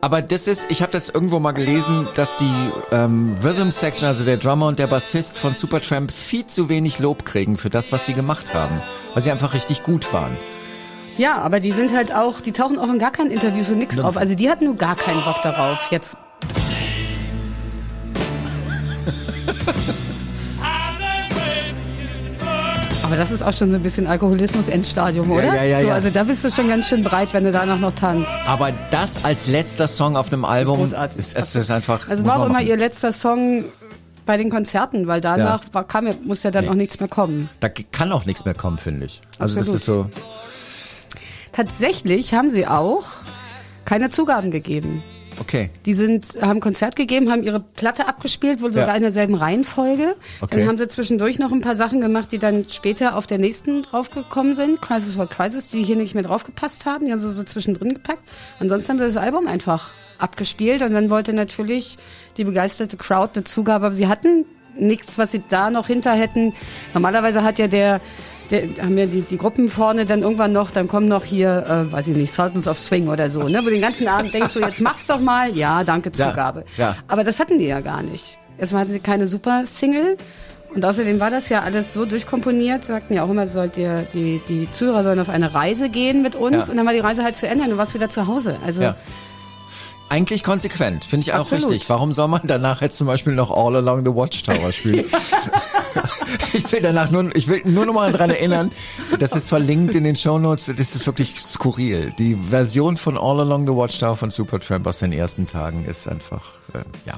Aber 0.00 0.20
das 0.20 0.48
ist, 0.48 0.68
ich 0.68 0.82
habe 0.82 0.90
das 0.90 1.10
irgendwo 1.10 1.38
mal 1.38 1.52
gelesen, 1.52 2.08
dass 2.16 2.36
die 2.38 2.52
ähm, 2.90 3.36
Rhythm 3.44 3.70
Section, 3.70 4.08
also 4.08 4.24
der 4.24 4.36
Drummer 4.36 4.66
und 4.66 4.80
der 4.80 4.88
Bassist 4.88 5.38
von 5.38 5.54
Supertramp, 5.54 6.10
viel 6.10 6.44
zu 6.44 6.68
wenig 6.68 6.98
Lob 6.98 7.24
kriegen 7.24 7.56
für 7.56 7.70
das, 7.70 7.92
was 7.92 8.04
sie 8.04 8.14
gemacht 8.14 8.52
haben, 8.52 8.82
weil 9.14 9.22
sie 9.22 9.30
einfach 9.30 9.54
richtig 9.54 9.84
gut 9.84 10.12
waren. 10.12 10.36
Ja, 11.18 11.36
aber 11.38 11.60
die 11.60 11.70
sind 11.70 11.94
halt 11.94 12.12
auch, 12.12 12.40
die 12.40 12.50
tauchen 12.50 12.80
auch 12.80 12.88
in 12.92 12.98
gar 12.98 13.12
keinen 13.12 13.30
Interviews 13.30 13.70
und 13.70 13.78
nix 13.78 13.96
auf. 13.96 14.16
Also 14.16 14.34
die 14.34 14.50
hatten 14.50 14.64
nur 14.64 14.74
gar 14.76 14.96
keinen 14.96 15.22
Bock 15.22 15.40
darauf. 15.44 15.78
Jetzt, 15.92 16.16
aber 23.12 23.20
das 23.20 23.30
ist 23.30 23.42
auch 23.42 23.52
schon 23.52 23.68
so 23.68 23.76
ein 23.76 23.82
bisschen 23.82 24.06
Alkoholismus-Endstadium, 24.06 25.30
oder? 25.30 25.54
ja, 25.54 25.64
ja, 25.64 25.80
so, 25.82 25.88
ja. 25.88 25.94
Also 25.94 26.08
da 26.08 26.24
bist 26.24 26.42
du 26.44 26.50
schon 26.50 26.68
ganz 26.68 26.88
schön 26.88 27.04
breit, 27.04 27.34
wenn 27.34 27.44
du 27.44 27.52
danach 27.52 27.78
noch 27.78 27.94
tanzt. 27.94 28.48
Aber 28.48 28.70
das 28.90 29.22
als 29.22 29.46
letzter 29.46 29.86
Song 29.86 30.16
auf 30.16 30.32
einem 30.32 30.46
Album 30.46 30.78
großartig. 30.78 31.18
ist, 31.18 31.36
ist, 31.36 31.54
ist 31.54 31.70
einfach. 31.70 32.08
Also 32.08 32.24
war 32.24 32.40
auch 32.40 32.46
immer 32.46 32.62
ihr 32.62 32.78
letzter 32.78 33.12
Song 33.12 33.66
bei 34.24 34.38
den 34.38 34.48
Konzerten, 34.48 35.08
weil 35.08 35.20
danach 35.20 35.62
war, 35.72 35.86
kam 35.86 36.06
ja, 36.06 36.14
muss 36.24 36.42
ja 36.42 36.50
dann 36.50 36.64
Nee. 36.64 36.70
auch 36.70 36.74
nichts 36.74 37.00
mehr 37.00 37.08
kommen. 37.10 37.50
Da 37.60 37.68
kann 37.68 38.12
auch 38.12 38.24
nichts 38.24 38.46
mehr 38.46 38.54
kommen, 38.54 38.78
finde 38.78 39.04
ich. 39.04 39.20
Also 39.38 39.56
das 39.56 39.68
Absolut. 39.68 39.80
ist 39.80 39.84
so. 39.84 40.10
Tatsächlich 41.52 42.32
haben 42.32 42.48
sie 42.48 42.66
auch 42.66 43.04
keine 43.84 44.08
Zugaben 44.08 44.50
gegeben. 44.50 45.02
Okay. 45.40 45.70
Die 45.86 45.94
sind, 45.94 46.26
haben 46.40 46.60
Konzert 46.60 46.96
gegeben, 46.96 47.30
haben 47.30 47.42
ihre 47.42 47.60
Platte 47.60 48.06
abgespielt, 48.08 48.60
wohl 48.62 48.70
sogar 48.70 48.88
Ja. 48.88 48.94
in 48.94 49.02
derselben 49.02 49.34
Reihenfolge. 49.34 50.14
Okay. 50.40 50.58
Dann 50.58 50.68
haben 50.68 50.78
sie 50.78 50.88
zwischendurch 50.88 51.38
noch 51.38 51.52
ein 51.52 51.60
paar 51.60 51.76
Sachen 51.76 52.00
gemacht, 52.00 52.32
die 52.32 52.38
dann 52.38 52.66
später 52.68 53.16
auf 53.16 53.26
der 53.26 53.38
nächsten 53.38 53.82
draufgekommen 53.82 54.54
sind. 54.54 54.80
Crisis 54.80 55.16
for 55.16 55.28
Crisis, 55.28 55.68
die 55.68 55.82
hier 55.82 55.96
nicht 55.96 56.14
mehr 56.14 56.24
draufgepasst 56.24 56.86
haben. 56.86 57.06
Die 57.06 57.12
haben 57.12 57.20
sie 57.20 57.32
so 57.32 57.42
zwischendrin 57.44 57.94
gepackt. 57.94 58.22
Ansonsten 58.60 58.90
haben 58.92 58.98
sie 58.98 59.04
das 59.04 59.16
Album 59.16 59.46
einfach 59.46 59.90
abgespielt 60.18 60.82
und 60.82 60.92
dann 60.92 61.10
wollte 61.10 61.32
natürlich 61.32 61.98
die 62.36 62.44
begeisterte 62.44 62.96
Crowd 62.96 63.32
eine 63.34 63.44
Zugabe, 63.44 63.86
aber 63.86 63.94
sie 63.94 64.06
hatten 64.06 64.44
nichts, 64.74 65.18
was 65.18 65.32
sie 65.32 65.42
da 65.48 65.68
noch 65.68 65.86
hinter 65.88 66.12
hätten. 66.12 66.54
Normalerweise 66.94 67.42
hat 67.42 67.58
ja 67.58 67.66
der 67.66 67.82
der, 67.82 68.00
haben 68.80 68.98
ja 68.98 69.06
die, 69.06 69.22
die 69.22 69.38
Gruppen 69.38 69.70
vorne 69.70 70.04
dann 70.04 70.22
irgendwann 70.22 70.52
noch, 70.52 70.70
dann 70.70 70.88
kommen 70.88 71.08
noch 71.08 71.24
hier, 71.24 71.64
äh, 71.88 71.92
weiß 71.92 72.08
ich 72.08 72.16
nicht, 72.16 72.32
Sultans 72.32 72.68
of 72.68 72.78
Swing 72.78 73.08
oder 73.08 73.30
so, 73.30 73.42
ne? 73.44 73.58
Wo 73.60 73.64
du 73.64 73.70
den 73.70 73.80
ganzen 73.80 74.08
Abend 74.08 74.32
denkst 74.34 74.52
du, 74.54 74.60
jetzt 74.60 74.80
macht's 74.80 75.06
doch 75.06 75.20
mal, 75.20 75.56
ja, 75.56 75.84
danke, 75.84 76.10
Ja, 76.14 76.28
Zugabe. 76.30 76.64
ja. 76.76 76.96
Aber 77.08 77.24
das 77.24 77.40
hatten 77.40 77.58
die 77.58 77.66
ja 77.66 77.80
gar 77.80 78.02
nicht. 78.02 78.38
Erstmal 78.58 78.82
hatten 78.82 78.92
sie 78.92 79.00
keine 79.00 79.26
super 79.26 79.64
Single. 79.64 80.16
Und 80.74 80.84
außerdem 80.84 81.20
war 81.20 81.30
das 81.30 81.48
ja 81.50 81.60
alles 81.62 81.92
so 81.92 82.06
durchkomponiert, 82.06 82.84
sagten 82.84 83.12
ja 83.14 83.24
auch 83.24 83.30
immer, 83.30 83.46
sollt 83.46 83.76
ihr, 83.76 84.06
die, 84.14 84.40
die 84.48 84.70
Zuhörer 84.70 85.02
sollen 85.02 85.20
auf 85.20 85.28
eine 85.28 85.52
Reise 85.54 85.90
gehen 85.90 86.22
mit 86.22 86.34
uns. 86.34 86.66
Ja. 86.66 86.70
Und 86.70 86.76
dann 86.78 86.86
war 86.86 86.94
die 86.94 86.98
Reise 87.00 87.22
halt 87.24 87.36
zu 87.36 87.46
Ende 87.46 87.64
und 87.64 87.70
du 87.70 87.76
warst 87.76 87.92
wieder 87.94 88.08
zu 88.08 88.26
Hause. 88.26 88.58
Also, 88.64 88.82
Ja. 88.82 88.96
Eigentlich 90.08 90.42
konsequent, 90.44 91.06
finde 91.06 91.24
ich 91.24 91.32
auch 91.32 91.40
Absolut. 91.40 91.70
richtig. 91.70 91.88
Warum 91.88 92.12
soll 92.12 92.28
man 92.28 92.42
danach 92.44 92.82
jetzt 92.82 92.98
zum 92.98 93.06
Beispiel 93.06 93.32
noch 93.34 93.50
All 93.50 93.76
Along 93.76 94.04
the 94.04 94.14
Watchtower 94.14 94.70
spielen? 94.72 95.06
ich 96.52 96.70
will 96.72 96.80
danach 96.80 97.10
nur, 97.10 97.34
ich 97.34 97.48
will 97.48 97.62
nur 97.64 97.86
noch 97.86 97.94
mal 97.94 98.12
dran 98.12 98.30
erinnern, 98.30 98.70
das 99.18 99.32
ist 99.32 99.48
verlinkt 99.48 99.94
in 99.94 100.04
den 100.04 100.16
Shownotes, 100.16 100.66
das 100.66 100.94
ist 100.94 101.06
wirklich 101.06 101.40
skurril. 101.40 102.12
Die 102.18 102.34
Version 102.34 102.96
von 102.96 103.16
All 103.16 103.40
Along 103.40 103.66
the 103.66 103.74
Watchtower 103.74 104.16
von 104.16 104.30
Supertramp 104.30 104.86
aus 104.86 104.98
den 104.98 105.12
ersten 105.12 105.46
Tagen 105.46 105.84
ist 105.84 106.08
einfach, 106.08 106.52
äh, 106.74 106.78
ja. 107.06 107.14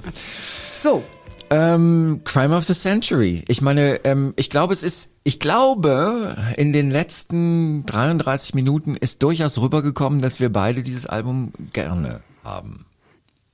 so. 0.72 1.02
Ähm, 1.50 2.22
Crime 2.24 2.56
of 2.56 2.64
the 2.64 2.74
Century. 2.74 3.44
Ich 3.48 3.60
meine, 3.60 4.04
ähm, 4.04 4.32
ich 4.37 4.48
glaube, 4.48 4.72
es 4.72 4.82
ist, 4.82 5.12
ich 5.24 5.38
glaube, 5.38 6.37
in 6.56 6.72
den 6.72 6.90
letzten 6.90 7.84
33 7.87 8.54
Minuten 8.54 8.96
ist 8.96 9.22
durchaus 9.22 9.58
rübergekommen, 9.60 10.22
dass 10.22 10.40
wir 10.40 10.50
beide 10.50 10.82
dieses 10.82 11.06
Album 11.06 11.52
gerne 11.72 12.22
haben. 12.42 12.87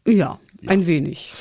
Ja, 0.06 0.38
ein 0.66 0.86
wenig. 0.86 1.32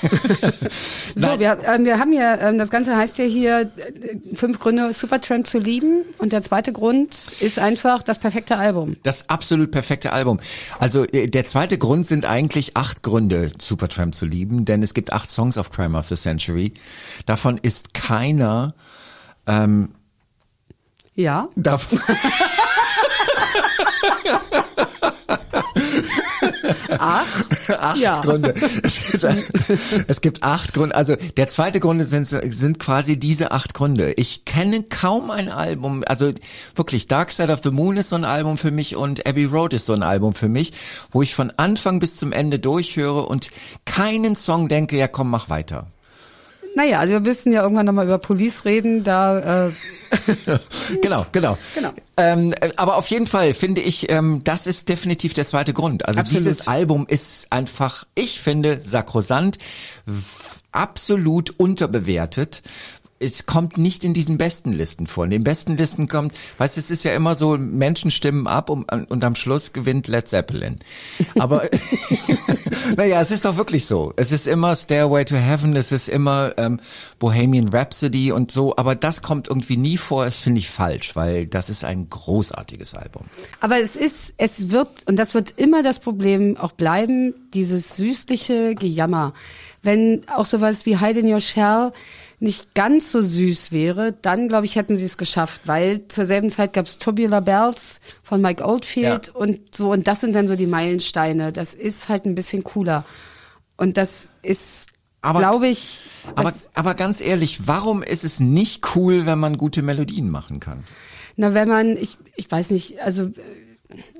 so, 1.16 1.38
wir, 1.40 1.58
ähm, 1.66 1.84
wir 1.84 1.98
haben 1.98 2.12
ja, 2.12 2.38
ähm, 2.48 2.58
das 2.58 2.70
Ganze 2.70 2.96
heißt 2.96 3.18
ja 3.18 3.24
hier 3.24 3.60
äh, 3.76 4.34
fünf 4.34 4.60
Gründe, 4.60 4.92
Supertramp 4.92 5.46
zu 5.46 5.58
lieben. 5.58 6.04
Und 6.18 6.32
der 6.32 6.42
zweite 6.42 6.72
Grund 6.72 7.32
ist 7.40 7.58
einfach 7.58 8.02
das 8.02 8.18
perfekte 8.18 8.56
Album. 8.56 8.96
Das 9.02 9.28
absolut 9.28 9.70
perfekte 9.70 10.12
Album. 10.12 10.38
Also 10.78 11.04
äh, 11.04 11.26
der 11.26 11.44
zweite 11.44 11.78
Grund 11.78 12.06
sind 12.06 12.26
eigentlich 12.26 12.76
acht 12.76 13.02
Gründe, 13.02 13.50
Supertramp 13.58 14.14
zu 14.14 14.26
lieben, 14.26 14.64
denn 14.64 14.82
es 14.82 14.94
gibt 14.94 15.12
acht 15.12 15.30
Songs 15.30 15.58
auf 15.58 15.70
Crime 15.70 15.98
of 15.98 16.06
the 16.06 16.16
Century. 16.16 16.72
Davon 17.26 17.58
ist 17.58 17.94
keiner 17.94 18.74
Ja. 21.14 21.48
davon, 21.56 21.98
Acht. 27.00 27.70
acht 27.70 27.98
Ja. 27.98 28.20
Gründe. 28.20 28.54
Es 28.82 29.10
gibt, 29.10 29.26
es 30.08 30.20
gibt 30.20 30.42
acht 30.42 30.74
Gründe. 30.74 30.94
Also 30.94 31.16
der 31.36 31.48
zweite 31.48 31.80
Grund 31.80 32.04
sind, 32.04 32.26
sind 32.26 32.78
quasi 32.78 33.18
diese 33.18 33.52
acht 33.52 33.74
Gründe. 33.74 34.12
Ich 34.16 34.44
kenne 34.44 34.82
kaum 34.82 35.30
ein 35.30 35.48
Album, 35.48 36.04
also 36.06 36.32
wirklich 36.74 37.06
Dark 37.06 37.32
Side 37.32 37.52
of 37.52 37.60
the 37.62 37.70
Moon 37.70 37.96
ist 37.96 38.10
so 38.10 38.16
ein 38.16 38.24
Album 38.24 38.58
für 38.58 38.70
mich 38.70 38.96
und 38.96 39.26
Abbey 39.26 39.44
Road 39.44 39.72
ist 39.72 39.86
so 39.86 39.92
ein 39.92 40.02
Album 40.02 40.34
für 40.34 40.48
mich, 40.48 40.72
wo 41.10 41.22
ich 41.22 41.34
von 41.34 41.52
Anfang 41.56 41.98
bis 42.00 42.16
zum 42.16 42.32
Ende 42.32 42.58
durchhöre 42.58 43.26
und 43.26 43.50
keinen 43.84 44.36
Song 44.36 44.68
denke, 44.68 44.96
ja 44.96 45.08
komm, 45.08 45.30
mach 45.30 45.48
weiter. 45.48 45.86
Naja, 46.74 47.00
also 47.00 47.12
wir 47.14 47.20
müssen 47.20 47.52
ja 47.52 47.62
irgendwann 47.62 47.86
nochmal 47.86 48.06
über 48.06 48.18
Police 48.18 48.64
reden. 48.64 49.04
Da, 49.04 49.66
äh, 49.66 49.70
Genau, 51.02 51.26
genau. 51.32 51.58
Genau. 51.74 51.90
Ähm, 52.16 52.52
äh, 52.60 52.70
aber 52.76 52.96
auf 52.96 53.08
jeden 53.08 53.26
Fall 53.26 53.54
finde 53.54 53.80
ich, 53.80 54.10
ähm, 54.10 54.42
das 54.44 54.66
ist 54.66 54.88
definitiv 54.88 55.34
der 55.34 55.44
zweite 55.44 55.72
Grund. 55.72 56.06
Also 56.06 56.20
Absolut. 56.20 56.40
dieses 56.40 56.68
Album 56.68 57.06
ist 57.08 57.52
einfach, 57.52 58.04
ich 58.14 58.40
finde, 58.40 58.80
sakrosant, 58.82 59.58
absolut 60.72 61.50
unterbewertet. 61.58 62.62
Es 63.20 63.46
kommt 63.46 63.78
nicht 63.78 64.04
in 64.04 64.14
diesen 64.14 64.38
besten 64.38 64.72
Listen 64.72 65.06
vor. 65.06 65.24
In 65.24 65.30
den 65.30 65.44
besten 65.44 65.76
Listen 65.76 66.08
kommt, 66.08 66.34
weißt 66.58 66.76
du, 66.76 66.80
es 66.80 66.90
ist 66.90 67.04
ja 67.04 67.12
immer 67.12 67.34
so, 67.34 67.56
Menschen 67.56 68.10
stimmen 68.10 68.46
ab 68.46 68.70
und, 68.70 68.84
und 68.84 69.24
am 69.24 69.34
Schluss 69.34 69.72
gewinnt 69.72 70.06
Led 70.08 70.28
Zeppelin. 70.28 70.78
Aber 71.38 71.68
naja, 72.96 73.20
es 73.20 73.30
ist 73.30 73.44
doch 73.44 73.56
wirklich 73.56 73.86
so. 73.86 74.12
Es 74.16 74.32
ist 74.32 74.46
immer 74.46 74.76
Stairway 74.76 75.24
to 75.24 75.36
Heaven, 75.36 75.74
es 75.76 75.92
ist 75.92 76.08
immer 76.08 76.52
ähm, 76.56 76.80
Bohemian 77.18 77.68
Rhapsody 77.68 78.32
und 78.32 78.50
so, 78.50 78.76
aber 78.76 78.94
das 78.94 79.22
kommt 79.22 79.48
irgendwie 79.48 79.76
nie 79.76 79.96
vor. 79.96 80.24
Das 80.24 80.38
finde 80.38 80.60
ich 80.60 80.70
falsch, 80.70 81.16
weil 81.16 81.46
das 81.46 81.70
ist 81.70 81.84
ein 81.84 82.08
großartiges 82.08 82.94
Album. 82.94 83.22
Aber 83.60 83.80
es 83.80 83.96
ist, 83.96 84.34
es 84.36 84.70
wird, 84.70 84.88
und 85.06 85.16
das 85.16 85.34
wird 85.34 85.54
immer 85.56 85.82
das 85.82 85.98
Problem 85.98 86.56
auch 86.56 86.72
bleiben, 86.72 87.34
dieses 87.54 87.96
süßliche 87.96 88.74
Gejammer. 88.74 89.32
Wenn 89.82 90.22
auch 90.34 90.46
sowas 90.46 90.86
wie 90.86 90.98
Hide 90.98 91.20
in 91.20 91.32
Your 91.32 91.40
Shell 91.40 91.92
nicht 92.40 92.74
ganz 92.74 93.10
so 93.10 93.20
süß 93.20 93.72
wäre, 93.72 94.12
dann 94.22 94.48
glaube 94.48 94.64
ich, 94.66 94.76
hätten 94.76 94.96
sie 94.96 95.04
es 95.04 95.16
geschafft, 95.18 95.62
weil 95.64 96.06
zur 96.08 96.24
selben 96.24 96.50
Zeit 96.50 96.72
gab 96.72 96.86
es 96.86 96.98
Tubular 96.98 97.40
Bells 97.42 98.00
von 98.22 98.40
Mike 98.40 98.64
Oldfield 98.64 99.26
Ja. 99.28 99.32
und 99.34 99.74
so, 99.74 99.90
und 99.92 100.06
das 100.06 100.20
sind 100.20 100.34
dann 100.34 100.46
so 100.46 100.54
die 100.54 100.66
Meilensteine. 100.68 101.52
Das 101.52 101.74
ist 101.74 102.08
halt 102.08 102.26
ein 102.26 102.34
bisschen 102.36 102.62
cooler. 102.64 103.04
Und 103.76 103.96
das 103.96 104.28
ist, 104.42 104.90
glaube 105.22 105.66
ich, 105.68 106.08
Aber, 106.36 106.52
aber 106.74 106.94
ganz 106.94 107.20
ehrlich, 107.20 107.66
warum 107.66 108.02
ist 108.04 108.24
es 108.24 108.38
nicht 108.40 108.94
cool, 108.94 109.26
wenn 109.26 109.38
man 109.40 109.56
gute 109.56 109.82
Melodien 109.82 110.30
machen 110.30 110.60
kann? 110.60 110.84
na, 111.36 111.54
wenn 111.54 111.68
man, 111.68 111.96
ich, 111.96 112.18
ich 112.36 112.50
weiß 112.50 112.70
nicht, 112.70 113.00
also, 113.00 113.24
äh, 113.24 113.32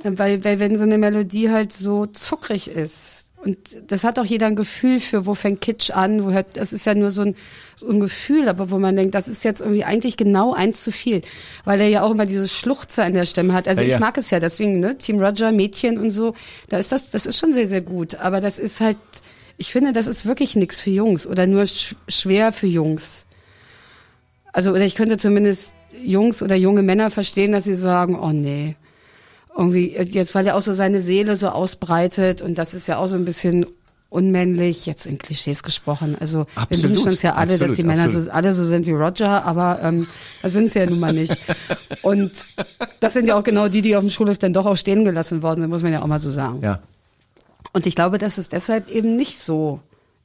weil, 0.05 0.45
weil 0.45 0.59
wenn 0.61 0.77
so 0.77 0.85
eine 0.85 0.99
Melodie 0.99 1.51
halt 1.51 1.73
so 1.73 2.07
zuckrig 2.07 2.69
ist, 2.69 3.28
und 3.49 3.57
das 3.91 4.05
hat 4.05 4.19
auch 4.19 4.27
jeder 4.27 4.47
ein 4.47 4.57
Gefühl 4.57 5.01
für, 5.01 5.25
wo 5.25 5.35
fängt 5.35 5.63
Kitsch 5.63 5.91
an, 5.91 6.23
wo 6.25 6.33
hört, 6.33 6.59
das 6.59 6.75
ist 6.75 6.85
ja 6.85 6.95
nur 6.95 7.11
so 7.11 7.23
ein, 7.23 7.35
so 7.77 7.89
ein 7.89 7.99
Gefühl, 7.99 8.47
aber 8.47 8.71
wo 8.71 8.79
man 8.79 8.95
denkt, 8.95 9.15
das 9.15 9.27
ist 9.27 9.43
jetzt 9.43 9.61
irgendwie 9.61 9.85
eigentlich 9.85 10.19
genau 10.19 10.53
eins 10.53 10.85
zu 10.85 10.93
viel, 10.93 11.23
weil 11.65 11.81
er 11.81 11.89
ja 11.89 12.03
auch 12.03 12.11
immer 12.11 12.27
dieses 12.27 12.53
Schluchzer 12.53 13.07
in 13.07 13.15
der 13.15 13.25
Stimme 13.25 13.55
hat. 13.55 13.67
Also 13.67 13.81
Ja, 13.81 13.87
ich 13.87 13.93
ja. 13.95 14.01
mag 14.01 14.19
es 14.19 14.29
ja, 14.29 14.39
deswegen, 14.39 14.81
ne, 14.81 14.99
Team 14.99 15.19
Roger, 15.19 15.51
Mädchen 15.51 15.99
und 15.99 16.11
so, 16.11 16.35
da 16.69 16.79
ist 16.79 16.93
das, 16.93 17.11
das 17.11 17.25
ist 17.25 17.39
schon 17.39 17.55
sehr, 17.55 17.67
sehr 17.67 17.81
gut, 17.81 18.17
aber 18.17 18.43
das 18.43 18.59
ist 18.59 18.81
halt, 18.81 18.99
ich 19.57 19.73
finde, 19.73 19.95
das 19.95 20.07
ist 20.07 20.27
wirklich 20.27 20.55
nichts 20.55 20.79
für 20.79 20.91
Jungs 20.91 21.27
oder 21.27 21.47
nur 21.47 21.67
sch 21.67 21.97
schwer 22.07 22.53
für 22.53 22.67
Jungs. 22.67 23.25
Also, 24.53 24.71
oder 24.73 24.83
ich 24.83 24.95
könnte 24.95 25.17
zumindest 25.17 25.73
Jungs 26.05 26.43
oder 26.43 26.55
junge 26.55 26.83
Männer 26.83 27.11
verstehen, 27.11 27.53
dass 27.53 27.65
sie 27.65 27.75
sagen, 27.75 28.19
oh 28.19 28.33
nee, 28.33 28.77
irgendwie, 29.59 29.93
jetzt, 29.97 30.35
weil 30.37 30.47
er 30.47 30.57
auch 30.57 30.63
so 30.63 30.73
seine 30.73 31.03
Seele 31.03 31.35
so 31.37 31.49
ausbreitet 31.49 32.43
und 32.43 32.57
das 32.57 32.75
ist 32.75 32.87
ja 32.87 32.99
auch 32.99 33.09
so 33.09 33.17
ein 33.17 33.25
bisschen 33.25 33.67
unmännlich, 34.09 34.87
jetzt 34.87 35.05
in 35.05 35.19
Klischees 35.19 35.65
gesprochen. 35.65 36.17
Also 36.19 36.47
wir 36.47 36.63
Absolut, 36.63 36.91
wünschen 36.91 37.09
uns 37.09 37.23
ja 37.23 37.35
alle, 37.35 37.53
dass 37.53 37.63
absolut, 37.63 37.79
die 37.79 37.83
Männer 37.83 38.05
absolut. 38.05 38.27
so, 38.27 38.31
alle 38.31 38.55
so 38.55 38.65
sind 38.65 38.87
wie 38.87 38.93
Roger, 38.93 39.45
aber 39.45 39.81
ähm, 39.83 40.07
das 40.43 40.53
sind 40.53 40.71
sie 40.71 40.79
ja 40.79 40.87
nun 40.87 41.01
mal 41.01 41.13
nicht. 41.13 41.37
Und 42.03 42.33
das 43.01 43.13
sind 43.13 43.27
ja 43.27 43.37
auch 43.37 43.43
genau 43.43 43.69
die, 43.69 43.83
die 43.83 43.97
auf 43.97 44.03
dem 44.03 44.11
Schulhof 44.11 44.39
dann 44.39 44.53
doch 44.53 44.65
auch 44.65 44.77
stehen 44.77 45.05
gelassen 45.05 45.43
worden 45.43 45.63
sind, 45.63 45.71
muss 45.71 45.83
man 45.83 45.93
ja 45.93 46.03
auch 46.03 46.07
mal 46.07 46.21
so 46.21 46.31
sagen. 46.31 46.61
Ja. 46.63 46.81
Und 47.73 47.87
ich 47.87 47.97
glaube, 47.97 48.19
dass 48.19 48.39
es 48.39 48.49
deshalb 48.49 48.89
eben 48.89 49.17
nicht 49.17 49.41
so 49.41 49.81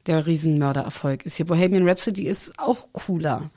der 0.05 0.27
Riesenmördererfolg 0.27 1.25
ist. 1.25 1.35
Hier 1.37 1.45
Bohemian 1.47 1.87
Rhapsody 1.89 2.27
ist 2.27 2.53
auch 2.59 2.87
cooler. 2.93 3.49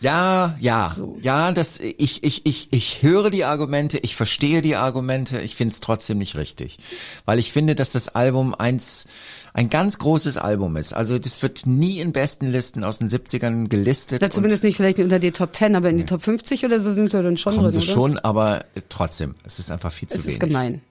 Ja, 0.00 0.54
ja, 0.60 0.92
So. 0.94 1.18
ja, 1.22 1.52
das, 1.52 1.80
ich, 1.80 2.22
ich, 2.22 2.44
ich, 2.44 2.72
ich 2.72 3.02
höre 3.02 3.30
die 3.30 3.44
Argumente, 3.44 3.98
ich 3.98 4.14
verstehe 4.14 4.60
die 4.60 4.76
Argumente, 4.76 5.40
ich 5.40 5.56
finde 5.56 5.72
es 5.72 5.80
trotzdem 5.80 6.18
nicht 6.18 6.36
richtig. 6.36 6.78
Weil 7.24 7.38
ich 7.38 7.50
finde, 7.50 7.74
dass 7.74 7.92
das 7.92 8.08
Album 8.08 8.54
eins, 8.54 9.06
ein 9.54 9.70
ganz 9.70 9.98
großes 9.98 10.36
Album 10.36 10.76
ist. 10.76 10.92
Also 10.92 11.18
das 11.18 11.40
wird 11.40 11.64
nie 11.66 11.98
in 12.00 12.12
besten 12.12 12.46
Listen 12.46 12.84
aus 12.84 12.98
den 12.98 13.08
70ern 13.08 13.68
gelistet. 13.68 14.20
Oder 14.22 14.30
zumindest 14.30 14.64
nicht 14.64 14.76
vielleicht 14.76 14.98
unter 14.98 15.18
die 15.18 15.30
Top 15.30 15.56
10, 15.56 15.74
aber 15.76 15.88
in 15.88 15.96
die 15.96 16.04
Top 16.04 16.22
50 16.22 16.64
oder 16.66 16.78
so 16.78 16.92
sind 16.92 17.10
wir 17.14 17.22
dann 17.22 17.38
schon 17.38 17.54
kommen 17.54 17.64
drin, 17.70 17.80
sie 17.80 17.86
oder? 17.86 17.94
schon, 17.94 18.18
aber 18.18 18.66
trotzdem, 18.90 19.34
es 19.44 19.58
ist 19.58 19.70
einfach 19.70 19.92
viel 19.92 20.08
zu 20.08 20.18
Es 20.18 20.24
wenig. 20.24 20.34
ist 20.36 20.40
gemein. 20.40 20.82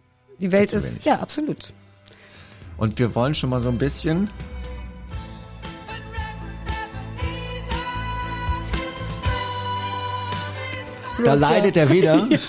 Die 0.41 0.51
Welt 0.51 0.71
zu 0.71 0.77
ist, 0.77 1.05
ja, 1.05 1.19
absolut. 1.19 1.73
Und 2.77 2.97
wir 2.97 3.13
wollen 3.13 3.35
schon 3.35 3.51
mal 3.51 3.61
so 3.61 3.69
ein 3.69 3.77
bisschen. 3.77 4.29
Da 11.23 11.33
Roger. 11.33 11.35
leidet 11.35 11.77
er 11.77 11.89
wieder. 11.91 12.27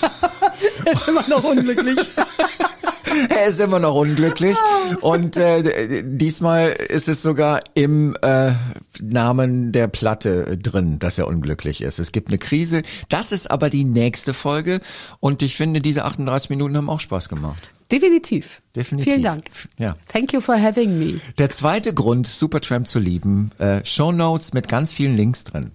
Er 0.85 0.93
ist 0.93 1.07
immer 1.07 1.27
noch 1.27 1.43
unglücklich. 1.43 1.99
er 3.29 3.45
ist 3.47 3.59
immer 3.59 3.79
noch 3.79 3.95
unglücklich. 3.95 4.55
Und 5.01 5.37
äh, 5.37 6.03
diesmal 6.03 6.69
ist 6.69 7.07
es 7.07 7.21
sogar 7.21 7.61
im 7.73 8.15
äh, 8.21 8.53
Namen 8.99 9.71
der 9.71 9.87
Platte 9.87 10.57
drin, 10.57 10.99
dass 10.99 11.17
er 11.17 11.27
unglücklich 11.27 11.81
ist. 11.81 11.99
Es 11.99 12.11
gibt 12.11 12.29
eine 12.29 12.37
Krise. 12.37 12.83
Das 13.09 13.31
ist 13.31 13.51
aber 13.51 13.69
die 13.69 13.83
nächste 13.83 14.33
Folge. 14.33 14.79
Und 15.19 15.41
ich 15.41 15.55
finde, 15.55 15.81
diese 15.81 16.05
38 16.05 16.49
Minuten 16.49 16.77
haben 16.77 16.89
auch 16.89 16.99
Spaß 17.01 17.29
gemacht. 17.29 17.69
Definitiv. 17.91 18.61
Definitiv. 18.75 19.11
Vielen 19.13 19.23
Dank. 19.23 19.45
Ja. 19.77 19.95
Thank 20.11 20.33
you 20.33 20.41
for 20.41 20.59
having 20.59 20.97
me. 20.97 21.19
Der 21.37 21.49
zweite 21.49 21.93
Grund, 21.93 22.27
Supertramp 22.27 22.87
zu 22.87 22.99
lieben, 22.99 23.51
äh, 23.59 23.83
Show 23.85 24.11
Notes 24.11 24.53
mit 24.53 24.67
ganz 24.67 24.91
vielen 24.91 25.15
Links 25.15 25.43
drin. 25.43 25.71